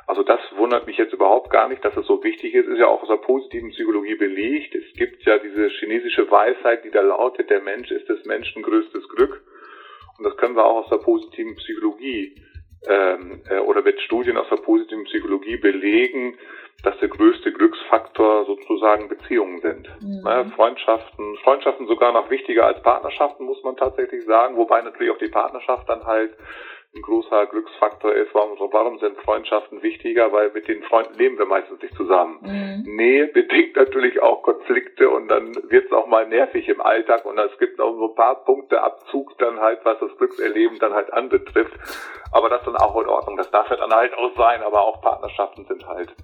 Also 0.05 0.21
das 0.21 0.39
wundert 0.57 0.85
mich 0.85 0.97
jetzt 0.97 1.13
überhaupt 1.13 1.49
gar 1.49 1.67
nicht, 1.69 1.83
dass 1.83 1.97
es 1.97 2.05
so 2.05 2.23
wichtig 2.23 2.53
ist. 2.53 2.67
Ist 2.67 2.77
ja 2.77 2.85
auch 2.85 3.01
aus 3.01 3.07
der 3.07 3.15
positiven 3.15 3.71
Psychologie 3.71 4.15
belegt. 4.15 4.75
Es 4.75 4.93
gibt 4.93 5.23
ja 5.25 5.39
diese 5.39 5.69
chinesische 5.69 6.29
Weisheit, 6.29 6.85
die 6.85 6.91
da 6.91 7.01
lautet, 7.01 7.49
der 7.49 7.63
Mensch 7.63 7.89
ist 7.89 8.07
des 8.09 8.23
Menschen 8.25 8.61
größtes 8.61 9.09
Glück. 9.09 9.41
Und 10.19 10.23
das 10.23 10.37
können 10.37 10.55
wir 10.55 10.63
auch 10.63 10.83
aus 10.83 10.89
der 10.89 10.97
positiven 10.97 11.55
Psychologie 11.55 12.35
ähm, 12.87 13.41
äh, 13.49 13.59
oder 13.59 13.81
mit 13.81 13.99
Studien 14.01 14.37
aus 14.37 14.47
der 14.49 14.57
positiven 14.57 15.05
Psychologie 15.05 15.57
belegen, 15.57 16.37
dass 16.83 16.97
der 16.99 17.07
größte 17.07 17.51
Glücksfaktor 17.51 18.45
sozusagen 18.45 19.09
Beziehungen 19.09 19.59
sind. 19.61 19.89
Mhm. 20.01 20.21
Ne, 20.23 20.51
Freundschaften, 20.55 21.37
Freundschaften 21.43 21.87
sogar 21.87 22.11
noch 22.13 22.29
wichtiger 22.29 22.65
als 22.65 22.81
Partnerschaften, 22.81 23.45
muss 23.45 23.63
man 23.63 23.75
tatsächlich 23.75 24.23
sagen, 24.25 24.55
wobei 24.55 24.81
natürlich 24.81 25.11
auch 25.11 25.17
die 25.17 25.29
Partnerschaft 25.29 25.89
dann 25.89 26.05
halt 26.05 26.33
ein 26.95 27.01
großer 27.01 27.47
Glücksfaktor 27.47 28.13
ist. 28.13 28.33
Warum, 28.33 28.57
warum 28.71 28.99
sind 28.99 29.17
Freundschaften 29.19 29.83
wichtiger? 29.83 30.31
Weil 30.31 30.51
mit 30.51 30.67
den 30.67 30.81
Freunden 30.83 31.13
leben 31.15 31.37
wir 31.37 31.45
meistens 31.45 31.81
nicht 31.81 31.95
zusammen. 31.95 32.39
Mhm. 32.41 32.95
Nähe 32.95 33.27
bedingt 33.27 33.75
natürlich 33.75 34.21
auch 34.21 34.43
Konflikte 34.43 35.09
und 35.09 35.27
dann 35.27 35.53
wird 35.69 35.87
es 35.87 35.91
auch 35.91 36.07
mal 36.07 36.27
nervig 36.27 36.67
im 36.69 36.81
Alltag 36.81 37.25
und 37.25 37.37
es 37.37 37.57
gibt 37.57 37.79
auch 37.81 37.95
so 37.95 38.09
ein 38.09 38.15
paar 38.15 38.45
Punkte 38.45 38.81
Abzug 38.81 39.37
dann 39.39 39.59
halt, 39.59 39.83
was 39.83 39.99
das 39.99 40.17
Glückserleben 40.17 40.79
dann 40.79 40.93
halt 40.93 41.11
anbetrifft. 41.11 41.73
Aber 42.31 42.49
das 42.49 42.63
dann 42.63 42.77
auch 42.77 42.99
in 42.99 43.07
Ordnung. 43.07 43.37
Das 43.37 43.51
darf 43.51 43.69
ja 43.69 43.75
dann 43.75 43.93
halt 43.93 44.13
auch 44.13 44.35
sein, 44.37 44.61
aber 44.63 44.81
auch 44.81 45.01
Partnerschaften 45.01 45.65
sind 45.65 45.85
halt 45.87 46.15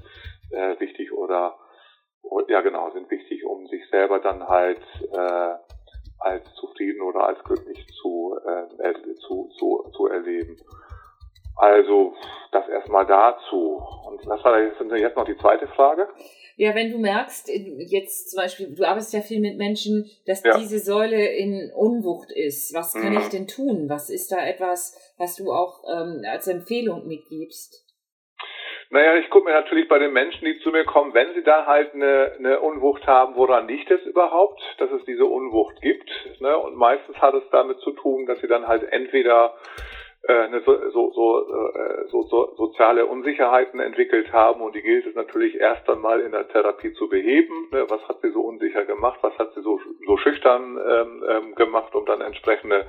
äh, 0.52 0.80
wichtig 0.80 1.12
oder 1.12 1.58
ja 2.48 2.62
genau, 2.62 2.90
sind 2.92 3.10
wichtig, 3.10 3.44
um 3.46 3.68
sich 3.68 3.88
selber 3.90 4.20
dann 4.20 4.48
halt 4.48 4.80
äh, 5.12 5.56
als 6.22 6.44
zufrieden 6.56 7.02
oder 7.02 7.28
als 7.28 7.44
glücklich 7.44 7.86
zu, 8.02 8.38
äh, 8.46 9.16
zu, 9.28 9.50
zu, 9.58 9.92
zu 9.96 10.08
erleben. 10.08 10.58
Also 11.56 12.14
das 12.52 12.68
erstmal 12.70 13.06
dazu. 13.06 13.82
Und 14.08 14.26
was 14.26 14.44
war 14.44 14.60
jetzt, 14.60 14.80
jetzt 14.80 15.18
noch 15.18 15.26
die 15.26 15.38
zweite 15.38 15.68
Frage? 15.68 16.08
Ja, 16.58 16.76
wenn 16.76 16.92
du 16.92 17.00
merkst, 17.00 17.50
jetzt 17.50 18.32
zum 18.32 18.38
Beispiel, 18.38 18.76
du 18.76 18.84
arbeitest 18.84 19.14
ja 19.14 19.22
viel 19.22 19.40
mit 19.40 19.58
Menschen, 19.58 20.10
dass 20.26 20.44
ja. 20.44 20.58
diese 20.58 20.80
Säule 20.80 21.26
in 21.36 21.72
Unwucht 21.76 22.32
ist. 22.32 22.74
Was 22.74 22.94
kann 22.94 23.14
mhm. 23.14 23.20
ich 23.20 23.30
denn 23.30 23.48
tun? 23.48 23.90
Was 23.90 24.10
ist 24.10 24.32
da 24.32 24.46
etwas, 24.46 25.14
was 25.18 25.36
du 25.36 25.52
auch 25.52 25.84
ähm, 25.88 26.24
als 26.30 26.48
Empfehlung 26.48 27.08
mitgibst? 27.08 27.86
Naja, 28.94 29.16
ich 29.16 29.30
gucke 29.30 29.46
mir 29.46 29.54
natürlich 29.54 29.88
bei 29.88 30.00
den 30.00 30.12
Menschen, 30.12 30.44
die 30.44 30.60
zu 30.60 30.70
mir 30.70 30.84
kommen, 30.84 31.14
wenn 31.14 31.34
sie 31.34 31.44
da 31.44 31.66
halt 31.66 31.94
eine, 31.94 32.34
eine 32.38 32.60
Unwucht 32.60 33.08
haben, 33.08 33.36
woran 33.36 33.66
liegt 33.66 33.90
es 33.90 34.06
überhaupt, 34.06 34.62
dass 34.80 34.92
es 34.92 35.06
diese 35.06 35.24
Unwucht 35.26 35.82
gibt. 35.82 36.12
Ne? 36.42 36.58
Und 36.58 36.76
meistens 36.76 37.16
hat 37.22 37.34
es 37.34 37.44
damit 37.52 37.80
zu 37.80 37.92
tun, 37.92 38.26
dass 38.26 38.42
sie 38.42 38.48
dann 38.48 38.68
halt 38.68 38.84
entweder 38.92 39.56
äh, 40.24 40.34
eine 40.34 40.60
so, 40.60 40.78
so, 40.90 41.12
so, 41.14 41.40
äh, 41.74 42.08
so, 42.10 42.24
so 42.24 42.54
soziale 42.58 43.06
Unsicherheiten 43.06 43.80
entwickelt 43.80 44.34
haben 44.34 44.60
und 44.60 44.76
die 44.76 44.82
gilt 44.82 45.06
es 45.08 45.16
natürlich 45.16 45.56
erst 45.56 45.90
einmal 45.90 46.20
in 46.20 46.34
der 46.34 46.50
Therapie 46.50 46.92
zu 46.92 47.08
beheben. 47.08 47.70
Ne? 47.72 47.86
Was 47.88 48.06
hat 48.10 48.20
sie 48.22 48.32
so 48.32 48.42
unsicher 48.42 48.84
gemacht? 48.84 49.20
Was 49.22 49.38
hat 49.38 49.54
sie 49.54 49.62
so, 49.62 49.80
so 50.06 50.18
schüchtern 50.18 50.78
ähm, 50.78 51.24
ähm, 51.30 51.56
gemacht, 51.56 51.96
um 51.96 52.06
dann 52.06 52.20
entsprechende 52.20 52.86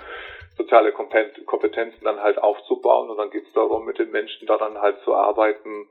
soziale 0.56 0.92
Kompetenzen 0.92 2.04
dann 2.04 2.20
halt 2.20 2.38
aufzubauen 2.38 3.10
und 3.10 3.16
dann 3.16 3.30
geht 3.30 3.46
es 3.46 3.52
darum, 3.52 3.84
mit 3.84 3.98
den 3.98 4.10
Menschen 4.10 4.46
daran 4.46 4.80
halt 4.80 5.00
zu 5.04 5.14
arbeiten, 5.14 5.88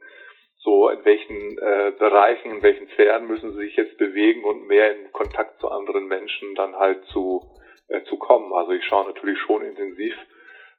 so 0.63 0.89
in 0.89 1.03
welchen 1.03 1.57
äh, 1.57 1.91
Bereichen, 1.97 2.51
in 2.51 2.61
welchen 2.61 2.87
Sphären 2.89 3.25
müssen 3.25 3.51
sie 3.53 3.65
sich 3.65 3.75
jetzt 3.75 3.97
bewegen 3.97 4.43
und 4.43 4.67
mehr 4.67 4.95
in 4.95 5.11
Kontakt 5.11 5.59
zu 5.59 5.69
anderen 5.69 6.07
Menschen 6.07 6.53
dann 6.55 6.75
halt 6.75 7.03
zu, 7.05 7.41
äh, 7.87 8.03
zu 8.03 8.17
kommen. 8.17 8.53
Also 8.53 8.71
ich 8.71 8.85
schaue 8.85 9.07
natürlich 9.07 9.39
schon 9.39 9.63
intensiv 9.63 10.15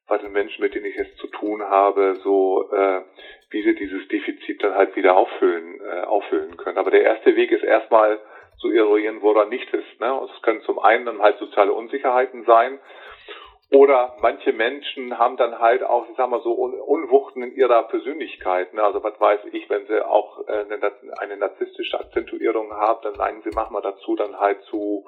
bei 0.07 0.19
den 0.19 0.33
Menschen, 0.33 0.63
mit 0.63 0.75
denen 0.75 0.87
ich 0.87 0.97
es 0.97 1.17
zu 1.17 1.27
tun 1.29 1.63
habe, 1.63 2.21
so 2.23 2.71
äh, 2.73 3.03
wie 3.51 3.63
sie 3.63 3.75
dieses 3.75 4.07
Defizit 4.09 4.63
dann 4.63 4.75
halt 4.75 4.95
wieder 4.95 5.17
auffüllen, 5.17 5.81
äh, 5.81 6.03
auffüllen 6.03 6.57
können. 6.57 6.79
Aber 6.79 6.91
der 6.91 7.03
erste 7.03 7.35
Weg 7.35 7.51
ist 7.51 7.65
erstmal 7.65 8.21
zu 8.61 8.71
eruieren, 8.71 9.23
woran 9.23 9.49
nicht 9.49 9.73
ist. 9.73 10.01
Ne? 10.01 10.15
Und 10.15 10.31
es 10.31 10.43
können 10.43 10.61
zum 10.63 10.79
einen 10.79 11.07
dann 11.07 11.21
halt 11.21 11.39
soziale 11.39 11.73
Unsicherheiten 11.73 12.45
sein, 12.45 12.79
oder 13.73 14.17
manche 14.21 14.53
Menschen 14.53 15.19
haben 15.19 15.37
dann 15.39 15.59
halt 15.59 15.83
auch, 15.83 16.07
ich 16.11 16.17
sag 16.17 16.29
mal 16.29 16.43
so, 16.43 16.53
Unwuchten 16.53 17.43
in 17.43 17.55
ihrer 17.55 17.85
Persönlichkeit. 17.85 18.75
Ne? 18.75 18.83
Also 18.83 19.03
was 19.03 19.19
weiß 19.19 19.41
ich, 19.53 19.71
wenn 19.71 19.87
sie 19.87 20.07
auch 20.07 20.47
äh, 20.47 20.65
eine, 20.71 20.93
eine 21.19 21.37
narzisstische 21.39 21.99
Akzentuierung 21.99 22.71
haben, 22.73 23.01
dann 23.03 23.15
neigen 23.15 23.43
sie 23.43 23.51
manchmal 23.55 23.81
dazu, 23.81 24.15
dann 24.15 24.39
halt 24.39 24.63
zu 24.65 25.07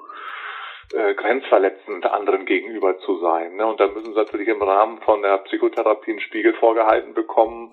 äh, 0.93 1.13
grenzverletzend 1.13 2.07
anderen 2.07 2.45
gegenüber 2.45 2.97
zu 2.99 3.19
sein. 3.19 3.55
Ne? 3.55 3.67
Und 3.67 3.79
dann 3.79 3.93
müssen 3.93 4.13
sie 4.13 4.19
natürlich 4.19 4.47
im 4.47 4.61
Rahmen 4.61 4.99
von 5.01 5.21
der 5.21 5.37
Psychotherapie 5.39 6.11
einen 6.11 6.19
Spiegel 6.21 6.53
vorgehalten 6.55 7.13
bekommen, 7.13 7.71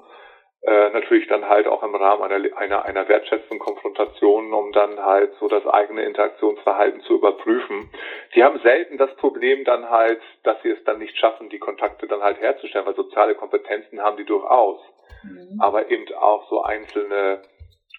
äh, 0.65 0.91
natürlich 0.91 1.27
dann 1.27 1.49
halt 1.49 1.67
auch 1.67 1.83
im 1.83 1.95
Rahmen 1.95 2.23
einer, 2.23 2.57
einer, 2.57 2.85
einer 2.85 3.09
wertschätzenden 3.09 3.59
Konfrontation, 3.59 4.53
um 4.53 4.71
dann 4.73 5.03
halt 5.05 5.33
so 5.41 5.49
das 5.49 5.67
eigene 5.67 6.05
Interaktionsverhalten 6.05 7.01
zu 7.01 7.15
überprüfen. 7.15 7.91
Die 8.35 8.45
haben 8.45 8.61
selten 8.61 8.97
das 8.97 9.13
Problem 9.17 9.65
dann 9.65 9.91
halt, 9.91 10.21
dass 10.45 10.63
sie 10.63 10.71
es 10.71 10.85
dann 10.85 10.99
nicht 10.99 11.19
schaffen, 11.19 11.49
die 11.49 11.59
Kontakte 11.59 12.07
dann 12.07 12.23
halt 12.23 12.41
herzustellen, 12.41 12.87
weil 12.87 12.95
soziale 12.95 13.35
Kompetenzen 13.35 14.01
haben 14.01 14.17
die 14.17 14.25
durchaus. 14.25 14.81
Mhm. 15.25 15.61
Aber 15.61 15.91
eben 15.91 16.07
auch 16.15 16.49
so 16.49 16.63
einzelne 16.63 17.43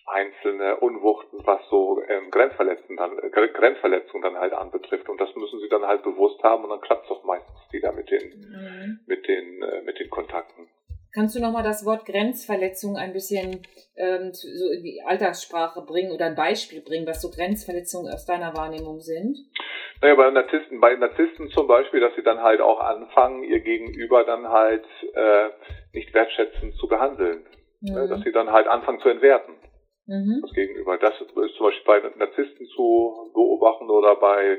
einzelne 0.05 0.77
Unwuchten, 0.77 1.45
was 1.45 1.61
so 1.69 2.01
ähm, 2.07 2.29
Grenzverletzungen 2.29 2.97
dann, 2.97 3.19
äh, 3.19 3.29
Grenzverletzungen 3.29 4.21
dann 4.21 4.37
halt 4.37 4.53
anbetrifft. 4.53 5.07
Und 5.09 5.19
das 5.19 5.33
müssen 5.35 5.59
sie 5.59 5.69
dann 5.69 5.85
halt 5.85 6.03
bewusst 6.03 6.43
haben 6.43 6.63
und 6.63 6.69
dann 6.69 6.81
klappt 6.81 7.03
es 7.03 7.09
doch 7.09 7.23
meistens 7.23 7.57
wieder 7.71 7.93
mit 7.93 8.09
den, 8.09 8.39
mhm. 8.39 8.99
mit 9.05 9.27
den, 9.27 9.63
äh, 9.63 9.81
mit 9.81 9.99
den 9.99 10.09
Kontakten. 10.09 10.67
Kannst 11.13 11.35
du 11.35 11.39
nochmal 11.39 11.63
das 11.63 11.85
Wort 11.85 12.05
Grenzverletzung 12.05 12.97
ein 12.97 13.13
bisschen 13.13 13.61
ähm, 13.95 14.33
so 14.33 14.71
in 14.71 14.81
die 14.81 15.01
Alltagssprache 15.05 15.81
bringen 15.81 16.11
oder 16.11 16.25
ein 16.25 16.35
Beispiel 16.35 16.81
bringen, 16.81 17.05
was 17.05 17.21
so 17.21 17.29
Grenzverletzungen 17.29 18.11
aus 18.11 18.25
deiner 18.25 18.55
Wahrnehmung 18.57 18.99
sind? 18.99 19.37
Naja, 20.01 20.15
bei 20.15 20.31
Narzissten, 20.31 20.81
bei 20.81 20.95
Narzissten 20.95 21.49
zum 21.51 21.67
Beispiel, 21.67 21.99
dass 21.99 22.15
sie 22.15 22.23
dann 22.23 22.41
halt 22.41 22.61
auch 22.61 22.79
anfangen, 22.79 23.43
ihr 23.43 23.59
Gegenüber 23.59 24.23
dann 24.23 24.49
halt 24.49 24.85
äh, 25.13 25.49
nicht 25.93 26.11
wertschätzend 26.15 26.75
zu 26.77 26.87
behandeln. 26.87 27.45
Mhm. 27.81 28.09
Dass 28.09 28.21
sie 28.21 28.31
dann 28.31 28.51
halt 28.51 28.67
anfangen 28.67 28.99
zu 28.99 29.09
entwerten. 29.09 29.53
Mhm. 30.07 30.39
Das 30.41 30.51
Gegenüber. 30.53 30.97
Das 30.97 31.13
ist 31.21 31.29
zum 31.29 31.65
Beispiel 31.67 31.85
bei 31.85 31.99
Narzissten 32.17 32.65
zu 32.75 33.31
beobachten 33.33 33.89
oder 33.89 34.15
bei 34.15 34.57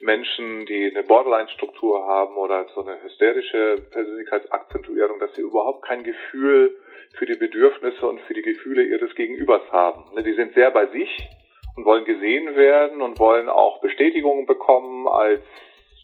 Menschen, 0.00 0.64
die 0.66 0.90
eine 0.94 1.02
Borderline-Struktur 1.02 2.06
haben 2.06 2.36
oder 2.36 2.66
so 2.74 2.82
eine 2.82 3.02
hysterische 3.02 3.76
Persönlichkeitsakzentuierung, 3.90 5.18
dass 5.18 5.34
sie 5.34 5.42
überhaupt 5.42 5.84
kein 5.84 6.04
Gefühl 6.04 6.76
für 7.16 7.26
die 7.26 7.38
Bedürfnisse 7.38 8.06
und 8.06 8.20
für 8.22 8.34
die 8.34 8.42
Gefühle 8.42 8.84
ihres 8.84 9.14
Gegenübers 9.14 9.62
haben. 9.72 10.14
Ne, 10.14 10.22
die 10.22 10.34
sind 10.34 10.54
sehr 10.54 10.70
bei 10.70 10.86
sich 10.86 11.28
und 11.76 11.84
wollen 11.84 12.04
gesehen 12.04 12.54
werden 12.54 13.02
und 13.02 13.18
wollen 13.18 13.48
auch 13.48 13.80
Bestätigungen 13.80 14.46
bekommen 14.46 15.08
als 15.08 15.40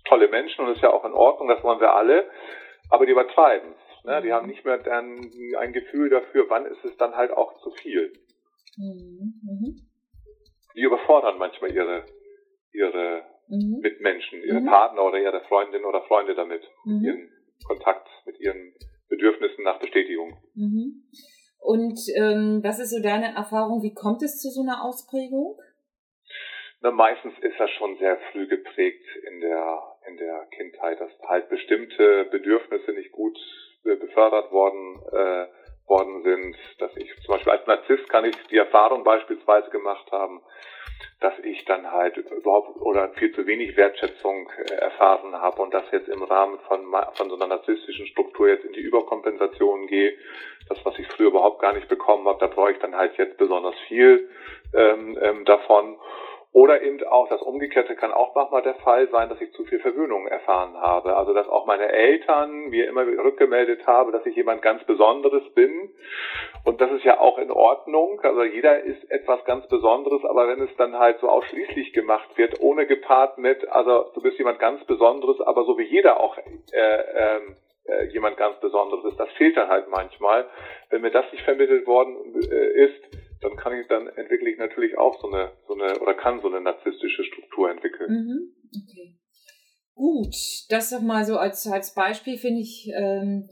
tolle 0.07 0.29
Menschen 0.29 0.63
und 0.63 0.69
das 0.69 0.77
ist 0.77 0.83
ja 0.83 0.93
auch 0.93 1.05
in 1.05 1.13
Ordnung, 1.13 1.49
das 1.49 1.63
wollen 1.63 1.81
wir 1.81 1.95
alle, 1.95 2.29
aber 2.91 3.07
die 3.07 3.13
übertreiben 3.13 3.71
es. 3.73 4.05
Ne? 4.05 4.23
Die 4.23 4.33
haben 4.33 4.47
nicht 4.47 4.65
mehr 4.65 4.79
dann 4.79 5.31
ein 5.59 5.73
Gefühl 5.73 6.11
dafür, 6.11 6.47
wann 6.49 6.67
ist 6.67 6.85
es 6.85 6.97
dann 6.97 7.15
halt 7.15 7.31
auch 7.31 7.61
zu 7.63 7.71
viel. 7.71 8.13
Mhm. 8.77 9.41
mhm. 9.43 9.77
Die 10.77 10.81
überfordern 10.81 11.39
manchmal 11.39 11.73
ihre, 11.73 12.05
ihre 12.73 13.23
mhm. 13.49 13.81
Mitmenschen, 13.81 14.43
ihre 14.43 14.61
mhm. 14.61 14.67
Partner 14.67 15.05
oder 15.05 15.19
ihre 15.19 15.41
Freundin 15.49 15.85
oder 15.85 16.03
Freunde 16.03 16.35
damit, 16.35 16.63
mhm. 16.85 17.05
ihren 17.05 17.31
Kontakt 17.67 18.09
mit 18.27 18.39
ihren 18.41 18.75
Bedürfnissen 19.09 19.65
nach 19.65 19.79
Bestätigung. 19.79 20.37
Mhm. 20.55 21.05
Und 21.59 21.99
ähm, 22.17 22.61
was 22.63 22.79
ist 22.79 22.91
so 22.91 23.03
deine 23.03 23.35
Erfahrung? 23.35 23.83
Wie 23.83 23.95
kommt 23.95 24.23
es 24.23 24.41
zu 24.41 24.51
so 24.51 24.63
einer 24.63 24.85
Ausprägung? 24.85 25.59
Na, 26.81 26.91
meistens 26.91 27.33
ist 27.41 27.59
das 27.59 27.71
schon 27.79 27.97
sehr 27.99 28.19
früh 28.31 28.47
geprägt 28.47 29.07
in 29.27 29.41
der 29.41 29.83
in 30.07 30.19
der 30.19 30.47
Kindheit, 30.55 31.01
dass 31.01 31.11
halt 31.27 31.49
bestimmte 31.49 32.27
Bedürfnisse 32.31 32.93
nicht 32.93 33.11
gut 33.13 33.39
befördert 33.83 34.53
worden 34.53 35.01
äh, 35.13 35.47
worden 35.87 36.23
sind, 36.23 36.57
dass 36.79 36.97
ich 36.97 37.15
zum 37.23 37.35
Beispiel 37.35 37.53
als 37.53 37.67
Narzisst 37.67 38.09
kann 38.09 38.25
ich 38.25 38.37
die 38.51 38.57
Erfahrung 38.57 39.05
beispielsweise 39.05 39.71
gemacht 39.71 40.11
haben, 40.11 40.41
dass 41.21 41.39
ich 41.43 41.65
dann 41.65 41.91
halt 41.91 42.17
überhaupt 42.17 42.81
oder 42.81 43.09
viel 43.15 43.33
zu 43.35 43.47
wenig 43.47 43.77
Wertschätzung 43.77 44.49
äh, 44.59 44.75
erfahren 44.75 45.35
habe 45.35 45.63
und 45.63 45.73
das 45.73 45.85
jetzt 45.91 46.09
im 46.09 46.23
Rahmen 46.23 46.59
von, 46.69 46.85
von 47.15 47.29
so 47.29 47.37
einer 47.37 47.47
narzisstischen 47.47 48.07
Struktur 48.07 48.49
jetzt 48.49 48.65
in 48.65 48.73
die 48.73 48.81
Überkompensation 48.81 49.87
gehe. 49.87 50.17
Das, 50.69 50.79
was 50.85 50.99
ich 50.99 51.07
früher 51.09 51.29
überhaupt 51.29 51.61
gar 51.61 51.75
nicht 51.75 51.89
bekommen 51.89 52.27
habe, 52.27 52.41
da 52.41 52.47
brauche 52.47 52.73
ich 52.73 52.79
dann 52.79 52.97
halt 52.97 53.17
jetzt 53.17 53.37
besonders 53.37 53.75
viel 53.89 54.29
ähm, 54.75 55.19
ähm, 55.21 55.45
davon. 55.45 55.97
Oder 56.55 56.83
eben 56.83 57.03
auch 57.09 57.29
das 57.29 57.43
Umgekehrte 57.43 57.97
kann 57.97 58.13
auch 58.13 58.33
manchmal 58.37 58.63
der 58.63 58.77
Fall 58.77 59.09
sein, 59.09 59.29
dass 59.29 59.41
ich 59.41 59.53
zu 59.55 59.65
viel 59.65 59.81
Verwöhnung 59.81 60.29
erfahren 60.29 60.77
habe. 60.77 61.17
Also 61.17 61.35
dass 61.35 61.49
auch 61.49 61.67
meine 61.67 61.89
Eltern 61.89 62.69
mir 62.69 62.89
immer 62.89 63.05
rückgemeldet 63.05 63.85
haben, 63.89 64.13
dass 64.13 64.25
ich 64.25 64.37
jemand 64.37 64.63
ganz 64.63 64.85
Besonderes 64.85 65.43
bin. 65.55 65.91
Und 66.65 66.81
das 66.81 66.93
ist 66.93 67.03
ja 67.03 67.19
auch 67.19 67.39
in 67.39 67.51
Ordnung. 67.51 68.21
Also 68.23 68.45
jeder 68.45 68.85
ist 68.85 69.11
etwas 69.11 69.45
ganz 69.47 69.67
Besonderes, 69.67 70.25
aber 70.25 70.47
wenn 70.47 70.61
es 70.61 70.71
dann 70.77 70.97
halt 70.97 71.19
so 71.19 71.29
ausschließlich 71.29 71.93
gemacht 71.93 72.29
wird, 72.37 72.61
ohne 72.61 72.87
gepaart 72.87 73.37
mit, 73.37 73.69
also 73.69 74.13
du 74.15 74.23
bist 74.23 74.39
jemand 74.39 74.61
ganz 74.61 74.85
Besonderes, 74.85 75.41
aber 75.41 75.65
so 75.65 75.77
wie 75.77 75.83
jeder 75.83 76.21
auch 76.21 76.39
äh, 76.39 77.01
ähm, 77.17 77.57
äh, 77.87 78.05
jemand 78.13 78.37
ganz 78.37 78.61
Besonderes 78.61 79.05
ist, 79.07 79.19
das 79.19 79.31
fehlt 79.33 79.57
dann 79.57 79.69
halt 79.69 79.89
manchmal. 79.89 80.47
Wenn 80.91 81.03
mir 81.03 81.11
das 81.11 81.31
nicht 81.33 81.43
vermittelt 81.43 81.85
worden 81.89 82.17
äh, 82.49 82.85
ist, 82.85 83.03
dann 83.45 83.57
kann 83.57 83.79
ich, 83.79 83.87
dann 83.89 84.09
entwickle 84.09 84.51
ich 84.51 84.59
natürlich 84.59 84.97
auch 84.99 85.21
so 85.21 85.29
eine, 85.29 85.53
so 85.69 85.75
eine, 85.75 86.01
oder 86.01 86.15
kann 86.15 86.41
so 86.41 86.49
eine 86.49 86.61
narzisstische 86.61 87.25
Struktur 87.25 87.71
entwickeln. 87.71 88.11
Mhm. 88.11 88.55
Okay. 88.83 89.19
Gut, 89.95 90.35
das 90.71 90.91
doch 90.91 91.01
mal 91.01 91.25
so 91.25 91.37
als, 91.37 91.67
als 91.67 91.95
Beispiel 91.95 92.37
finde 92.37 92.61
ich, 92.61 92.91
ähm, 92.97 93.49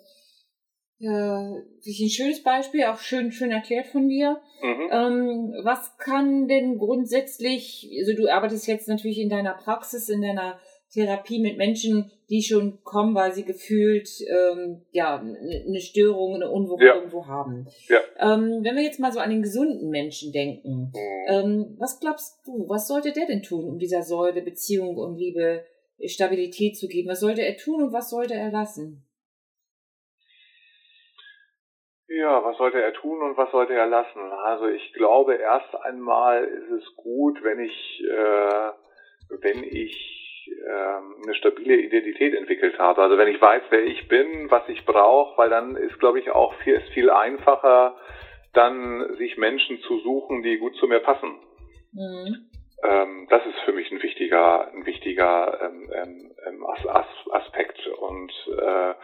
äh, 0.98 1.06
ein 1.06 2.10
schönes 2.10 2.42
Beispiel, 2.42 2.84
auch 2.84 2.98
schön, 2.98 3.32
schön 3.32 3.50
erklärt 3.50 3.86
von 3.86 4.08
dir. 4.08 4.40
Mhm. 4.62 4.88
Ähm, 4.90 5.54
was 5.62 5.96
kann 5.98 6.48
denn 6.48 6.78
grundsätzlich, 6.78 7.88
also 8.00 8.14
du 8.14 8.28
arbeitest 8.28 8.66
jetzt 8.66 8.88
natürlich 8.88 9.18
in 9.18 9.28
deiner 9.28 9.54
Praxis, 9.54 10.08
in 10.08 10.22
deiner 10.22 10.60
Therapie 10.92 11.40
mit 11.40 11.56
Menschen, 11.56 12.10
die 12.28 12.42
schon 12.42 12.82
kommen, 12.84 13.14
weil 13.14 13.32
sie 13.32 13.44
gefühlt 13.44 14.08
ähm, 14.28 14.84
ja 14.90 15.18
eine 15.18 15.80
Störung, 15.80 16.34
eine 16.34 16.50
Unwucht 16.50 16.82
ja. 16.82 16.94
irgendwo 16.94 17.26
haben. 17.26 17.66
Ja. 17.88 17.98
Ähm, 18.18 18.60
wenn 18.62 18.76
wir 18.76 18.82
jetzt 18.82 19.00
mal 19.00 19.12
so 19.12 19.20
an 19.20 19.30
den 19.30 19.42
gesunden 19.42 19.90
Menschen 19.90 20.32
denken, 20.32 20.92
mhm. 20.92 21.28
ähm, 21.28 21.76
was 21.78 21.98
glaubst 22.00 22.46
du, 22.46 22.68
was 22.68 22.88
sollte 22.88 23.12
der 23.12 23.26
denn 23.26 23.42
tun, 23.42 23.68
um 23.68 23.78
dieser 23.78 24.02
Säule 24.02 24.42
Beziehung 24.42 24.96
und 24.96 25.16
Liebe 25.16 25.64
Stabilität 26.06 26.76
zu 26.76 26.88
geben? 26.88 27.08
Was 27.08 27.20
sollte 27.20 27.42
er 27.42 27.56
tun 27.56 27.82
und 27.82 27.92
was 27.92 28.10
sollte 28.10 28.34
er 28.34 28.50
lassen? 28.50 29.06
Ja, 32.08 32.44
was 32.44 32.58
sollte 32.58 32.82
er 32.82 32.92
tun 32.92 33.22
und 33.22 33.38
was 33.38 33.50
sollte 33.50 33.72
er 33.72 33.86
lassen? 33.86 34.20
Also 34.44 34.66
ich 34.66 34.92
glaube, 34.92 35.36
erst 35.36 35.74
einmal 35.76 36.44
ist 36.44 36.70
es 36.70 36.96
gut, 36.96 37.42
wenn 37.42 37.60
ich, 37.60 38.04
äh, 38.04 38.72
wenn 39.40 39.64
ich 39.64 40.21
äh, 40.52 41.24
eine 41.24 41.34
stabile 41.34 41.76
Identität 41.76 42.34
entwickelt 42.34 42.78
habe. 42.78 43.02
Also 43.02 43.18
wenn 43.18 43.28
ich 43.28 43.40
weiß, 43.40 43.62
wer 43.70 43.84
ich 43.84 44.08
bin, 44.08 44.50
was 44.50 44.68
ich 44.68 44.84
brauche, 44.84 45.36
weil 45.38 45.50
dann 45.50 45.76
ist, 45.76 45.98
glaube 45.98 46.20
ich, 46.20 46.30
auch 46.30 46.54
viel, 46.62 46.74
ist 46.74 46.88
viel 46.90 47.10
einfacher, 47.10 47.96
dann 48.52 49.16
sich 49.16 49.36
Menschen 49.36 49.80
zu 49.80 49.98
suchen, 50.00 50.42
die 50.42 50.58
gut 50.58 50.74
zu 50.76 50.86
mir 50.86 51.00
passen. 51.00 51.38
Mhm. 51.92 52.50
Ähm, 52.84 53.26
das 53.30 53.46
ist 53.46 53.60
für 53.64 53.72
mich 53.72 53.90
ein 53.92 54.02
wichtiger, 54.02 54.72
ein 54.72 54.84
wichtiger 54.84 55.60
ähm, 55.62 55.90
ähm, 55.94 56.32
ähm, 56.46 56.66
As 56.66 56.86
As 56.86 57.06
Aspekt. 57.30 57.86
Und 57.86 58.32
äh, 58.48 58.94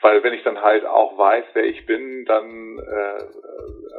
weil 0.00 0.22
wenn 0.22 0.34
ich 0.34 0.44
dann 0.44 0.62
halt 0.62 0.84
auch 0.86 1.18
weiß, 1.18 1.44
wer 1.54 1.64
ich 1.64 1.86
bin, 1.86 2.24
dann 2.24 2.78
äh, 2.78 3.16
äh, 3.18 3.96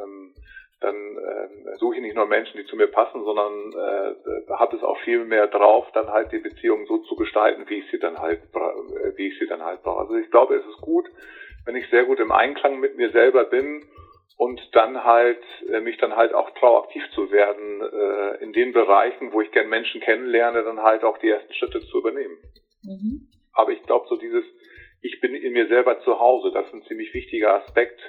dann 0.80 0.94
äh, 0.94 1.76
suche 1.78 1.96
ich 1.96 2.02
nicht 2.02 2.14
nur 2.14 2.26
Menschen, 2.26 2.56
die 2.56 2.66
zu 2.66 2.76
mir 2.76 2.86
passen, 2.86 3.24
sondern 3.24 3.72
äh, 3.72 4.50
habe 4.50 4.76
es 4.76 4.82
auch 4.82 4.98
viel 5.00 5.24
mehr 5.24 5.48
drauf, 5.48 5.86
dann 5.92 6.08
halt 6.08 6.30
die 6.32 6.38
Beziehung 6.38 6.86
so 6.86 6.98
zu 6.98 7.16
gestalten, 7.16 7.64
wie 7.68 7.80
ich 7.80 7.90
sie 7.90 7.98
dann 7.98 8.18
halt, 8.18 8.40
wie 9.16 9.28
ich 9.28 9.38
sie 9.38 9.46
dann 9.46 9.64
halt 9.64 9.82
brauche. 9.82 10.00
Also 10.00 10.14
ich 10.16 10.30
glaube, 10.30 10.54
es 10.54 10.66
ist 10.66 10.80
gut, 10.80 11.06
wenn 11.64 11.76
ich 11.76 11.88
sehr 11.90 12.04
gut 12.04 12.20
im 12.20 12.32
Einklang 12.32 12.78
mit 12.78 12.96
mir 12.96 13.10
selber 13.10 13.44
bin 13.44 13.84
und 14.36 14.60
dann 14.72 15.04
halt 15.04 15.42
äh, 15.68 15.80
mich 15.80 15.98
dann 15.98 16.14
halt 16.14 16.32
auch 16.32 16.50
traue, 16.50 16.84
aktiv 16.84 17.02
zu 17.14 17.30
werden 17.32 17.82
äh, 17.82 18.42
in 18.42 18.52
den 18.52 18.72
Bereichen, 18.72 19.32
wo 19.32 19.40
ich 19.40 19.50
gern 19.50 19.68
Menschen 19.68 20.00
kennenlerne, 20.00 20.62
dann 20.62 20.82
halt 20.82 21.02
auch 21.02 21.18
die 21.18 21.28
ersten 21.28 21.52
Schritte 21.54 21.80
zu 21.80 21.98
übernehmen. 21.98 22.38
Mhm. 22.84 23.28
Aber 23.52 23.72
ich 23.72 23.82
glaube, 23.82 24.06
so 24.08 24.16
dieses, 24.16 24.44
ich 25.02 25.20
bin 25.20 25.34
in 25.34 25.52
mir 25.52 25.66
selber 25.66 26.00
zu 26.00 26.20
Hause, 26.20 26.52
das 26.52 26.66
ist 26.68 26.74
ein 26.74 26.84
ziemlich 26.84 27.12
wichtiger 27.12 27.54
Aspekt, 27.54 28.00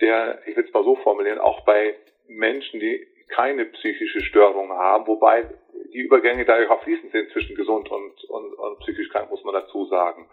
der, 0.00 0.40
ich 0.46 0.56
will 0.56 0.64
es 0.64 0.72
mal 0.72 0.84
so 0.84 0.96
formulieren, 0.96 1.38
auch 1.38 1.64
bei 1.64 1.94
Menschen, 2.28 2.80
die 2.80 3.06
keine 3.28 3.66
psychische 3.66 4.22
Störung 4.22 4.70
haben, 4.70 5.06
wobei 5.06 5.50
die 5.92 6.00
Übergänge 6.00 6.44
da 6.44 6.56
auch 6.70 6.82
fließend 6.82 7.12
sind 7.12 7.30
zwischen 7.30 7.56
gesund 7.56 7.90
und, 7.90 8.24
und, 8.24 8.54
und 8.54 8.78
psychisch 8.80 9.08
krank, 9.10 9.30
muss 9.30 9.44
man 9.44 9.54
dazu 9.54 9.86
sagen 9.86 10.28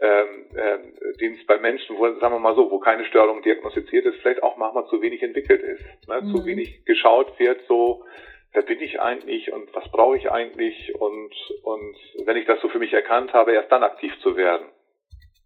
ähm, 0.00 0.46
ähm, 0.56 0.94
Dienst 1.20 1.46
bei 1.46 1.58
Menschen, 1.58 1.96
wo, 1.96 2.04
sagen 2.20 2.34
wir 2.34 2.38
mal 2.38 2.54
so, 2.54 2.70
wo 2.70 2.78
keine 2.78 3.04
Störung 3.06 3.42
diagnostiziert 3.42 4.06
ist, 4.06 4.20
vielleicht 4.20 4.42
auch 4.42 4.56
manchmal 4.56 4.86
zu 4.86 5.02
wenig 5.02 5.22
entwickelt 5.22 5.62
ist, 5.62 6.08
ne? 6.08 6.20
Mhm. 6.20 6.36
zu 6.36 6.44
wenig 6.44 6.84
geschaut 6.84 7.38
wird, 7.38 7.60
so 7.66 8.04
wer 8.52 8.62
bin 8.62 8.80
ich 8.80 9.00
eigentlich 9.00 9.52
und 9.52 9.74
was 9.74 9.90
brauche 9.90 10.16
ich 10.16 10.30
eigentlich 10.30 10.94
und 10.94 11.34
und 11.62 11.96
wenn 12.24 12.36
ich 12.36 12.46
das 12.46 12.60
so 12.60 12.68
für 12.68 12.78
mich 12.78 12.92
erkannt 12.92 13.32
habe, 13.32 13.52
erst 13.52 13.72
dann 13.72 13.82
aktiv 13.82 14.12
zu 14.22 14.36
werden. 14.36 14.66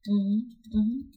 Mhm. 0.07 0.57
Mhm. 0.71 1.13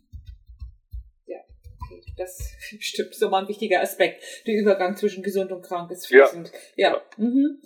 Das 2.17 2.53
stimmt, 2.79 3.15
so 3.15 3.29
mal 3.29 3.43
ein 3.43 3.47
wichtiger 3.47 3.81
Aspekt. 3.81 4.23
Der 4.47 4.55
Übergang 4.55 4.95
zwischen 4.95 5.23
gesund 5.23 5.51
und 5.51 5.61
krank 5.61 5.91
ist 5.91 6.07
fließend. 6.07 6.51
Ja. 6.75 6.89
ja. 6.89 6.93
ja. 6.95 7.01
Mhm. 7.17 7.61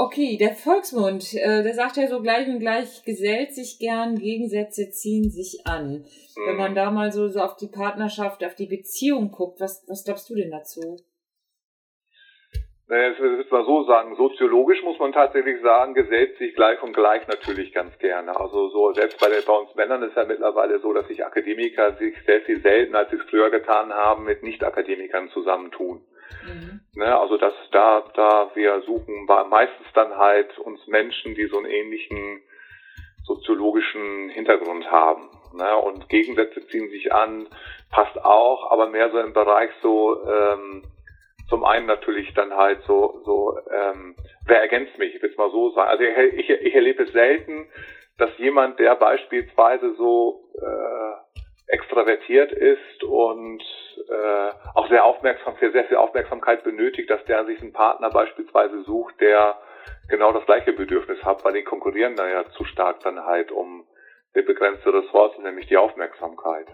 Okay, 0.00 0.36
der 0.36 0.54
Volksmund, 0.54 1.34
äh, 1.34 1.64
der 1.64 1.74
sagt 1.74 1.96
ja 1.96 2.06
so 2.06 2.22
gleich 2.22 2.46
und 2.46 2.60
gleich 2.60 3.02
gesellt 3.02 3.52
sich 3.52 3.80
gern, 3.80 4.16
Gegensätze 4.16 4.90
ziehen 4.90 5.28
sich 5.28 5.66
an. 5.66 6.02
Mhm. 6.02 6.06
Wenn 6.46 6.56
man 6.56 6.74
da 6.76 6.92
mal 6.92 7.10
so, 7.10 7.26
so 7.26 7.40
auf 7.40 7.56
die 7.56 7.66
Partnerschaft, 7.66 8.44
auf 8.44 8.54
die 8.54 8.66
Beziehung 8.66 9.32
guckt, 9.32 9.58
was, 9.58 9.82
was 9.88 10.04
glaubst 10.04 10.30
du 10.30 10.36
denn 10.36 10.52
dazu? 10.52 10.98
Naja, 12.88 13.10
das 13.10 13.18
würde 13.18 13.42
ich 13.42 13.50
mal 13.50 13.66
so 13.66 13.84
sagen. 13.84 14.16
Soziologisch 14.16 14.82
muss 14.82 14.98
man 14.98 15.12
tatsächlich 15.12 15.60
sagen, 15.60 15.92
gesellt 15.92 16.38
sich 16.38 16.54
gleich 16.54 16.82
und 16.82 16.94
gleich 16.94 17.26
natürlich 17.28 17.74
ganz 17.74 17.96
gerne. 17.98 18.34
Also 18.34 18.70
so, 18.70 18.92
selbst 18.94 19.20
bei, 19.20 19.28
der, 19.28 19.42
bei 19.42 19.52
uns 19.52 19.74
Männern 19.74 20.02
ist 20.02 20.16
ja 20.16 20.24
mittlerweile 20.24 20.80
so, 20.80 20.94
dass 20.94 21.06
sich 21.06 21.24
Akademiker 21.24 21.96
sich 21.96 22.14
sehr 22.24 22.40
viel 22.42 22.60
seltener, 22.62 23.00
als 23.00 23.10
sie 23.10 23.16
es 23.16 23.28
früher 23.28 23.50
getan 23.50 23.92
haben, 23.92 24.24
mit 24.24 24.42
Nicht-Akademikern 24.42 25.28
zusammentun. 25.30 26.00
Mhm. 26.46 26.80
Ne, 26.94 27.18
also 27.18 27.36
das 27.36 27.52
da, 27.72 28.04
da 28.14 28.50
wir 28.54 28.80
suchen 28.82 29.26
meistens 29.50 29.86
dann 29.94 30.16
halt 30.16 30.58
uns 30.58 30.86
Menschen, 30.86 31.34
die 31.34 31.46
so 31.46 31.58
einen 31.58 31.70
ähnlichen 31.70 32.42
soziologischen 33.24 34.30
Hintergrund 34.30 34.90
haben. 34.90 35.28
Ne, 35.52 35.76
und 35.76 36.08
Gegensätze 36.08 36.66
ziehen 36.68 36.88
sich 36.88 37.12
an, 37.12 37.48
passt 37.90 38.16
auch, 38.24 38.70
aber 38.72 38.88
mehr 38.88 39.10
so 39.10 39.18
im 39.18 39.34
Bereich 39.34 39.70
so 39.82 40.24
ähm, 40.26 40.84
zum 41.48 41.64
einen 41.64 41.86
natürlich 41.86 42.32
dann 42.34 42.54
halt 42.54 42.82
so, 42.82 43.20
so 43.24 43.58
ähm, 43.70 44.16
wer 44.46 44.60
ergänzt 44.60 44.98
mich, 44.98 45.14
ich 45.14 45.22
will 45.22 45.30
es 45.30 45.36
mal 45.36 45.50
so 45.50 45.70
sagen. 45.70 45.88
Also 45.88 46.04
ich, 46.04 46.38
ich, 46.38 46.50
ich 46.50 46.74
erlebe 46.74 47.04
es 47.04 47.12
selten, 47.12 47.68
dass 48.18 48.30
jemand, 48.38 48.78
der 48.78 48.96
beispielsweise 48.96 49.94
so 49.94 50.50
äh, 50.60 51.38
extravertiert 51.68 52.52
ist 52.52 53.04
und 53.04 53.62
äh, 54.08 54.50
auch 54.74 54.88
sehr 54.88 55.04
aufmerksam, 55.04 55.56
für 55.56 55.70
sehr 55.70 55.84
viel 55.84 55.98
Aufmerksamkeit 55.98 56.64
benötigt, 56.64 57.10
dass 57.10 57.24
der 57.26 57.44
sich 57.44 57.60
einen 57.60 57.72
Partner 57.72 58.10
beispielsweise 58.10 58.82
sucht, 58.82 59.20
der 59.20 59.58
genau 60.08 60.32
das 60.32 60.46
gleiche 60.46 60.72
Bedürfnis 60.72 61.22
hat, 61.22 61.44
weil 61.44 61.52
die 61.52 61.64
konkurrieren 61.64 62.16
da 62.16 62.28
ja 62.28 62.44
zu 62.50 62.64
stark 62.64 63.00
dann 63.00 63.24
halt 63.24 63.52
um 63.52 63.86
eine 64.34 64.42
begrenzte 64.42 64.92
Ressource, 64.92 65.38
nämlich 65.38 65.66
die 65.66 65.76
Aufmerksamkeit. 65.76 66.66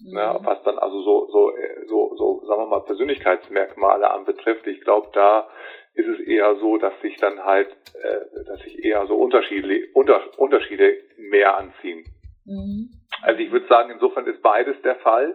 Mhm. 0.00 0.16
Ja, 0.16 0.44
was 0.44 0.62
dann 0.62 0.78
also 0.78 1.02
so, 1.02 1.28
so, 1.30 1.52
so, 1.88 2.16
so, 2.16 2.46
sagen 2.46 2.62
wir 2.62 2.66
mal, 2.66 2.80
Persönlichkeitsmerkmale 2.80 4.10
anbetrifft, 4.10 4.66
ich 4.66 4.80
glaube, 4.80 5.08
da 5.12 5.48
ist 5.94 6.06
es 6.06 6.20
eher 6.20 6.56
so, 6.56 6.78
dass 6.78 6.92
sich 7.02 7.16
dann 7.16 7.44
halt, 7.44 7.68
äh, 7.94 8.44
dass 8.46 8.60
sich 8.60 8.84
eher 8.84 9.06
so 9.06 9.16
Unterschiede, 9.16 9.88
unter, 9.94 10.20
Unterschiede 10.38 10.98
mehr 11.16 11.56
anziehen. 11.56 12.04
Mhm. 12.44 12.90
Also 13.22 13.40
ich 13.40 13.50
würde 13.50 13.66
sagen, 13.66 13.90
insofern 13.90 14.26
ist 14.26 14.40
beides 14.42 14.80
der 14.82 14.96
Fall 14.96 15.34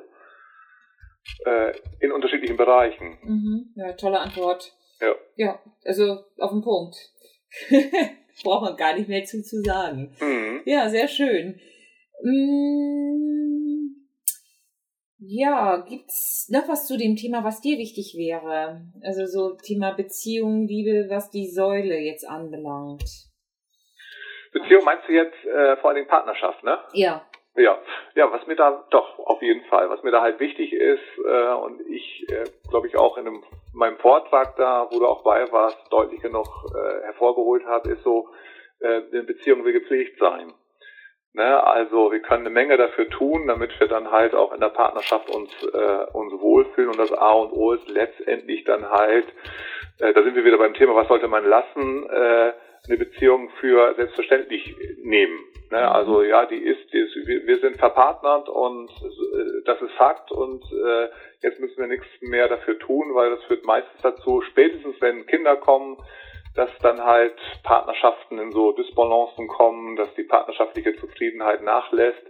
äh, 1.46 1.74
in 2.00 2.12
unterschiedlichen 2.12 2.58
Bereichen. 2.58 3.18
Mhm. 3.24 3.74
Ja, 3.76 3.94
tolle 3.94 4.20
Antwort. 4.20 4.74
Ja. 5.02 5.16
Ja, 5.36 5.60
also 5.86 6.24
auf 6.38 6.52
den 6.52 6.62
Punkt. 6.62 6.96
Braucht 8.44 8.64
man 8.64 8.78
gar 8.78 8.96
nicht 8.96 9.10
mehr 9.10 9.26
zu, 9.26 9.44
zu 9.44 9.62
sagen. 9.62 10.16
Mhm. 10.20 10.62
Ja, 10.66 10.90
sehr 10.90 11.08
schön. 11.08 11.60
Mm, 12.24 13.33
ja, 15.26 15.78
gibt's 15.88 16.50
noch 16.50 16.68
was 16.68 16.86
zu 16.86 16.98
dem 16.98 17.16
Thema, 17.16 17.44
was 17.44 17.62
dir 17.62 17.78
wichtig 17.78 18.16
wäre? 18.18 18.82
Also 19.04 19.26
so 19.26 19.56
Thema 19.56 19.94
Beziehung, 19.94 20.68
Liebe, 20.68 21.08
was 21.10 21.30
die 21.30 21.48
Säule 21.48 21.98
jetzt 21.98 22.28
anbelangt. 22.28 23.04
Beziehung 24.52 24.84
meinst 24.84 25.08
du 25.08 25.14
jetzt 25.14 25.46
äh, 25.46 25.78
vor 25.78 25.90
allen 25.90 25.96
Dingen 25.96 26.08
Partnerschaft, 26.08 26.64
ne? 26.64 26.78
Ja. 26.94 27.26
Ja, 27.56 27.78
ja, 28.16 28.32
was 28.32 28.48
mir 28.48 28.56
da 28.56 28.84
doch 28.90 29.20
auf 29.20 29.42
jeden 29.44 29.64
Fall, 29.66 29.88
was 29.90 30.02
mir 30.02 30.12
da 30.12 30.22
halt 30.22 30.40
wichtig 30.40 30.74
ist 30.74 31.20
äh, 31.24 31.54
und 31.54 31.82
ich 31.88 32.26
äh, 32.30 32.46
glaube 32.70 32.88
ich 32.88 32.98
auch 32.98 33.16
in 33.18 33.28
einem, 33.28 33.44
meinem 33.74 33.98
Vortrag 33.98 34.56
da, 34.56 34.88
wo 34.92 34.98
du 35.00 35.06
auch 35.06 35.24
bei 35.24 35.52
warst, 35.52 35.78
deutlich 35.92 36.20
genug 36.20 36.48
äh, 36.74 37.04
hervorgeholt 37.04 37.64
habe, 37.66 37.92
ist 37.92 38.04
so, 38.04 38.28
äh, 38.80 39.02
eine 39.12 39.24
Beziehung 39.24 39.64
will 39.64 39.74
gepflegt 39.74 40.18
sein. 40.20 40.52
Ne? 41.34 41.64
Also 41.64 42.12
wir 42.12 42.22
können 42.22 42.46
eine 42.46 42.54
Menge 42.54 42.78
dafür 42.78 43.10
tun, 43.10 43.48
damit 43.48 43.80
wir 43.80 43.88
dann 43.88 44.12
halt 44.12 44.36
auch 44.36 44.54
in 44.54 44.60
der 44.60 44.70
Partnerschaft 44.70 45.30
uns 45.30 45.52
äh, 45.64 46.12
uns 46.14 46.34
wohlfühlen 46.40 46.92
und 46.92 47.00
das 47.00 47.12
A 47.12 47.32
und 47.32 47.52
O 47.54 47.72
ist 47.72 47.90
letztendlich 47.90 48.64
dann 48.66 48.90
halt, 48.90 49.26
äh, 50.00 50.14
da 50.14 50.24
sind 50.24 50.36
wir 50.36 50.46
wieder 50.46 50.60
beim 50.60 50.76
Thema, 50.76 50.96
was 50.96 51.08
sollte 51.08 51.28
man 51.28 51.44
lassen, 51.46 52.08
äh, 52.08 52.54
eine 52.88 52.98
Beziehung 52.98 53.50
für 53.62 53.96
selbstverständlich 53.96 54.76
nehmen. 55.02 55.40
Ne? 55.72 55.80
Mhm. 55.80 55.86
Also 55.86 56.22
ja, 56.22 56.46
die 56.46 56.58
ist, 56.58 56.94
die 56.94 57.00
ist 57.00 57.16
wir, 57.26 57.48
wir 57.48 57.58
sind 57.60 57.78
verpartnert 57.78 58.48
und 58.48 58.92
äh, 58.92 59.64
das 59.66 59.82
ist 59.82 59.94
Fakt 59.94 60.32
und 60.32 60.64
äh, 60.64 61.10
jetzt 61.42 61.60
müssen 61.60 61.78
wir 61.78 61.88
nichts 61.88 62.08
mehr 62.22 62.48
dafür 62.48 62.78
tun, 62.78 63.16
weil 63.16 63.32
das 63.32 63.44
führt 63.46 63.66
meistens 63.66 64.02
dazu, 64.04 64.42
spätestens 64.42 65.02
wenn 65.02 65.26
Kinder 65.26 65.56
kommen, 65.56 65.98
dass 66.56 66.70
dann 66.82 67.04
halt 67.04 67.36
Partnerschaften 67.64 68.40
in 68.40 68.52
so 68.52 68.72
Dysbalancen 68.74 69.48
kommen, 69.48 69.96
dass 69.96 70.14
die 70.16 70.24
partnerschaftliche 70.24 70.96
Zufriedenheit 70.98 71.62
nachlässt 71.62 72.24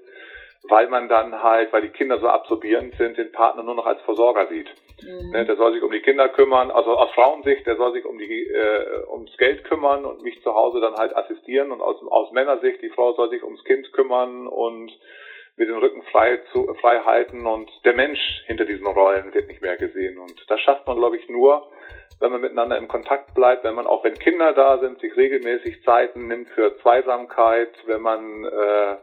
weil 0.70 0.88
man 0.88 1.10
dann 1.10 1.44
halt, 1.44 1.74
weil 1.74 1.82
die 1.82 1.90
Kinder 1.90 2.20
so 2.20 2.28
absorbierend 2.28 2.96
sind, 2.96 3.18
den 3.18 3.32
Partner 3.32 3.64
nur 3.64 3.76
noch 3.76 3.86
als 3.86 4.02
Versorger 4.02 4.48
sieht. 4.48 4.70
Mhm. 5.02 5.32
Ne, 5.32 5.46
der 5.46 5.58
soll 5.58 5.74
sich 5.74 5.84
um 5.84 5.92
die 5.92 6.02
Kinder 6.02 6.30
kümmern, 6.30 6.72
also 6.72 6.92
aus 6.92 7.12
Frauensicht, 7.12 7.66
der 7.68 7.76
soll 7.76 7.94
sich 7.94 8.06
um 8.06 8.18
die 8.18 8.48
äh, 8.48 9.06
ums 9.12 9.36
Geld 9.38 9.66
kümmern 9.66 10.06
und 10.06 10.22
mich 10.22 10.42
zu 10.42 10.54
Hause 10.54 10.80
dann 10.80 10.96
halt 10.96 11.16
assistieren 11.16 11.72
und 11.72 11.82
aus, 11.82 12.02
aus 12.08 12.32
Männersicht, 12.32 12.82
die 12.82 12.90
Frau 12.90 13.14
soll 13.14 13.30
sich 13.30 13.44
ums 13.44 13.64
Kind 13.66 13.92
kümmern 13.92 14.48
und 14.48 14.92
mit 15.56 15.70
den 15.70 15.78
Rücken 15.78 16.02
frei, 16.12 16.40
zu, 16.52 16.74
frei 16.82 17.00
halten 17.02 17.46
und 17.46 17.70
der 17.86 17.94
Mensch 17.94 18.20
hinter 18.48 18.66
diesen 18.66 18.88
Rollen 18.88 19.34
wird 19.34 19.48
nicht 19.48 19.62
mehr 19.62 19.78
gesehen. 19.78 20.18
Und 20.18 20.34
das 20.50 20.60
schafft 20.62 20.88
man, 20.88 20.98
glaube 20.98 21.18
ich, 21.18 21.30
nur, 21.30 21.70
wenn 22.20 22.32
man 22.32 22.42
miteinander 22.42 22.78
im 22.78 22.88
Kontakt 22.88 23.34
bleibt, 23.36 23.64
wenn 23.64 23.76
man 23.76 23.88
auch, 23.88 24.04
wenn 24.04 24.18
Kinder 24.18 24.54
da 24.54 24.80
sind, 24.80 25.00
sich 25.00 25.16
regelmäßig 25.16 25.84
Zeiten 25.84 26.28
nimmt 26.28 26.50
für 26.50 26.78
Zweisamkeit, 26.80 27.72
wenn 27.86 28.02
man 28.02 28.46
äh, 28.46 28.96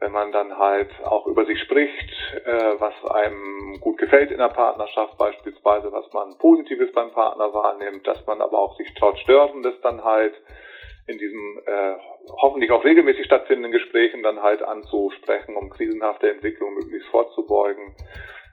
wenn 0.00 0.12
man 0.12 0.30
dann 0.30 0.56
halt 0.56 0.90
auch 1.04 1.26
über 1.26 1.44
sich 1.44 1.60
spricht, 1.60 2.10
äh, 2.44 2.74
was 2.78 2.94
einem 3.10 3.80
gut 3.80 3.98
gefällt 3.98 4.30
in 4.30 4.38
der 4.38 4.48
Partnerschaft 4.48 5.18
beispielsweise, 5.18 5.90
was 5.90 6.12
man 6.12 6.38
Positives 6.38 6.92
beim 6.92 7.10
Partner 7.10 7.52
wahrnimmt, 7.52 8.06
dass 8.06 8.24
man 8.26 8.40
aber 8.40 8.58
auch 8.58 8.76
sich 8.76 8.94
traut, 8.94 9.18
Störendes 9.18 9.74
dann 9.82 10.04
halt 10.04 10.34
in 11.08 11.18
diesen 11.18 11.58
äh, 11.66 11.94
hoffentlich 12.42 12.70
auch 12.70 12.84
regelmäßig 12.84 13.24
stattfindenden 13.24 13.72
Gesprächen 13.72 14.22
dann 14.22 14.42
halt 14.42 14.62
anzusprechen, 14.62 15.56
um 15.56 15.70
krisenhafte 15.70 16.30
Entwicklungen 16.30 16.74
möglichst 16.74 17.08
vorzubeugen. 17.08 17.94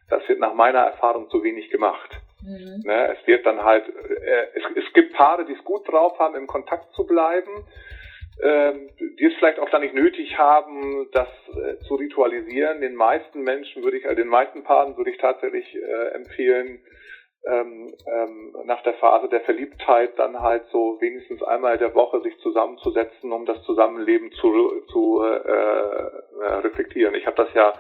Das 0.10 0.28
wird 0.30 0.39
nach 0.39 0.53
meiner 0.53 0.80
Erfahrung 0.80 1.30
zu 1.30 1.43
wenig 1.43 1.70
gemacht. 1.70 2.22
Mhm. 2.41 2.84
Ne, 2.86 3.16
es 3.18 3.28
wird 3.28 3.45
dann 3.45 3.64
halt, 3.64 3.88
äh, 3.88 4.47
es, 4.53 4.64
es 4.76 4.93
gibt 4.93 5.14
Paare, 5.14 5.45
die 5.45 5.53
es 5.53 5.64
gut 5.64 5.88
drauf 5.91 6.18
haben, 6.20 6.36
im 6.36 6.47
Kontakt 6.47 6.93
zu 6.93 7.06
bleiben, 7.06 7.66
ähm, 8.41 8.89
die 9.20 9.26
es 9.26 9.34
vielleicht 9.39 9.60
auch 9.60 9.70
dann 9.70 9.82
nicht 9.82 9.95
nötig 9.95 10.38
haben, 10.38 11.10
das 11.12 11.28
äh, 11.49 11.80
zu 11.88 11.95
ritualisieren. 11.95 12.82
Den 12.82 12.95
meisten 12.95 13.41
Menschen 13.41 13.84
würde 13.84 13.97
ich, 13.97 14.06
äh, 14.06 14.16
den 14.16 14.28
meisten 14.28 14.64
Paaren 14.64 14.95
würde 14.95 15.12
ich 15.12 15.18
tatsächlich 15.18 15.76
äh, 15.76 16.14
empfehlen, 16.14 16.80
ähm, 17.47 17.93
ähm, 18.07 18.55
nach 18.65 18.81
der 18.83 18.95
Phase 18.95 19.29
der 19.29 19.41
Verliebtheit 19.41 20.17
dann 20.17 20.39
halt 20.39 20.63
so 20.71 20.97
wenigstens 20.99 21.43
einmal 21.43 21.77
der 21.77 21.93
Woche 21.93 22.21
sich 22.21 22.37
zusammenzusetzen, 22.39 23.31
um 23.31 23.45
das 23.45 23.61
Zusammenleben 23.63 24.31
zu, 24.31 24.81
zu 24.91 25.23
äh, 25.23 25.35
äh, 25.35 26.53
reflektieren. 26.63 27.15
Ich 27.15 27.25
habe 27.25 27.37
das 27.37 27.53
ja 27.53 27.73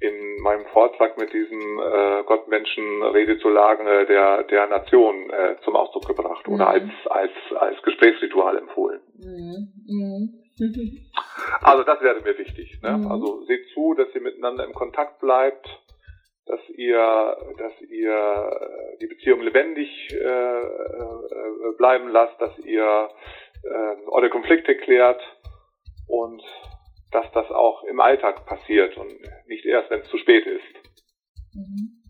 in 0.00 0.42
meinem 0.42 0.66
Vortrag 0.66 1.18
mit 1.18 1.32
diesem 1.32 1.78
äh, 1.78 2.22
Gottmenschen-Rede 2.24 3.38
zu 3.38 3.48
Lage 3.48 4.06
der, 4.06 4.44
der 4.44 4.66
Nation 4.66 5.30
äh, 5.30 5.56
zum 5.64 5.76
Ausdruck 5.76 6.06
gebracht 6.06 6.46
mhm. 6.46 6.54
oder 6.54 6.68
als, 6.68 6.90
als, 7.08 7.32
als 7.58 7.82
Gesprächsritual 7.82 8.58
empfohlen. 8.58 9.00
Mhm. 9.18 9.72
Mhm. 9.86 10.42
Also 11.60 11.84
das 11.84 12.00
wäre 12.00 12.20
mir 12.22 12.38
wichtig. 12.38 12.80
Ne? 12.82 12.96
Mhm. 12.96 13.12
Also 13.12 13.42
seht 13.44 13.68
zu, 13.74 13.94
dass 13.94 14.08
ihr 14.14 14.22
miteinander 14.22 14.64
im 14.64 14.72
Kontakt 14.72 15.20
bleibt, 15.20 15.66
dass 16.46 16.60
ihr, 16.70 17.36
dass 17.58 17.72
ihr 17.90 18.12
äh, 18.12 18.98
die 19.00 19.06
Beziehung 19.06 19.42
lebendig 19.42 19.88
äh, 20.12 20.16
äh, 20.16 21.76
bleiben 21.76 22.08
lasst, 22.08 22.40
dass 22.40 22.56
ihr 22.60 23.08
äh, 23.64 24.08
eure 24.08 24.30
Konflikte 24.30 24.76
klärt 24.76 25.20
und 26.08 26.42
dass 27.10 27.26
das 27.32 27.50
auch 27.50 27.84
im 27.84 28.00
Alltag 28.00 28.46
passiert 28.46 28.96
und 28.96 29.12
nicht 29.46 29.64
erst, 29.64 29.90
wenn 29.90 30.00
es 30.00 30.08
zu 30.08 30.18
spät 30.18 30.46
ist. 30.46 31.54
Mhm. 31.54 32.02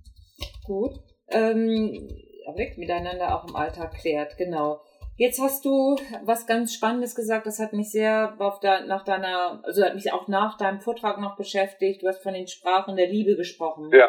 Gut. 0.64 0.93
Ähm, 1.28 2.09
weg 2.55 2.76
miteinander 2.78 3.34
auch 3.34 3.49
im 3.49 3.57
Alltag 3.57 3.95
klärt, 4.01 4.37
genau. 4.37 4.80
Jetzt 5.17 5.41
hast 5.41 5.64
du 5.64 5.97
was 6.25 6.47
ganz 6.47 6.75
Spannendes 6.75 7.14
gesagt, 7.14 7.47
das 7.47 7.59
hat 7.59 7.73
mich 7.73 7.91
sehr 7.91 8.37
auf 8.39 8.61
der, 8.61 8.87
nach 8.87 9.03
deiner, 9.03 9.62
also 9.64 9.83
hat 9.83 9.95
mich 9.95 10.12
auch 10.12 10.29
nach 10.29 10.59
deinem 10.59 10.81
Vortrag 10.81 11.19
noch 11.19 11.37
beschäftigt. 11.37 12.03
Du 12.03 12.09
hast 12.09 12.23
von 12.23 12.35
den 12.35 12.47
Sprachen 12.47 12.97
der 12.97 13.09
Liebe 13.09 13.35
gesprochen. 13.35 13.91
Ja. 13.93 14.09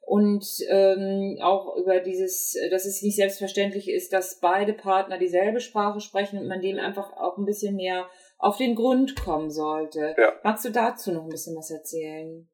Und 0.00 0.46
ähm, 0.68 1.36
auch 1.42 1.76
über 1.76 2.00
dieses, 2.00 2.56
dass 2.70 2.86
es 2.86 3.02
nicht 3.02 3.16
selbstverständlich 3.16 3.90
ist, 3.90 4.12
dass 4.12 4.38
beide 4.40 4.72
Partner 4.72 5.18
dieselbe 5.18 5.60
Sprache 5.60 6.00
sprechen 6.00 6.38
und 6.38 6.46
man 6.46 6.60
dem 6.60 6.78
einfach 6.78 7.12
auch 7.12 7.36
ein 7.36 7.44
bisschen 7.44 7.74
mehr 7.74 8.08
auf 8.38 8.56
den 8.56 8.76
Grund 8.76 9.16
kommen 9.16 9.50
sollte. 9.50 10.14
Ja. 10.16 10.32
Magst 10.44 10.64
du 10.64 10.70
dazu 10.70 11.12
noch 11.12 11.24
ein 11.24 11.28
bisschen 11.28 11.56
was 11.56 11.70
erzählen? 11.70 12.48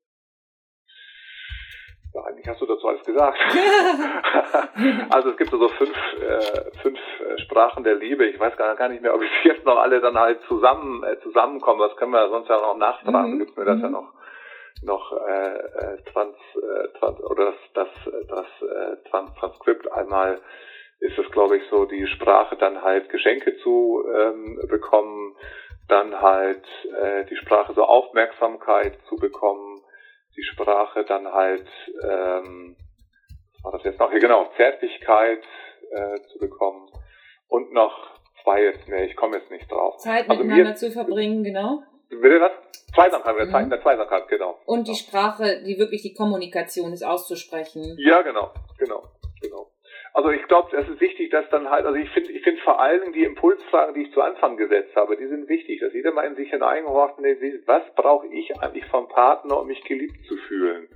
Ja, 2.14 2.24
eigentlich 2.24 2.46
hast 2.46 2.60
du 2.60 2.66
dazu 2.66 2.88
alles 2.88 3.04
gesagt. 3.04 3.38
also 5.10 5.30
es 5.30 5.36
gibt 5.38 5.50
so 5.50 5.68
fünf, 5.68 5.96
äh, 6.20 6.78
fünf 6.82 6.98
äh, 6.98 7.38
Sprachen 7.38 7.84
der 7.84 7.94
Liebe. 7.94 8.26
Ich 8.26 8.38
weiß 8.38 8.56
gar, 8.56 8.76
gar 8.76 8.88
nicht 8.88 9.00
mehr, 9.00 9.14
ob 9.14 9.22
ich 9.22 9.30
jetzt 9.44 9.64
noch 9.64 9.78
alle 9.78 10.00
dann 10.00 10.18
halt 10.18 10.40
zusammen 10.46 11.02
äh, 11.04 11.18
zusammenkommen. 11.20 11.80
Das 11.80 11.96
können 11.96 12.12
wir 12.12 12.28
sonst 12.28 12.48
ja 12.48 12.60
noch 12.60 12.76
nachtragen. 12.76 13.34
Mhm. 13.34 13.38
Gibt 13.38 13.56
mir 13.56 13.64
das 13.64 13.78
mhm. 13.78 13.84
ja 13.84 13.88
noch 13.88 14.12
noch 14.84 15.12
äh, 15.12 15.58
äh, 15.58 16.02
trans, 16.12 16.36
äh, 16.56 16.98
trans 16.98 17.20
oder 17.20 17.52
das 17.52 17.54
das 17.74 17.88
das 18.28 18.68
äh, 18.68 19.08
trans 19.08 19.32
Transkript 19.38 19.90
einmal 19.92 20.40
ist 20.98 21.16
es 21.16 21.30
glaube 21.30 21.56
ich 21.56 21.62
so 21.70 21.84
die 21.84 22.06
Sprache 22.08 22.56
dann 22.56 22.82
halt 22.82 23.08
Geschenke 23.08 23.56
zu 23.58 24.04
ähm, 24.12 24.58
bekommen 24.68 25.36
dann 25.88 26.20
halt 26.20 26.64
äh, 27.00 27.24
die 27.26 27.36
Sprache 27.36 27.74
so 27.74 27.84
Aufmerksamkeit 27.84 28.98
zu 29.08 29.16
bekommen, 29.16 29.71
die 30.36 30.42
Sprache 30.42 31.04
dann 31.04 31.26
halt, 31.32 31.66
ähm, 32.02 32.76
was 33.54 33.64
war 33.64 33.72
das 33.72 33.84
jetzt 33.84 34.00
noch? 34.00 34.10
Hier 34.10 34.20
genau, 34.20 34.50
Zärtlichkeit 34.56 35.42
äh, 35.90 36.20
zu 36.32 36.38
bekommen 36.38 36.90
und 37.48 37.72
noch 37.72 38.12
zwei 38.42 38.64
jetzt 38.64 38.88
mehr, 38.88 39.04
ich 39.04 39.16
komme 39.16 39.36
jetzt 39.36 39.50
nicht 39.50 39.70
drauf. 39.70 39.98
Zeit 39.98 40.28
also 40.28 40.42
miteinander 40.42 40.70
mir, 40.70 40.76
zu 40.76 40.90
verbringen, 40.90 41.44
genau. 41.44 41.82
Bitte 42.08 42.40
was? 42.40 42.52
Zweisamkeit, 42.94 43.36
mhm. 43.46 43.50
Zeit 43.50 43.64
in 43.64 43.70
der 43.70 43.82
Zweisamkeit, 43.82 44.28
genau. 44.28 44.58
Und 44.66 44.88
die 44.88 44.94
Sprache, 44.94 45.62
die 45.64 45.78
wirklich 45.78 46.02
die 46.02 46.12
Kommunikation 46.12 46.92
ist, 46.92 47.02
auszusprechen. 47.02 47.96
Ja, 47.98 48.22
genau, 48.22 48.52
genau, 48.78 49.00
genau. 49.00 49.11
Also 50.14 50.30
ich 50.30 50.42
glaube, 50.42 50.76
es 50.76 50.88
ist 50.88 51.00
wichtig, 51.00 51.30
dass 51.30 51.48
dann 51.48 51.70
halt, 51.70 51.86
also 51.86 51.98
ich 51.98 52.10
finde, 52.10 52.32
ich 52.32 52.42
finde 52.42 52.60
vor 52.62 52.80
allem 52.80 53.12
die 53.12 53.24
Impulsfragen, 53.24 53.94
die 53.94 54.02
ich 54.02 54.12
zu 54.12 54.20
Anfang 54.20 54.58
gesetzt 54.58 54.94
habe, 54.94 55.16
die 55.16 55.26
sind 55.26 55.48
wichtig, 55.48 55.80
dass 55.80 55.94
jeder 55.94 56.12
mal 56.12 56.26
in 56.26 56.36
sich 56.36 56.50
hineinhorcht 56.50 57.18
und 57.18 57.24
sieht, 57.24 57.66
was 57.66 57.82
brauche 57.94 58.26
ich 58.26 58.54
eigentlich 58.60 58.84
vom 58.86 59.08
Partner, 59.08 59.60
um 59.60 59.66
mich 59.66 59.82
geliebt 59.84 60.24
zu 60.26 60.36
fühlen? 60.36 60.88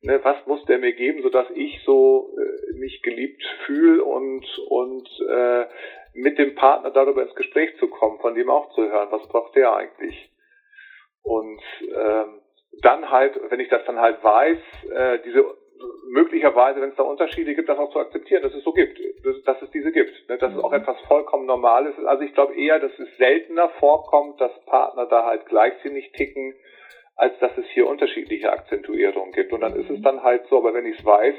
Ne, 0.00 0.20
was 0.22 0.46
muss 0.46 0.64
der 0.66 0.78
mir 0.78 0.92
geben, 0.92 1.22
sodass 1.22 1.50
ich 1.50 1.82
so 1.84 2.32
äh, 2.38 2.78
mich 2.78 3.02
geliebt 3.02 3.42
fühle 3.66 4.04
und 4.04 4.46
und 4.68 5.08
äh, 5.28 5.66
mit 6.14 6.38
dem 6.38 6.54
Partner 6.54 6.90
darüber 6.90 7.22
ins 7.22 7.34
Gespräch 7.34 7.76
zu 7.78 7.88
kommen, 7.88 8.20
von 8.20 8.34
dem 8.34 8.48
auch 8.48 8.72
zu 8.74 8.82
hören, 8.82 9.08
was 9.10 9.26
braucht 9.28 9.56
der 9.56 9.74
eigentlich? 9.74 10.30
Und 11.22 11.60
ähm, 11.82 12.40
dann 12.80 13.10
halt, 13.10 13.38
wenn 13.50 13.60
ich 13.60 13.68
das 13.68 13.84
dann 13.86 13.98
halt 13.98 14.22
weiß, 14.22 14.58
äh, 14.92 15.18
diese 15.24 15.44
möglicherweise, 16.10 16.80
wenn 16.80 16.90
es 16.90 16.96
da 16.96 17.02
Unterschiede 17.02 17.54
gibt, 17.54 17.68
das 17.68 17.78
auch 17.78 17.92
zu 17.92 17.98
akzeptieren, 17.98 18.42
dass 18.42 18.54
es 18.54 18.64
so 18.64 18.72
gibt, 18.72 18.98
dass, 19.24 19.42
dass 19.44 19.62
es 19.62 19.70
diese 19.70 19.92
gibt, 19.92 20.28
ne? 20.28 20.38
dass 20.38 20.52
es 20.52 20.58
auch 20.58 20.70
mhm. 20.70 20.78
etwas 20.78 21.00
vollkommen 21.02 21.46
Normales 21.46 21.96
ist. 21.98 22.06
Also 22.06 22.22
ich 22.22 22.34
glaube 22.34 22.54
eher, 22.54 22.78
dass 22.78 22.92
es 22.98 23.08
seltener 23.16 23.68
vorkommt, 23.80 24.40
dass 24.40 24.52
Partner 24.66 25.06
da 25.06 25.24
halt 25.24 25.46
gleichsinnig 25.46 26.12
ticken, 26.12 26.54
als 27.16 27.38
dass 27.40 27.56
es 27.58 27.66
hier 27.74 27.86
unterschiedliche 27.86 28.52
Akzentuierungen 28.52 29.32
gibt. 29.32 29.52
Und 29.52 29.60
dann 29.60 29.74
ist 29.74 29.90
es 29.90 29.98
mhm. 29.98 30.02
dann 30.02 30.22
halt 30.22 30.46
so, 30.48 30.58
aber 30.58 30.74
wenn 30.74 30.86
ich 30.86 30.98
es 30.98 31.04
weiß, 31.04 31.34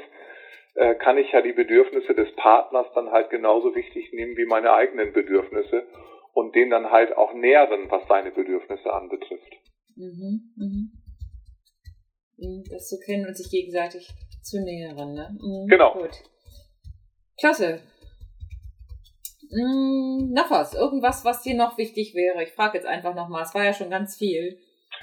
äh, 0.74 0.94
kann 0.96 1.18
ich 1.18 1.32
ja 1.32 1.40
die 1.42 1.52
Bedürfnisse 1.52 2.14
des 2.14 2.34
Partners 2.36 2.86
dann 2.94 3.10
halt 3.10 3.30
genauso 3.30 3.74
wichtig 3.74 4.12
nehmen 4.12 4.36
wie 4.36 4.46
meine 4.46 4.72
eigenen 4.72 5.12
Bedürfnisse 5.12 5.86
und 6.32 6.54
den 6.54 6.70
dann 6.70 6.90
halt 6.90 7.16
auch 7.16 7.34
nähren, 7.34 7.90
was 7.90 8.06
seine 8.08 8.30
Bedürfnisse 8.30 8.92
anbetrifft. 8.92 9.52
Mhm. 9.96 10.52
Mhm. 10.56 10.92
Das 12.70 12.88
zu 12.88 12.98
kennen 12.98 13.26
und 13.26 13.36
sich 13.36 13.50
gegenseitig 13.50 14.08
zu 14.42 14.62
nähern, 14.62 15.12
ne? 15.12 15.36
Mhm, 15.40 15.68
genau. 15.68 15.92
Gut. 15.92 16.22
Klasse. 17.38 17.82
Mhm, 19.50 20.32
noch 20.32 20.50
was? 20.50 20.74
Irgendwas, 20.74 21.24
was 21.24 21.42
dir 21.42 21.54
noch 21.54 21.76
wichtig 21.76 22.14
wäre? 22.14 22.42
Ich 22.42 22.52
frage 22.52 22.78
jetzt 22.78 22.86
einfach 22.86 23.14
nochmal. 23.14 23.42
Es 23.42 23.54
war 23.54 23.64
ja 23.64 23.74
schon 23.74 23.90
ganz 23.90 24.16
viel. 24.16 24.58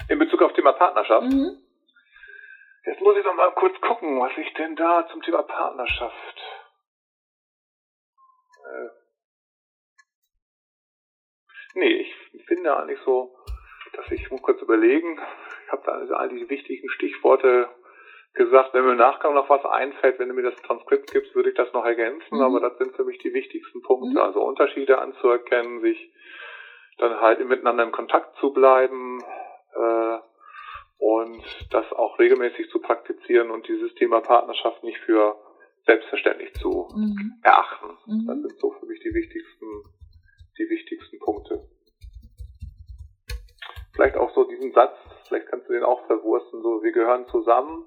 In 0.08 0.18
Bezug 0.18 0.42
auf 0.42 0.52
Thema 0.54 0.72
Partnerschaft? 0.72 1.32
Mhm. 1.32 1.62
Jetzt 2.84 3.00
muss 3.02 3.16
ich 3.18 3.24
noch 3.24 3.34
mal 3.34 3.52
kurz 3.54 3.78
gucken, 3.82 4.18
was 4.18 4.32
ich 4.38 4.52
denn 4.54 4.74
da 4.74 5.06
zum 5.12 5.22
Thema 5.22 5.42
Partnerschaft. 5.42 6.40
Äh, 8.64 8.88
nee, 11.74 12.06
ich 12.32 12.44
finde 12.46 12.76
eigentlich 12.76 12.98
so, 13.04 13.36
dass 13.94 14.10
ich 14.10 14.30
muss 14.30 14.40
kurz 14.42 14.62
überlegen. 14.62 15.20
Ich 15.68 15.72
habe 15.72 15.82
da 15.84 15.92
also 15.92 16.14
all 16.14 16.30
die 16.30 16.48
wichtigen 16.48 16.88
Stichworte 16.88 17.68
gesagt, 18.32 18.72
wenn 18.72 18.86
mir 18.86 18.92
im 18.92 18.96
Nachgang 18.96 19.34
noch 19.34 19.50
was 19.50 19.66
einfällt, 19.66 20.18
wenn 20.18 20.30
du 20.30 20.34
mir 20.34 20.50
das 20.50 20.56
Transkript 20.62 21.12
gibst, 21.12 21.34
würde 21.34 21.50
ich 21.50 21.56
das 21.56 21.70
noch 21.74 21.84
ergänzen, 21.84 22.38
mhm. 22.38 22.40
aber 22.40 22.60
das 22.60 22.78
sind 22.78 22.96
für 22.96 23.04
mich 23.04 23.18
die 23.18 23.34
wichtigsten 23.34 23.82
Punkte. 23.82 24.12
Mhm. 24.12 24.16
Also 24.16 24.40
Unterschiede 24.40 24.98
anzuerkennen, 24.98 25.82
sich 25.82 26.10
dann 26.96 27.20
halt 27.20 27.46
miteinander 27.46 27.84
in 27.84 27.92
Kontakt 27.92 28.38
zu 28.38 28.50
bleiben 28.50 29.22
äh, 29.74 30.18
und 30.96 31.44
das 31.70 31.92
auch 31.92 32.18
regelmäßig 32.18 32.70
zu 32.70 32.80
praktizieren 32.80 33.50
und 33.50 33.68
dieses 33.68 33.94
Thema 33.96 34.22
Partnerschaft 34.22 34.82
nicht 34.84 35.00
für 35.00 35.36
selbstverständlich 35.84 36.54
zu 36.54 36.88
mhm. 36.96 37.34
erachten. 37.42 37.98
Mhm. 38.06 38.26
Das 38.26 38.38
sind 38.38 38.58
so 38.58 38.70
für 38.70 38.86
mich 38.86 39.00
die 39.00 39.12
wichtigsten, 39.12 39.66
die 40.56 40.70
wichtigsten 40.70 41.18
Punkte. 41.18 41.68
Vielleicht 43.94 44.16
auch 44.16 44.32
so 44.34 44.44
diesen 44.44 44.72
Satz, 44.72 44.96
vielleicht 45.28 45.48
kannst 45.48 45.68
du 45.68 45.72
den 45.72 45.84
auch 45.84 46.04
verwursten, 46.06 46.62
so 46.62 46.82
wir 46.82 46.92
gehören 46.92 47.26
zusammen 47.28 47.86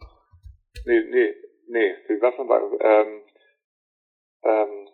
Nee, 0.86 1.04
nee, 1.10 1.36
nee, 1.68 1.96
wie 2.08 2.22
war's 2.22 2.38
nochmal? 2.38 2.62
Ähm, 2.80 3.22
ähm, 4.44 4.88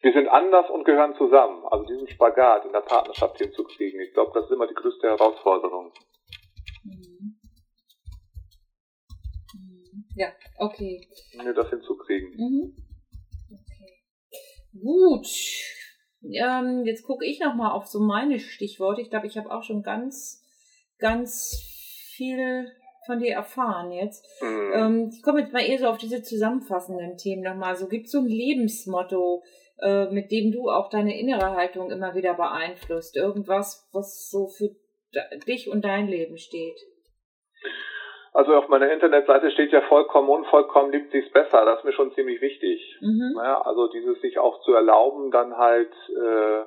wir 0.00 0.12
sind 0.12 0.28
anders 0.28 0.70
und 0.70 0.84
gehören 0.84 1.16
zusammen. 1.16 1.64
Also 1.66 1.84
diesen 1.86 2.08
Spagat 2.08 2.64
in 2.64 2.72
der 2.72 2.80
Partnerschaft 2.80 3.38
hinzukriegen. 3.38 4.00
Ich 4.00 4.12
glaube, 4.12 4.30
das 4.34 4.44
ist 4.44 4.52
immer 4.52 4.68
die 4.68 4.74
größte 4.74 5.08
Herausforderung. 5.08 5.92
Mhm. 6.84 7.40
Ja, 10.14 10.32
okay. 10.58 11.08
Mir 11.36 11.54
das 11.54 11.70
hinzukriegen. 11.70 12.30
Mhm. 12.36 12.76
Okay. 13.50 14.02
Gut. 14.80 15.26
Ähm, 16.22 16.84
jetzt 16.84 17.04
gucke 17.04 17.24
ich 17.24 17.40
nochmal 17.40 17.72
auf 17.72 17.86
so 17.86 18.00
meine 18.00 18.38
Stichworte. 18.38 19.00
Ich 19.00 19.10
glaube, 19.10 19.26
ich 19.26 19.36
habe 19.36 19.50
auch 19.50 19.62
schon 19.62 19.82
ganz, 19.82 20.44
ganz 20.98 21.64
viel 22.16 22.70
von 23.06 23.18
dir 23.20 23.34
erfahren 23.34 23.90
jetzt. 23.90 24.26
Mhm. 24.42 24.72
Ähm, 24.74 25.10
ich 25.12 25.22
komme 25.22 25.40
jetzt 25.40 25.52
mal 25.52 25.64
eher 25.64 25.78
so 25.78 25.86
auf 25.86 25.98
diese 25.98 26.22
zusammenfassenden 26.22 27.16
Themen 27.16 27.42
nochmal. 27.42 27.74
So 27.76 27.88
gibt 27.88 28.06
es 28.06 28.12
so 28.12 28.18
ein 28.18 28.26
Lebensmotto, 28.26 29.42
äh, 29.80 30.06
mit 30.10 30.30
dem 30.30 30.52
du 30.52 30.68
auch 30.68 30.90
deine 30.90 31.18
innere 31.18 31.56
Haltung 31.56 31.90
immer 31.90 32.14
wieder 32.14 32.34
beeinflusst. 32.34 33.16
Irgendwas, 33.16 33.88
was 33.92 34.28
so 34.30 34.48
für 34.48 34.68
dich 35.46 35.70
und 35.70 35.84
dein 35.84 36.06
Leben 36.06 36.36
steht. 36.36 36.78
Also 38.34 38.54
auf 38.54 38.68
meiner 38.68 38.92
Internetseite 38.92 39.50
steht 39.50 39.72
ja 39.72 39.80
vollkommen 39.88 40.28
unvollkommen 40.28 40.92
liebt 40.92 41.10
sich's 41.10 41.30
besser. 41.32 41.64
Das 41.64 41.78
ist 41.78 41.84
mir 41.84 41.92
schon 41.92 42.12
ziemlich 42.12 42.40
wichtig. 42.40 42.98
Mhm. 43.00 43.32
Ja, 43.36 43.62
also 43.62 43.88
dieses 43.88 44.20
sich 44.20 44.38
auch 44.38 44.60
zu 44.62 44.74
erlauben, 44.74 45.30
dann 45.30 45.56
halt 45.56 45.92
äh, 46.10 46.64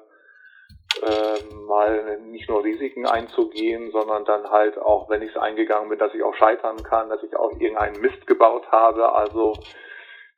äh, 1.02 1.56
mal 1.68 2.20
nicht 2.22 2.50
nur 2.50 2.64
Risiken 2.64 3.06
einzugehen, 3.06 3.92
sondern 3.92 4.26
dann 4.26 4.50
halt 4.50 4.78
auch, 4.78 5.10
wenn 5.10 5.22
ich 5.22 5.32
es 5.32 5.38
eingegangen 5.38 5.90
bin, 5.90 6.00
dass 6.00 6.14
ich 6.14 6.24
auch 6.24 6.36
scheitern 6.36 6.82
kann, 6.84 7.10
dass 7.10 7.24
ich 7.24 7.36
auch 7.36 7.52
irgendeinen 7.52 8.02
Mist 8.02 8.28
gebaut 8.28 8.72
habe. 8.72 9.14
Also 9.14 9.54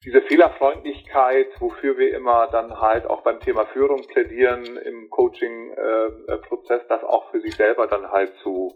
diese 0.06 0.22
Fehlerfreundlichkeit, 0.22 1.48
wofür 1.60 1.98
wir 1.98 2.14
immer 2.14 2.48
dann 2.48 2.80
halt 2.80 3.06
auch 3.06 3.22
beim 3.22 3.40
Thema 3.40 3.66
Führung 3.68 4.06
plädieren 4.08 4.78
im 4.78 5.10
Coaching-Prozess, 5.10 6.82
äh, 6.82 6.88
das 6.90 7.04
auch 7.04 7.32
für 7.32 7.40
sich 7.40 7.56
selber 7.56 7.88
dann 7.88 8.12
halt 8.12 8.34
zu, 8.44 8.74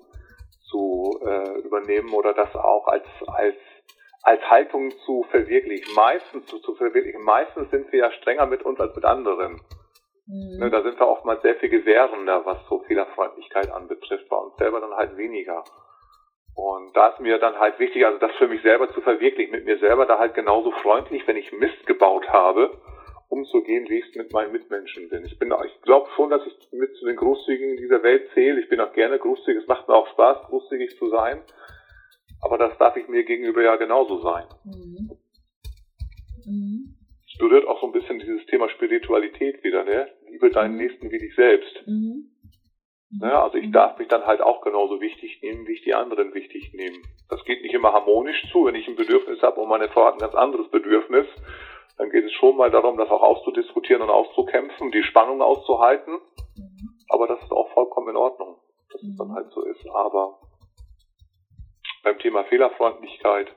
zu 0.70 1.20
äh, 1.26 1.60
übernehmen 1.60 2.14
oder 2.14 2.34
das 2.34 2.56
auch 2.56 2.88
als, 2.88 3.06
als, 3.28 3.56
als 4.24 4.42
Haltung 4.50 4.92
zu 5.06 5.26
verwirklichen. 5.30 5.94
Meistens 5.96 6.46
zu, 6.46 6.60
zu 6.60 6.76
verwirklichen. 6.76 7.24
Meistens 7.24 7.70
sind 7.72 7.92
wir 7.92 8.00
ja 8.00 8.12
strenger 8.12 8.46
mit 8.46 8.64
uns 8.64 8.80
als 8.80 8.96
mit 8.96 9.04
anderen. 9.04 9.60
Mhm. 10.28 10.60
Ne, 10.60 10.70
da 10.70 10.84
sind 10.84 11.00
wir 11.00 11.08
oftmals 11.08 11.42
sehr 11.42 11.56
viel 11.56 11.70
gewährender, 11.70 12.46
was 12.46 12.58
so 12.68 12.80
Fehlerfreundlichkeit 12.80 13.72
anbetrifft, 13.72 14.28
bei 14.30 14.38
uns 14.38 14.56
selber 14.58 14.82
dann 14.82 14.94
halt 14.94 15.18
weniger. 15.18 15.64
Und 16.56 16.96
da 16.98 17.10
ist 17.10 17.20
mir 17.20 17.38
dann 17.38 17.60
halt 17.60 17.78
wichtig, 17.80 18.06
also 18.06 18.18
das 18.18 18.32
für 18.38 18.48
mich 18.48 18.62
selber 18.64 18.92
zu 18.92 19.02
verwirklichen, 19.02 19.52
mit 19.52 19.66
mir 19.66 19.78
selber 19.78 20.06
da 20.06 20.18
halt 20.18 20.34
genauso 20.34 20.72
freundlich, 20.72 21.28
wenn 21.28 21.38
ich 21.38 21.52
Mist 21.54 21.86
gebaut 21.86 22.28
habe, 22.30 22.82
umzugehen, 23.30 23.88
wie 23.90 24.00
ich 24.00 24.10
es 24.10 24.16
mit 24.16 24.34
meinen 24.34 24.52
Mitmenschen 24.52 25.08
bin. 25.10 25.24
Ich 25.26 25.38
bin, 25.38 25.54
ich 25.66 25.82
glaube 25.84 26.10
schon, 26.16 26.30
dass 26.30 26.46
ich 26.46 26.72
mit 26.72 26.96
zu 26.96 27.06
den 27.06 27.16
Großzügigen 27.16 27.78
dieser 27.78 28.02
Welt 28.04 28.30
zähle. 28.34 28.60
Ich 28.60 28.70
bin 28.70 28.80
auch 28.80 28.94
gerne 28.94 29.20
großzügig. 29.20 29.62
Es 29.62 29.68
macht 29.68 29.88
mir 29.88 29.96
auch 29.96 30.08
Spaß, 30.08 30.48
großzügig 30.48 30.98
zu 30.98 31.10
sein. 31.10 31.42
Aber 32.42 32.58
das 32.58 32.78
darf 32.78 32.96
ich 32.96 33.08
mir 33.08 33.24
gegenüber 33.24 33.62
ja 33.62 33.76
genauso 33.76 34.20
sein. 34.22 34.46
Mhm. 34.64 35.12
Mhm. 36.46 36.96
Es 37.32 37.38
berührt 37.38 37.68
auch 37.68 37.82
so 37.82 37.88
ein 37.88 37.92
bisschen 37.92 38.20
dieses 38.20 38.46
Thema 38.48 38.70
Spiritualität 38.70 39.64
wieder, 39.64 39.84
ne? 39.84 40.08
Liebe 40.38 40.52
deinen. 40.52 40.78
Nächsten 40.78 41.10
wie 41.12 41.18
dich 41.18 41.36
selbst. 41.36 41.88
Mhm. 41.88 42.30
Ne? 43.20 43.34
Also 43.34 43.58
ich 43.58 43.72
darf 43.72 43.98
mich 43.98 44.08
dann 44.08 44.26
halt 44.26 44.42
auch 44.42 44.62
genauso 44.62 45.02
wichtig 45.02 45.42
nehmen, 45.42 45.66
wie 45.68 45.74
ich 45.74 45.82
die 45.82 45.96
anderen 45.96 46.34
wichtig 46.34 46.74
nehmen. 46.74 47.02
Das 47.30 47.44
geht 47.46 47.64
nicht 47.64 47.74
immer 47.74 47.92
harmonisch 47.92 48.48
zu. 48.52 48.66
Wenn 48.66 48.76
ich 48.76 48.88
ein 48.88 48.96
Bedürfnis 48.96 49.42
habe 49.42 49.62
und 49.62 49.70
meine 49.70 49.90
Frau 49.90 50.06
hat 50.06 50.14
ein 50.16 50.20
ganz 50.20 50.36
anderes 50.36 50.70
Bedürfnis, 50.70 51.26
dann 51.98 52.12
geht 52.12 52.26
es 52.26 52.34
schon 52.34 52.56
mal 52.56 52.70
darum, 52.70 52.98
das 52.98 53.10
auch 53.10 53.24
auszudiskutieren 53.24 54.04
und 54.04 54.12
auszukämpfen, 54.12 54.92
die 54.92 55.04
Spannung 55.04 55.42
auszuhalten. 55.42 56.14
Mhm. 56.56 56.90
Aber 57.10 57.28
das 57.28 57.42
ist 57.42 57.52
auch 57.52 57.72
vollkommen 57.74 58.10
in 58.10 58.18
Ordnung, 58.18 58.58
dass 58.92 59.02
es 59.02 59.18
dann 59.18 59.30
mhm. 59.30 59.34
halt 59.34 59.50
so 59.52 59.64
ist. 59.64 59.90
Aber 59.90 60.40
beim 62.04 62.20
Thema 62.20 62.44
Fehlerfreundlichkeit, 62.44 63.48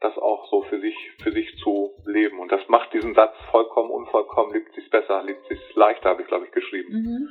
das 0.00 0.16
auch 0.16 0.48
so 0.50 0.62
für 0.62 0.80
sich, 0.80 0.96
für 1.22 1.32
sich 1.32 1.56
zu 1.62 1.90
leben. 2.06 2.38
Und 2.40 2.50
das 2.50 2.66
macht 2.68 2.92
diesen 2.92 3.14
Satz 3.14 3.36
vollkommen 3.50 3.90
unvollkommen, 3.90 4.52
liebt 4.54 4.74
sich's 4.74 4.90
besser, 4.90 5.22
liebt 5.24 5.46
sich's 5.48 5.74
leichter, 5.74 6.10
habe 6.10 6.22
ich 6.22 6.28
glaube 6.28 6.46
ich 6.46 6.52
geschrieben. 6.52 6.92
Mhm. 6.92 7.28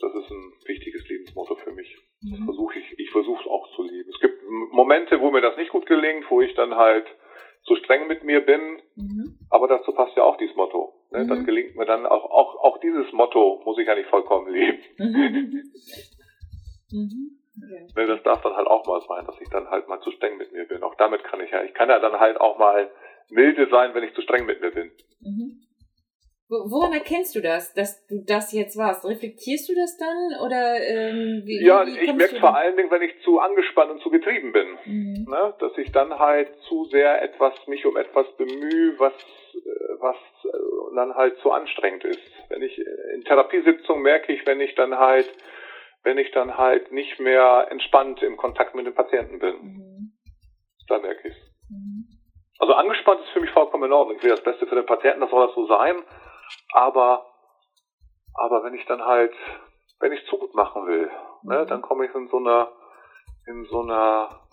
Das 0.00 0.14
ist 0.14 0.30
ein 0.30 0.52
wichtiges 0.66 1.08
Lebensmotto 1.08 1.56
für 1.56 1.72
mich. 1.72 1.96
Mhm. 2.20 2.44
versuche 2.44 2.78
ich, 2.78 2.98
ich 2.98 3.10
versuche 3.10 3.48
auch 3.48 3.74
zu 3.76 3.82
leben. 3.82 4.10
Es 4.10 4.20
gibt 4.20 4.42
Momente, 4.72 5.20
wo 5.20 5.30
mir 5.30 5.40
das 5.40 5.56
nicht 5.56 5.70
gut 5.70 5.86
gelingt, 5.86 6.28
wo 6.30 6.40
ich 6.40 6.54
dann 6.54 6.74
halt 6.74 7.06
zu 7.62 7.76
streng 7.76 8.08
mit 8.08 8.24
mir 8.24 8.40
bin, 8.40 8.80
mhm. 8.96 9.38
aber 9.50 9.68
dazu 9.68 9.92
passt 9.92 10.16
ja 10.16 10.24
auch 10.24 10.36
dieses 10.36 10.56
Motto. 10.56 10.94
Ne? 11.12 11.24
Mhm. 11.24 11.28
Dann 11.28 11.46
gelingt 11.46 11.76
mir 11.76 11.86
dann 11.86 12.06
auch, 12.06 12.24
auch, 12.24 12.56
auch 12.56 12.78
dieses 12.80 13.12
Motto 13.12 13.62
muss 13.64 13.78
ich 13.78 13.86
ja 13.86 13.94
nicht 13.94 14.08
vollkommen 14.08 14.52
leben. 14.52 14.78
Okay. 17.64 17.86
Ne, 17.96 18.06
das 18.06 18.22
darf 18.22 18.42
dann 18.42 18.54
halt 18.54 18.66
auch 18.66 18.86
mal 18.86 19.00
sein, 19.08 19.26
dass 19.26 19.40
ich 19.40 19.48
dann 19.48 19.68
halt 19.70 19.88
mal 19.88 20.00
zu 20.00 20.10
streng 20.12 20.36
mit 20.36 20.52
mir 20.52 20.66
bin. 20.66 20.82
Auch 20.82 20.94
damit 20.96 21.24
kann 21.24 21.40
ich 21.40 21.50
ja, 21.50 21.62
ich 21.62 21.74
kann 21.74 21.88
ja 21.88 21.98
dann 21.98 22.18
halt 22.18 22.40
auch 22.40 22.58
mal 22.58 22.90
milde 23.30 23.68
sein, 23.70 23.94
wenn 23.94 24.04
ich 24.04 24.14
zu 24.14 24.22
streng 24.22 24.46
mit 24.46 24.60
mir 24.60 24.70
bin. 24.70 24.90
Mhm. 25.20 25.60
Woran 26.50 26.94
erkennst 26.94 27.36
du 27.36 27.42
das, 27.42 27.74
dass 27.74 28.06
du 28.06 28.24
das 28.24 28.52
jetzt 28.52 28.78
warst? 28.78 29.04
Reflektierst 29.04 29.68
du 29.68 29.74
das 29.74 29.98
dann 29.98 30.46
oder 30.46 30.80
ähm, 30.80 31.42
wie, 31.44 31.62
Ja, 31.62 31.86
wie 31.86 31.98
ich 31.98 32.14
merke 32.14 32.40
vor 32.40 32.56
allen 32.56 32.74
Dingen, 32.74 32.90
wenn 32.90 33.02
ich 33.02 33.20
zu 33.22 33.38
angespannt 33.38 33.90
und 33.90 34.00
zu 34.00 34.08
getrieben 34.08 34.52
bin, 34.52 34.66
mhm. 34.86 35.26
ne? 35.28 35.54
dass 35.60 35.76
ich 35.76 35.92
dann 35.92 36.18
halt 36.18 36.48
zu 36.66 36.86
sehr 36.86 37.20
etwas 37.20 37.52
mich 37.66 37.84
um 37.84 37.98
etwas 37.98 38.26
bemühe, 38.38 38.98
was 38.98 39.12
äh, 39.12 40.00
was 40.00 40.16
äh, 40.44 40.94
dann 40.94 41.14
halt 41.14 41.36
zu 41.40 41.50
anstrengend 41.50 42.04
ist. 42.04 42.20
Wenn 42.48 42.62
ich 42.62 42.80
in 43.14 43.24
Therapiesitzungen 43.24 44.02
merke 44.02 44.32
ich, 44.32 44.46
wenn 44.46 44.62
ich 44.62 44.74
dann 44.74 44.98
halt 44.98 45.28
wenn 46.08 46.16
ich 46.16 46.30
dann 46.30 46.56
halt 46.56 46.90
nicht 46.90 47.20
mehr 47.20 47.68
entspannt 47.70 48.22
im 48.22 48.38
Kontakt 48.38 48.74
mit 48.74 48.86
dem 48.86 48.94
Patienten 48.94 49.38
bin, 49.38 49.56
mhm. 49.60 50.12
da 50.88 50.98
merke 50.98 51.28
ich 51.28 51.36
mhm. 51.68 52.08
Also 52.58 52.72
angespannt 52.72 53.20
ist 53.20 53.28
für 53.28 53.40
mich 53.40 53.50
vollkommen 53.50 53.84
in 53.84 53.92
Ordnung. 53.92 54.16
Ich 54.16 54.22
will 54.22 54.30
das 54.30 54.42
Beste 54.42 54.66
für 54.66 54.74
den 54.74 54.86
Patienten, 54.86 55.20
das 55.20 55.30
soll 55.30 55.46
das 55.46 55.54
so 55.54 55.66
sein. 55.66 55.96
Aber, 56.72 57.26
aber 58.34 58.64
wenn 58.64 58.74
ich 58.74 58.86
dann 58.86 59.02
halt, 59.02 59.34
wenn 60.00 60.12
ich 60.12 60.24
zu 60.30 60.38
gut 60.38 60.54
machen 60.54 60.86
will, 60.86 61.10
ne, 61.42 61.60
mhm. 61.60 61.66
dann 61.68 61.82
komme 61.82 62.06
ich 62.06 62.14
in 62.14 62.28
so 62.28 62.38
einer, 62.38 62.72
in 63.46 63.66
so 63.66 63.82
einer, 63.82 64.48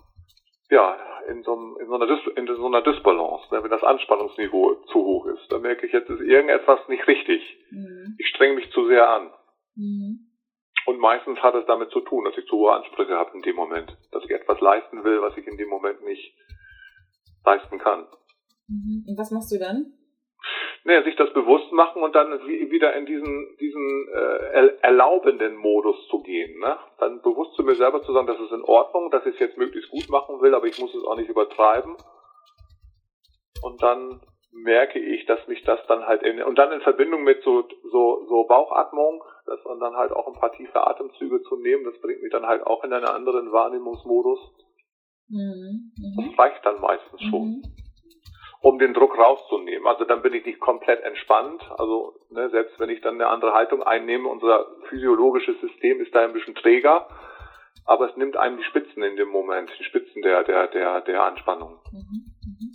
ja, 0.69 0.97
in 1.29 1.41
so, 1.43 1.77
in 1.79 1.87
so 1.87 1.95
einer, 1.95 2.05
Dis 2.05 2.19
in 2.35 2.47
so 2.47 2.65
einer 2.65 2.81
Disbalance, 2.81 3.45
ne, 3.55 3.63
wenn 3.63 3.71
das 3.71 3.83
Anspannungsniveau 3.83 4.75
zu 4.91 4.99
hoch 4.99 5.25
ist. 5.27 5.49
Dann 5.49 5.61
merke 5.61 5.85
ich, 5.87 5.93
jetzt 5.93 6.09
ist 6.09 6.19
irgendetwas 6.19 6.85
nicht 6.89 7.07
richtig. 7.07 7.41
Mhm. 7.71 8.17
Ich 8.19 8.27
strenge 8.27 8.55
mich 8.55 8.69
zu 8.71 8.87
sehr 8.87 9.09
an. 9.09 9.31
Mhm. 9.75 10.34
Und 10.85 10.99
meistens 10.99 11.39
hat 11.39 11.55
es 11.55 11.65
damit 11.65 11.89
zu 11.91 12.01
tun, 12.01 12.25
dass 12.25 12.37
ich 12.37 12.45
zu 12.45 12.57
hohe 12.57 12.73
Ansprüche 12.73 13.15
habe 13.15 13.35
in 13.35 13.41
dem 13.41 13.55
Moment. 13.55 13.97
Dass 14.11 14.23
ich 14.23 14.31
etwas 14.31 14.59
leisten 14.59 15.03
will, 15.03 15.21
was 15.21 15.35
ich 15.37 15.47
in 15.47 15.57
dem 15.57 15.69
Moment 15.69 16.03
nicht 16.03 16.35
leisten 17.43 17.79
kann. 17.79 18.07
Mhm. 18.67 19.05
Und 19.07 19.17
was 19.17 19.31
machst 19.31 19.51
du 19.51 19.59
dann? 19.59 19.93
naja, 20.85 21.03
sich 21.03 21.15
das 21.15 21.33
bewusst 21.33 21.71
machen 21.71 22.03
und 22.03 22.15
dann 22.15 22.31
wieder 22.47 22.93
in 22.93 23.07
diesen, 23.07 23.57
diesen 23.59 24.07
äh, 24.13 24.67
erlaubenden 24.81 25.55
Modus 25.55 25.95
zu 26.09 26.21
gehen. 26.21 26.59
Ne? 26.59 26.77
Dann 26.99 27.23
bewusst 27.23 27.55
zu 27.55 27.63
mir 27.63 27.73
selber 27.75 28.03
zu 28.03 28.13
sagen, 28.13 28.27
das 28.27 28.39
ist 28.39 28.51
in 28.51 28.63
Ordnung, 28.63 29.09
dass 29.09 29.25
ich 29.25 29.33
es 29.33 29.39
jetzt 29.39 29.57
möglichst 29.57 29.89
gut 29.89 30.09
machen 30.09 30.41
will, 30.41 30.53
aber 30.53 30.67
ich 30.67 30.79
muss 30.79 30.93
es 30.93 31.03
auch 31.03 31.17
nicht 31.17 31.29
übertreiben. 31.29 31.97
Und 33.63 33.81
dann 33.81 34.21
merke 34.51 34.99
ich, 34.99 35.25
dass 35.25 35.47
mich 35.47 35.63
das 35.63 35.79
dann 35.87 36.05
halt 36.05 36.21
in, 36.21 36.41
und 36.43 36.55
dann 36.55 36.71
in 36.71 36.81
Verbindung 36.81 37.23
mit 37.23 37.41
so, 37.41 37.67
so, 37.91 38.23
so 38.27 38.45
Bauchatmung, 38.47 39.23
dass 39.45 39.63
man 39.65 39.79
dann 39.79 39.95
halt 39.95 40.11
auch 40.11 40.27
ein 40.27 40.39
paar 40.39 40.51
tiefe 40.53 40.85
Atemzüge 40.85 41.41
zu 41.43 41.57
nehmen, 41.57 41.83
das 41.83 41.99
bringt 42.01 42.21
mich 42.21 42.31
dann 42.31 42.45
halt 42.45 42.65
auch 42.65 42.83
in 42.83 42.93
einen 42.93 43.05
anderen 43.05 43.51
Wahrnehmungsmodus. 43.51 44.39
Mhm. 45.27 45.91
Das 46.17 46.25
mhm. 46.25 46.33
reicht 46.35 46.65
dann 46.65 46.81
meistens 46.81 47.21
schon. 47.21 47.47
Mhm 47.47 47.63
um 48.65 48.79
den 48.79 48.95
Druck 48.95 49.15
rauszunehmen. 49.15 49.85
Also 49.85 50.05
dann 50.05 50.23
bin 50.23 50.33
ich 50.33 50.43
nicht 50.43 50.59
komplett 50.59 51.03
entspannt. 51.03 51.61
Also 51.77 52.19
ne, 52.31 52.49
selbst 52.49 52.79
wenn 52.79 52.89
ich 52.89 52.99
dann 52.99 53.13
eine 53.13 53.27
andere 53.27 53.53
Haltung 53.53 53.83
einnehme, 53.83 54.27
unser 54.27 54.65
physiologisches 54.89 55.61
System 55.61 56.01
ist 56.01 56.15
da 56.15 56.23
ein 56.23 56.33
bisschen 56.33 56.55
träger, 56.55 57.07
aber 57.85 58.09
es 58.09 58.17
nimmt 58.17 58.37
einem 58.37 58.57
die 58.57 58.63
Spitzen 58.63 59.03
in 59.03 59.17
dem 59.17 59.29
Moment, 59.29 59.69
die 59.79 59.83
Spitzen 59.83 60.23
der 60.23 60.43
der 60.43 60.67
der 60.69 61.01
der 61.01 61.23
Anspannung. 61.23 61.79
Mhm, 61.91 62.25
mhm. 62.41 62.71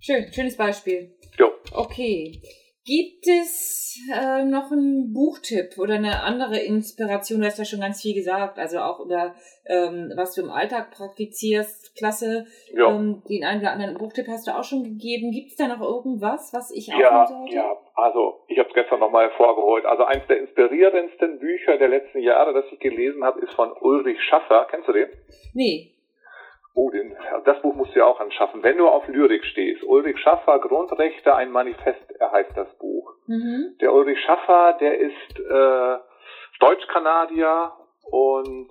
Schön, 0.00 0.32
schönes 0.32 0.56
Beispiel. 0.56 1.14
Jo. 1.38 1.52
Okay. 1.74 2.40
Gibt 2.88 3.26
es 3.26 4.00
äh, 4.10 4.44
noch 4.44 4.72
einen 4.72 5.12
Buchtipp 5.12 5.76
oder 5.76 5.96
eine 5.96 6.22
andere 6.22 6.58
Inspiration? 6.58 7.40
Du 7.40 7.46
hast 7.46 7.58
ja 7.58 7.66
schon 7.66 7.80
ganz 7.80 8.00
viel 8.00 8.14
gesagt, 8.14 8.58
also 8.58 8.78
auch 8.78 9.00
über 9.00 9.34
ähm, 9.66 10.10
was 10.16 10.34
du 10.34 10.40
im 10.40 10.50
Alltag 10.50 10.90
praktizierst. 10.92 11.94
Klasse. 11.98 12.46
Ja. 12.72 12.88
Ähm, 12.88 13.22
den 13.28 13.44
einen 13.44 13.60
oder 13.60 13.72
anderen 13.72 13.98
Buchtipp 13.98 14.26
hast 14.28 14.46
du 14.46 14.52
auch 14.52 14.64
schon 14.64 14.84
gegeben. 14.84 15.32
Gibt 15.32 15.50
es 15.50 15.56
da 15.56 15.68
noch 15.68 15.82
irgendwas, 15.82 16.54
was 16.54 16.70
ich 16.70 16.90
auch 16.94 16.98
ja, 16.98 17.26
sollte? 17.26 17.54
Ja, 17.54 17.76
also 17.94 18.40
ich 18.48 18.58
habe 18.58 18.70
es 18.70 18.74
gestern 18.74 19.00
nochmal 19.00 19.28
hervorgeholt. 19.28 19.84
Also 19.84 20.04
eins 20.04 20.26
der 20.26 20.38
inspirierendsten 20.38 21.40
Bücher 21.40 21.76
der 21.76 21.88
letzten 21.88 22.20
Jahre, 22.20 22.54
das 22.54 22.64
ich 22.72 22.78
gelesen 22.78 23.22
habe, 23.22 23.40
ist 23.40 23.52
von 23.52 23.70
Ulrich 23.82 24.22
Schaffer. 24.30 24.66
Kennst 24.70 24.88
du 24.88 24.92
den? 24.92 25.08
Nee. 25.52 25.92
Oh, 26.74 26.90
den, 26.90 27.12
das 27.44 27.60
Buch 27.60 27.74
musst 27.74 27.92
du 27.94 27.98
ja 27.98 28.06
auch 28.06 28.20
anschaffen. 28.20 28.62
Wenn 28.62 28.76
du 28.76 28.86
auf 28.86 29.08
Lyrik 29.08 29.44
stehst, 29.44 29.82
Ulrich 29.82 30.16
Schaffer, 30.18 30.60
Grundrechte, 30.60 31.34
ein 31.34 31.50
Manifest, 31.50 32.17
heißt 32.32 32.56
das 32.56 32.68
Buch. 32.78 33.14
Mhm. 33.26 33.76
Der 33.80 33.92
Ulrich 33.92 34.20
Schaffer, 34.20 34.76
der 34.80 34.98
ist 34.98 35.38
äh, 35.38 35.98
Deutsch-Kanadier 36.60 37.72
und 38.10 38.70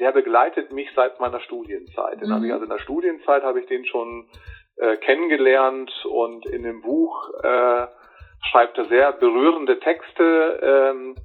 der 0.00 0.12
begleitet 0.12 0.72
mich 0.72 0.88
seit 0.94 1.20
meiner 1.20 1.40
Studienzeit. 1.40 2.20
Den 2.20 2.28
mhm. 2.28 2.34
habe 2.34 2.46
ich 2.46 2.52
also 2.52 2.64
in 2.64 2.70
der 2.70 2.78
Studienzeit 2.78 3.42
habe 3.42 3.60
ich 3.60 3.66
den 3.66 3.84
schon 3.86 4.28
äh, 4.76 4.96
kennengelernt 4.96 5.90
und 6.06 6.46
in 6.46 6.62
dem 6.62 6.82
Buch 6.82 7.30
äh, 7.42 7.86
schreibt 8.50 8.78
er 8.78 8.86
sehr 8.86 9.12
berührende 9.12 9.78
Texte, 9.78 10.60
ähm, 10.62 11.16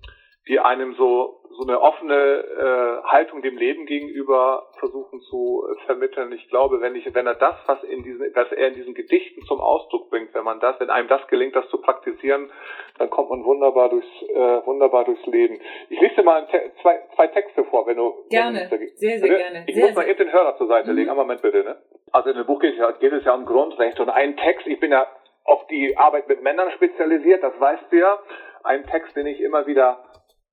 die 0.47 0.59
einem 0.59 0.93
so 0.95 1.37
so 1.57 1.63
eine 1.63 1.81
offene 1.81 2.13
äh, 2.15 3.07
Haltung 3.07 3.41
dem 3.41 3.57
Leben 3.57 3.87
gegenüber 3.87 4.66
versuchen 4.79 5.21
zu 5.21 5.65
äh, 5.67 5.85
vermitteln. 5.85 6.31
Ich 6.31 6.47
glaube, 6.49 6.81
wenn 6.81 6.95
ich, 6.95 7.13
wenn 7.13 7.27
er 7.27 7.35
das, 7.35 7.55
was 7.65 7.83
in 7.83 8.03
diesen, 8.03 8.33
was 8.33 8.51
er 8.51 8.69
in 8.69 8.73
diesen 8.75 8.93
Gedichten 8.93 9.41
zum 9.45 9.59
Ausdruck 9.59 10.09
bringt, 10.09 10.33
wenn 10.33 10.43
man 10.43 10.59
das, 10.59 10.79
wenn 10.79 10.89
einem 10.89 11.07
das 11.07 11.25
gelingt, 11.27 11.55
das 11.55 11.67
zu 11.69 11.79
praktizieren, 11.79 12.51
dann 12.97 13.09
kommt 13.09 13.29
man 13.29 13.43
wunderbar 13.43 13.89
durchs, 13.89 14.07
äh, 14.23 14.65
wunderbar 14.65 15.05
durchs 15.05 15.25
Leben. 15.25 15.59
Ich 15.89 15.99
lese 15.99 16.15
dir 16.15 16.23
mal 16.23 16.47
zwei, 16.81 17.01
zwei 17.15 17.27
Texte 17.27 17.63
vor, 17.65 17.85
wenn 17.87 17.97
du 17.97 18.25
gerne, 18.29 18.67
wenn 18.69 18.87
sehr, 18.95 19.19
sehr 19.19 19.29
gerne. 19.29 19.63
Ich 19.67 19.75
sehr, 19.75 19.87
muss 19.87 19.95
mal 19.95 20.07
eben 20.07 20.17
den 20.17 20.31
Hörer 20.31 20.57
zur 20.57 20.67
Seite 20.67 20.91
mhm. 20.91 20.97
legen. 20.97 21.09
Einen 21.09 21.19
Moment 21.19 21.41
bitte, 21.41 21.63
ne? 21.63 21.77
Also 22.11 22.29
in 22.29 22.37
dem 22.37 22.45
Buch 22.45 22.59
geht 22.59 22.73
es, 22.73 22.79
ja, 22.79 22.91
geht 22.91 23.13
es 23.13 23.25
ja 23.25 23.33
um 23.33 23.45
Grundrechte 23.45 24.01
und 24.01 24.09
ein 24.09 24.37
Text. 24.37 24.65
Ich 24.67 24.79
bin 24.79 24.91
ja 24.91 25.07
auf 25.43 25.65
die 25.67 25.97
Arbeit 25.97 26.27
mit 26.27 26.41
Männern 26.41 26.71
spezialisiert, 26.71 27.43
das 27.43 27.59
weißt 27.59 27.91
du 27.91 27.97
ja. 27.97 28.19
Ein 28.63 28.85
Text, 28.85 29.15
den 29.15 29.27
ich 29.27 29.39
immer 29.39 29.65
wieder 29.65 30.03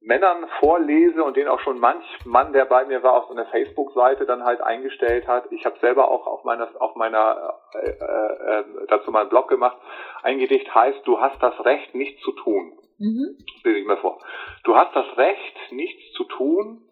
Männern 0.05 0.46
vorlese 0.61 1.24
und 1.24 1.36
den 1.36 1.48
auch 1.48 1.61
schon 1.61 1.78
manch 1.78 2.05
Mann, 2.24 2.52
der 2.52 2.66
bei 2.66 2.84
mir 2.84 3.02
war, 3.02 3.14
auf 3.14 3.26
so 3.26 3.32
einer 3.32 3.46
Facebook-Seite 3.46 4.26
dann 4.26 4.44
halt 4.44 4.61
eingestellt 4.61 5.26
hat. 5.26 5.50
Ich 5.50 5.64
habe 5.64 5.78
selber 5.80 6.11
auch 6.11 6.26
auf 6.26 6.44
meiner, 6.44 6.68
auf 6.80 6.94
meiner 6.94 7.55
äh, 7.72 7.88
äh, 7.88 8.61
äh, 8.61 8.64
dazu 8.88 9.11
mal 9.11 9.22
einen 9.22 9.30
Blog 9.30 9.48
gemacht. 9.48 9.78
Ein 10.22 10.38
Gedicht 10.38 10.72
heißt, 10.74 11.07
du 11.07 11.20
hast 11.20 11.42
das 11.42 11.59
Recht, 11.64 11.94
nichts 11.94 12.20
zu 12.22 12.32
tun. 12.32 12.78
Mhm. 12.98 13.38
Das 13.38 13.64
lese 13.64 13.78
ich 13.78 13.86
mir 13.86 13.96
vor. 13.96 14.18
Du 14.64 14.76
hast 14.76 14.94
das 14.94 15.16
Recht, 15.16 15.72
nichts 15.72 16.12
zu 16.12 16.24
tun. 16.24 16.82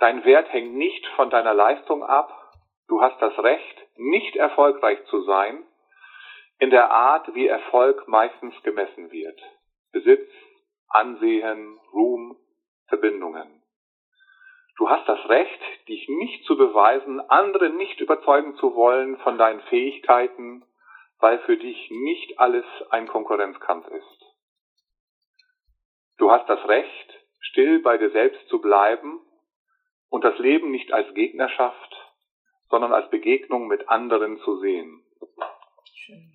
Dein 0.00 0.24
Wert 0.24 0.52
hängt 0.52 0.74
nicht 0.74 1.06
von 1.14 1.30
deiner 1.30 1.54
Leistung 1.54 2.02
ab. 2.02 2.52
Du 2.88 3.00
hast 3.00 3.20
das 3.22 3.38
Recht, 3.38 3.86
nicht 3.96 4.36
erfolgreich 4.36 5.04
zu 5.06 5.22
sein, 5.22 5.64
in 6.58 6.70
der 6.70 6.90
Art, 6.90 7.32
wie 7.34 7.46
Erfolg 7.46 8.08
meistens 8.08 8.54
gemessen 8.62 9.10
wird. 9.10 9.40
Besitz, 9.92 10.28
Ansehen, 10.88 11.78
Ruhm, 11.92 12.36
Verbindungen. 12.88 13.62
Du 14.76 14.90
hast 14.90 15.08
das 15.08 15.18
Recht, 15.28 15.88
dich 15.88 16.06
nicht 16.08 16.44
zu 16.44 16.56
beweisen, 16.56 17.20
andere 17.20 17.70
nicht 17.70 17.98
überzeugen 18.00 18.56
zu 18.56 18.74
wollen 18.74 19.16
von 19.18 19.38
deinen 19.38 19.60
Fähigkeiten, 19.62 20.64
weil 21.18 21.38
für 21.40 21.56
dich 21.56 21.90
nicht 21.90 22.38
alles 22.38 22.64
ein 22.90 23.08
Konkurrenzkampf 23.08 23.86
ist. 23.88 24.24
Du 26.18 26.30
hast 26.30 26.48
das 26.48 26.66
Recht, 26.68 27.26
still 27.40 27.80
bei 27.80 27.96
dir 27.96 28.10
selbst 28.10 28.46
zu 28.48 28.60
bleiben 28.60 29.20
und 30.10 30.24
das 30.24 30.38
Leben 30.38 30.70
nicht 30.70 30.92
als 30.92 31.12
Gegnerschaft, 31.14 31.96
sondern 32.68 32.92
als 32.92 33.08
Begegnung 33.10 33.68
mit 33.68 33.88
anderen 33.88 34.38
zu 34.38 34.58
sehen. 34.60 35.02
Schön. 35.94 36.32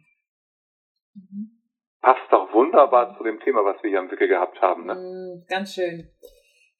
Mhm. 1.13 1.61
Passt 2.01 2.31
doch 2.31 2.51
wunderbar 2.53 3.15
zu 3.17 3.23
dem 3.23 3.39
Thema, 3.41 3.63
was 3.63 3.81
wir 3.83 3.91
hier 3.91 3.99
im 3.99 4.09
Wickel 4.09 4.27
gehabt 4.27 4.59
haben. 4.61 4.85
Ne? 4.85 4.95
Mm, 4.95 5.45
ganz 5.47 5.75
schön. 5.75 6.09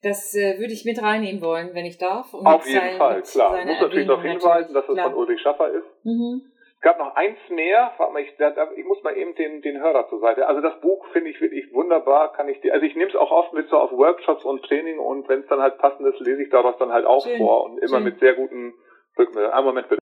Das 0.04 0.34
äh, 0.36 0.58
würde 0.58 0.74
ich 0.74 0.84
mit 0.84 1.02
reinnehmen 1.02 1.41
wollen, 1.41 1.76
wenn 1.76 1.86
ich 1.86 1.97
darf. 1.97 2.34
Um 2.34 2.45
Auf 2.45 2.66
jeden 2.66 2.80
sein, 2.80 2.97
Fall, 2.97 3.22
klar. 3.22 3.60
Ich 3.60 3.66
muss 3.66 3.82
natürlich 3.82 4.08
darauf 4.08 4.24
hinweisen, 4.24 4.74
dass 4.74 4.88
es 4.88 4.95
klar. 4.95 5.10
von 5.12 5.20
Ulrich 5.20 5.41
Schaffer 5.41 5.70
ist. 5.70 5.86
Mhm. 6.04 6.41
Es 6.76 6.82
gab 6.82 6.97
noch 6.97 7.16
eins 7.16 7.38
mehr, 7.49 7.91
warte 7.97 8.12
mal, 8.12 8.24
ich, 8.24 8.34
ich 8.76 8.86
muss 8.86 9.04
mal 9.04 9.16
eben 9.16 9.36
den, 9.36 9.62
den 9.62 9.80
Hörer 9.80 10.10
zur 10.10 10.20
Seite. 10.20 10.47
Also 10.47 10.62
das 10.62 10.82
Buch 10.82 11.06
finde 11.14 11.30
ich 11.30 11.39
wirklich 11.39 11.72
wunderbar, 11.72 12.34
kann 12.34 12.49
ich 12.49 12.60
dir, 12.62 12.74
also 12.74 12.84
ich 12.84 12.95
nehme 12.95 13.12
es 13.12 13.16
auch 13.16 13.30
oft 13.30 13.54
mit 13.54 13.70
so 13.70 13.78
auf 13.78 13.91
Workshops 13.91 14.43
und 14.43 14.64
Training 14.64 14.97
und 14.97 15.30
wenn 15.30 15.41
es 15.41 15.47
dann 15.47 15.62
halt 15.62 15.78
passend 15.78 16.08
ist, 16.08 16.20
lese 16.20 16.41
ich 16.41 16.49
daraus 16.49 16.76
dann 16.80 16.91
halt 16.91 17.06
auch 17.06 17.24
Schön. 17.24 17.38
vor 17.38 17.66
und 17.66 17.78
immer 17.78 17.97
Schön. 17.97 18.04
mit 18.06 18.20
sehr 18.20 18.34
guten 18.34 18.74
Rückmeldungen. 19.16 19.54
Einen 19.54 19.66
Moment 19.68 19.89
bitte. 19.89 20.02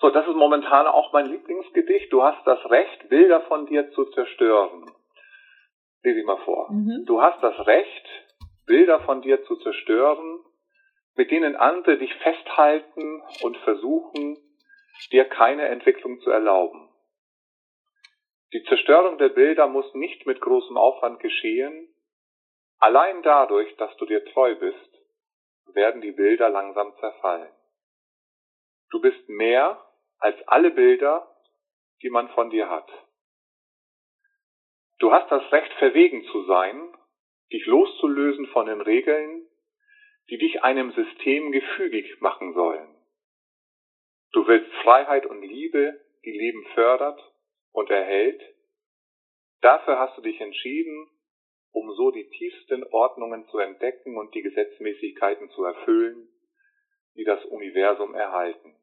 So, 0.00 0.10
das 0.10 0.26
ist 0.26 0.34
momentan 0.34 0.88
auch 0.88 1.12
mein 1.12 1.26
Lieblingsgedicht. 1.26 2.12
Du 2.12 2.24
hast 2.24 2.44
das 2.44 2.58
Recht, 2.68 3.08
Bilder 3.08 3.42
von 3.42 3.66
dir 3.66 3.90
zu 3.92 4.04
zerstören. 4.06 4.90
Lese 6.06 6.20
ich 6.20 6.24
mal 6.24 6.38
vor. 6.44 6.70
Mhm. 6.70 7.04
Du 7.04 7.20
hast 7.20 7.42
das 7.42 7.66
Recht, 7.66 8.06
Bilder 8.64 9.00
von 9.00 9.22
dir 9.22 9.42
zu 9.42 9.56
zerstören, 9.56 10.38
mit 11.16 11.32
denen 11.32 11.56
andere 11.56 11.98
dich 11.98 12.14
festhalten 12.22 13.22
und 13.42 13.56
versuchen, 13.56 14.38
dir 15.10 15.24
keine 15.24 15.66
Entwicklung 15.66 16.20
zu 16.20 16.30
erlauben. 16.30 16.88
Die 18.52 18.62
Zerstörung 18.68 19.18
der 19.18 19.30
Bilder 19.30 19.66
muss 19.66 19.92
nicht 19.94 20.26
mit 20.26 20.40
großem 20.40 20.76
Aufwand 20.76 21.18
geschehen. 21.18 21.92
Allein 22.78 23.24
dadurch, 23.24 23.74
dass 23.76 23.96
du 23.96 24.06
dir 24.06 24.24
treu 24.26 24.54
bist, 24.54 25.00
werden 25.74 26.02
die 26.02 26.12
Bilder 26.12 26.48
langsam 26.50 26.94
zerfallen. 27.00 27.50
Du 28.90 29.00
bist 29.00 29.28
mehr 29.28 29.84
als 30.18 30.36
alle 30.46 30.70
Bilder, 30.70 31.36
die 32.02 32.10
man 32.10 32.28
von 32.28 32.50
dir 32.50 32.70
hat. 32.70 32.88
Du 34.98 35.12
hast 35.12 35.30
das 35.30 35.52
Recht, 35.52 35.72
verwegen 35.74 36.24
zu 36.24 36.44
sein, 36.44 36.94
dich 37.52 37.66
loszulösen 37.66 38.46
von 38.48 38.66
den 38.66 38.80
Regeln, 38.80 39.46
die 40.30 40.38
dich 40.38 40.62
einem 40.62 40.92
System 40.92 41.52
gefügig 41.52 42.20
machen 42.20 42.54
sollen. 42.54 42.88
Du 44.32 44.46
willst 44.46 44.72
Freiheit 44.82 45.26
und 45.26 45.42
Liebe, 45.42 46.00
die 46.24 46.32
Leben 46.32 46.64
fördert 46.74 47.20
und 47.72 47.90
erhält. 47.90 48.42
Dafür 49.60 49.98
hast 49.98 50.16
du 50.18 50.22
dich 50.22 50.40
entschieden, 50.40 51.08
um 51.72 51.92
so 51.92 52.10
die 52.10 52.28
tiefsten 52.30 52.84
Ordnungen 52.84 53.46
zu 53.48 53.58
entdecken 53.58 54.16
und 54.16 54.34
die 54.34 54.42
Gesetzmäßigkeiten 54.42 55.50
zu 55.50 55.64
erfüllen, 55.64 56.28
die 57.16 57.24
das 57.24 57.44
Universum 57.44 58.14
erhalten. 58.14 58.74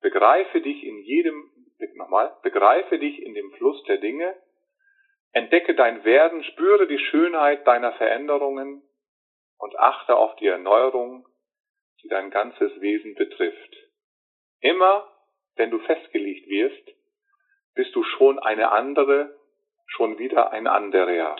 Begreife 0.00 0.62
dich 0.62 0.82
in 0.82 0.98
jedem, 1.02 1.50
nochmal, 1.94 2.34
begreife 2.42 2.98
dich 2.98 3.22
in 3.22 3.34
dem 3.34 3.52
Fluss 3.52 3.82
der 3.84 3.98
Dinge, 3.98 4.34
Entdecke 5.32 5.74
dein 5.74 6.04
Werden, 6.04 6.42
spüre 6.44 6.86
die 6.86 6.98
Schönheit 6.98 7.66
deiner 7.66 7.92
Veränderungen 7.92 8.82
und 9.58 9.78
achte 9.78 10.16
auf 10.16 10.34
die 10.36 10.46
Erneuerung, 10.46 11.26
die 12.02 12.08
dein 12.08 12.30
ganzes 12.30 12.80
Wesen 12.80 13.14
betrifft. 13.14 13.76
Immer, 14.60 15.06
wenn 15.56 15.70
du 15.70 15.78
festgelegt 15.80 16.48
wirst, 16.48 16.96
bist 17.74 17.94
du 17.94 18.02
schon 18.02 18.38
eine 18.38 18.72
andere, 18.72 19.36
schon 19.86 20.18
wieder 20.18 20.50
ein 20.50 20.66
anderer. 20.66 21.36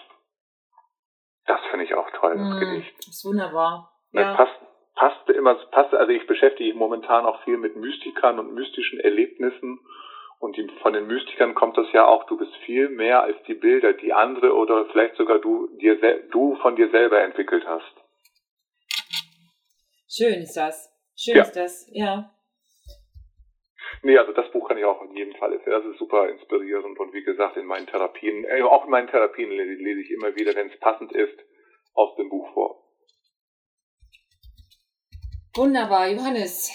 Das 1.46 1.60
finde 1.70 1.84
ich 1.84 1.94
auch 1.94 2.08
toll, 2.12 2.36
das 2.36 2.48
mm, 2.48 2.60
Gedicht. 2.60 2.98
Das 2.98 3.08
ist 3.08 3.24
wunderbar. 3.24 3.92
Das 4.12 4.22
ja. 4.22 4.34
passt, 4.34 4.60
passt 4.94 5.30
immer, 5.30 5.54
passt, 5.70 5.94
also 5.94 6.12
ich 6.12 6.26
beschäftige 6.26 6.70
mich 6.70 6.78
momentan 6.78 7.24
auch 7.24 7.42
viel 7.42 7.56
mit 7.56 7.76
Mystikern 7.76 8.38
und 8.38 8.54
mystischen 8.54 9.00
Erlebnissen 9.00 9.80
und 10.40 10.56
die, 10.56 10.66
von 10.80 10.94
den 10.94 11.06
Mystikern 11.06 11.54
kommt 11.54 11.76
das 11.76 11.86
ja 11.92 12.06
auch, 12.06 12.24
du 12.24 12.38
bist 12.38 12.54
viel 12.64 12.88
mehr 12.88 13.22
als 13.22 13.36
die 13.46 13.54
Bilder, 13.54 13.92
die 13.92 14.12
andere 14.12 14.54
oder 14.54 14.86
vielleicht 14.86 15.16
sogar 15.16 15.38
du, 15.38 15.68
dir, 15.76 15.96
du 16.30 16.56
von 16.56 16.76
dir 16.76 16.90
selber 16.90 17.22
entwickelt 17.22 17.64
hast. 17.66 17.94
Schön 20.08 20.40
ist 20.40 20.56
das. 20.56 20.90
Schön 21.14 21.36
ja. 21.36 21.42
ist 21.42 21.52
das, 21.52 21.86
ja. 21.92 22.34
Nee, 24.02 24.16
also 24.16 24.32
das 24.32 24.50
Buch 24.50 24.66
kann 24.66 24.78
ich 24.78 24.84
auch 24.84 25.02
in 25.02 25.14
jedem 25.14 25.34
Fall. 25.34 25.60
Das 25.66 25.84
ist 25.84 25.98
super 25.98 26.30
inspirierend 26.30 26.98
und 26.98 27.12
wie 27.12 27.22
gesagt, 27.22 27.58
in 27.58 27.66
meinen 27.66 27.86
Therapien, 27.86 28.44
äh, 28.46 28.62
auch 28.62 28.86
in 28.86 28.90
meinen 28.90 29.08
Therapien 29.08 29.50
lese 29.50 30.00
ich 30.00 30.10
immer 30.10 30.34
wieder, 30.36 30.54
wenn 30.54 30.70
es 30.70 30.80
passend 30.80 31.12
ist, 31.12 31.38
aus 31.92 32.16
dem 32.16 32.30
Buch 32.30 32.50
vor. 32.54 32.82
Wunderbar, 35.54 36.08
Johannes. 36.08 36.70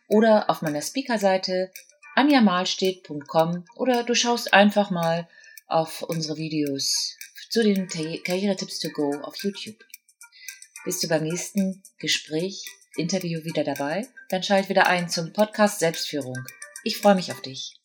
oder 0.10 0.50
auf 0.50 0.62
meiner 0.62 0.82
Speakerseite 0.82 1.72
anjamalstedt.com 2.16 3.64
oder 3.78 4.04
du 4.04 4.14
schaust 4.16 4.54
einfach 4.54 4.92
mal 4.92 5.30
auf 5.68 6.02
unsere 6.02 6.36
Videos 6.36 7.16
zu 7.50 7.64
den 7.64 7.88
Karrieretipps 7.88 8.80
to 8.80 8.90
go 8.90 9.14
auf 9.24 9.38
YouTube. 9.38 9.78
Bist 10.84 11.02
du 11.04 11.08
beim 11.08 11.24
nächsten 11.24 11.82
Gespräch 12.00 12.66
Interview 12.98 13.44
wieder 13.44 13.64
dabei? 13.64 14.08
Dann 14.30 14.44
schalt 14.44 14.70
wieder 14.70 14.88
ein 14.88 15.10
zum 15.10 15.34
Podcast 15.34 15.80
Selbstführung. 15.80 16.38
Ich 16.84 16.98
freue 16.98 17.16
mich 17.16 17.32
auf 17.32 17.42
dich. 17.42 17.81